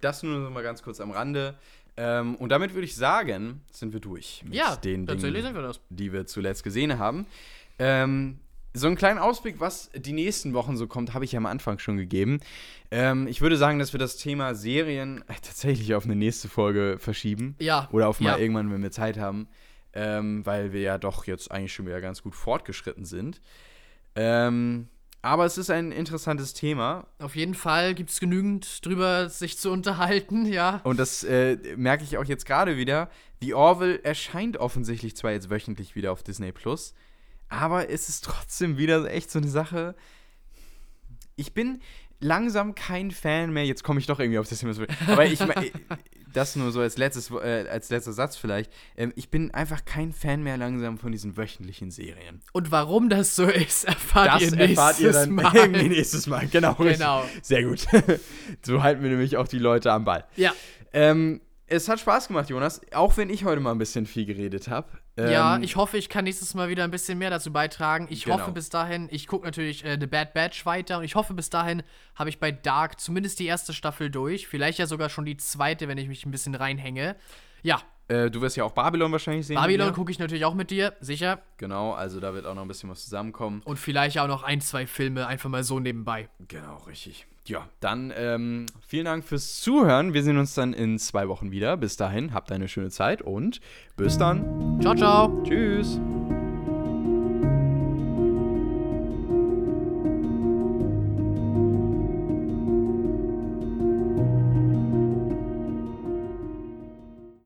[0.00, 1.54] Das nur noch mal ganz kurz am Rande.
[1.96, 6.12] Ähm, und damit würde ich sagen, sind wir durch mit Ja, den Dingen, wir die
[6.12, 7.26] wir zuletzt gesehen haben.
[7.78, 8.38] Ähm,
[8.74, 11.78] so einen kleinen Ausblick, was die nächsten Wochen so kommt, habe ich ja am Anfang
[11.78, 12.40] schon gegeben.
[12.90, 16.96] Ähm, ich würde sagen, dass wir das Thema Serien äh, tatsächlich auf eine nächste Folge
[16.98, 17.54] verschieben.
[17.60, 17.88] Ja.
[17.92, 18.38] Oder auf mal ja.
[18.38, 19.46] irgendwann, wenn wir Zeit haben.
[19.96, 23.40] Ähm, weil wir ja doch jetzt eigentlich schon wieder ganz gut fortgeschritten sind.
[24.16, 24.88] Ähm,
[25.24, 29.70] aber es ist ein interessantes Thema Auf jeden Fall gibt es genügend drüber sich zu
[29.70, 30.82] unterhalten, ja.
[30.84, 33.08] Und das äh, merke ich auch jetzt gerade wieder.
[33.40, 36.92] The Orville erscheint offensichtlich zwar jetzt wöchentlich wieder auf Disney Plus,
[37.48, 39.94] aber es ist trotzdem wieder echt so eine Sache.
[41.36, 41.80] Ich bin
[42.24, 43.64] langsam kein Fan mehr.
[43.64, 44.74] Jetzt komme ich doch irgendwie auf das Thema.
[45.06, 45.70] Aber ich mein,
[46.32, 48.72] das nur so als letztes, äh, als letzter Satz vielleicht.
[48.96, 52.40] Ähm, ich bin einfach kein Fan mehr langsam von diesen wöchentlichen Serien.
[52.52, 55.50] Und warum das so ist, erfahrt Das ihr nächstes erfahrt ihr dann Mal.
[55.54, 56.46] irgendwie nächstes Mal.
[56.48, 56.74] Genau.
[56.74, 57.20] Genau.
[57.20, 57.44] Richtig.
[57.44, 57.86] Sehr gut.
[58.62, 60.24] so halten wir nämlich auch die Leute am Ball.
[60.36, 60.52] Ja.
[60.92, 64.68] Ähm, es hat Spaß gemacht, Jonas, auch wenn ich heute mal ein bisschen viel geredet
[64.68, 64.88] habe.
[65.16, 68.06] Ähm, ja, ich hoffe, ich kann nächstes Mal wieder ein bisschen mehr dazu beitragen.
[68.10, 68.38] Ich Genau.
[68.40, 71.50] hoffe bis dahin, ich gucke natürlich äh, The Bad Batch weiter und ich hoffe bis
[71.50, 71.82] dahin
[72.16, 74.48] habe ich bei Dark zumindest die erste Staffel durch.
[74.48, 77.14] Vielleicht ja sogar schon die zweite, wenn ich mich ein bisschen reinhänge.
[77.62, 79.56] Ja, Äh, du wirst ja auch Babylon wahrscheinlich sehen.
[79.56, 81.40] Babylon gucke ich natürlich auch mit dir, sicher.
[81.56, 83.62] Genau, also da wird auch noch ein bisschen was zusammenkommen.
[83.64, 86.28] Und vielleicht auch noch ein, zwei Filme einfach mal so nebenbei.
[86.48, 87.26] Genau, richtig.
[87.46, 90.14] Ja, dann ähm, vielen Dank fürs Zuhören.
[90.14, 91.76] Wir sehen uns dann in zwei Wochen wieder.
[91.76, 93.60] Bis dahin, habt eine schöne Zeit und
[93.96, 94.80] bis dann.
[94.80, 95.42] Ciao, ciao.
[95.44, 96.00] Tschüss.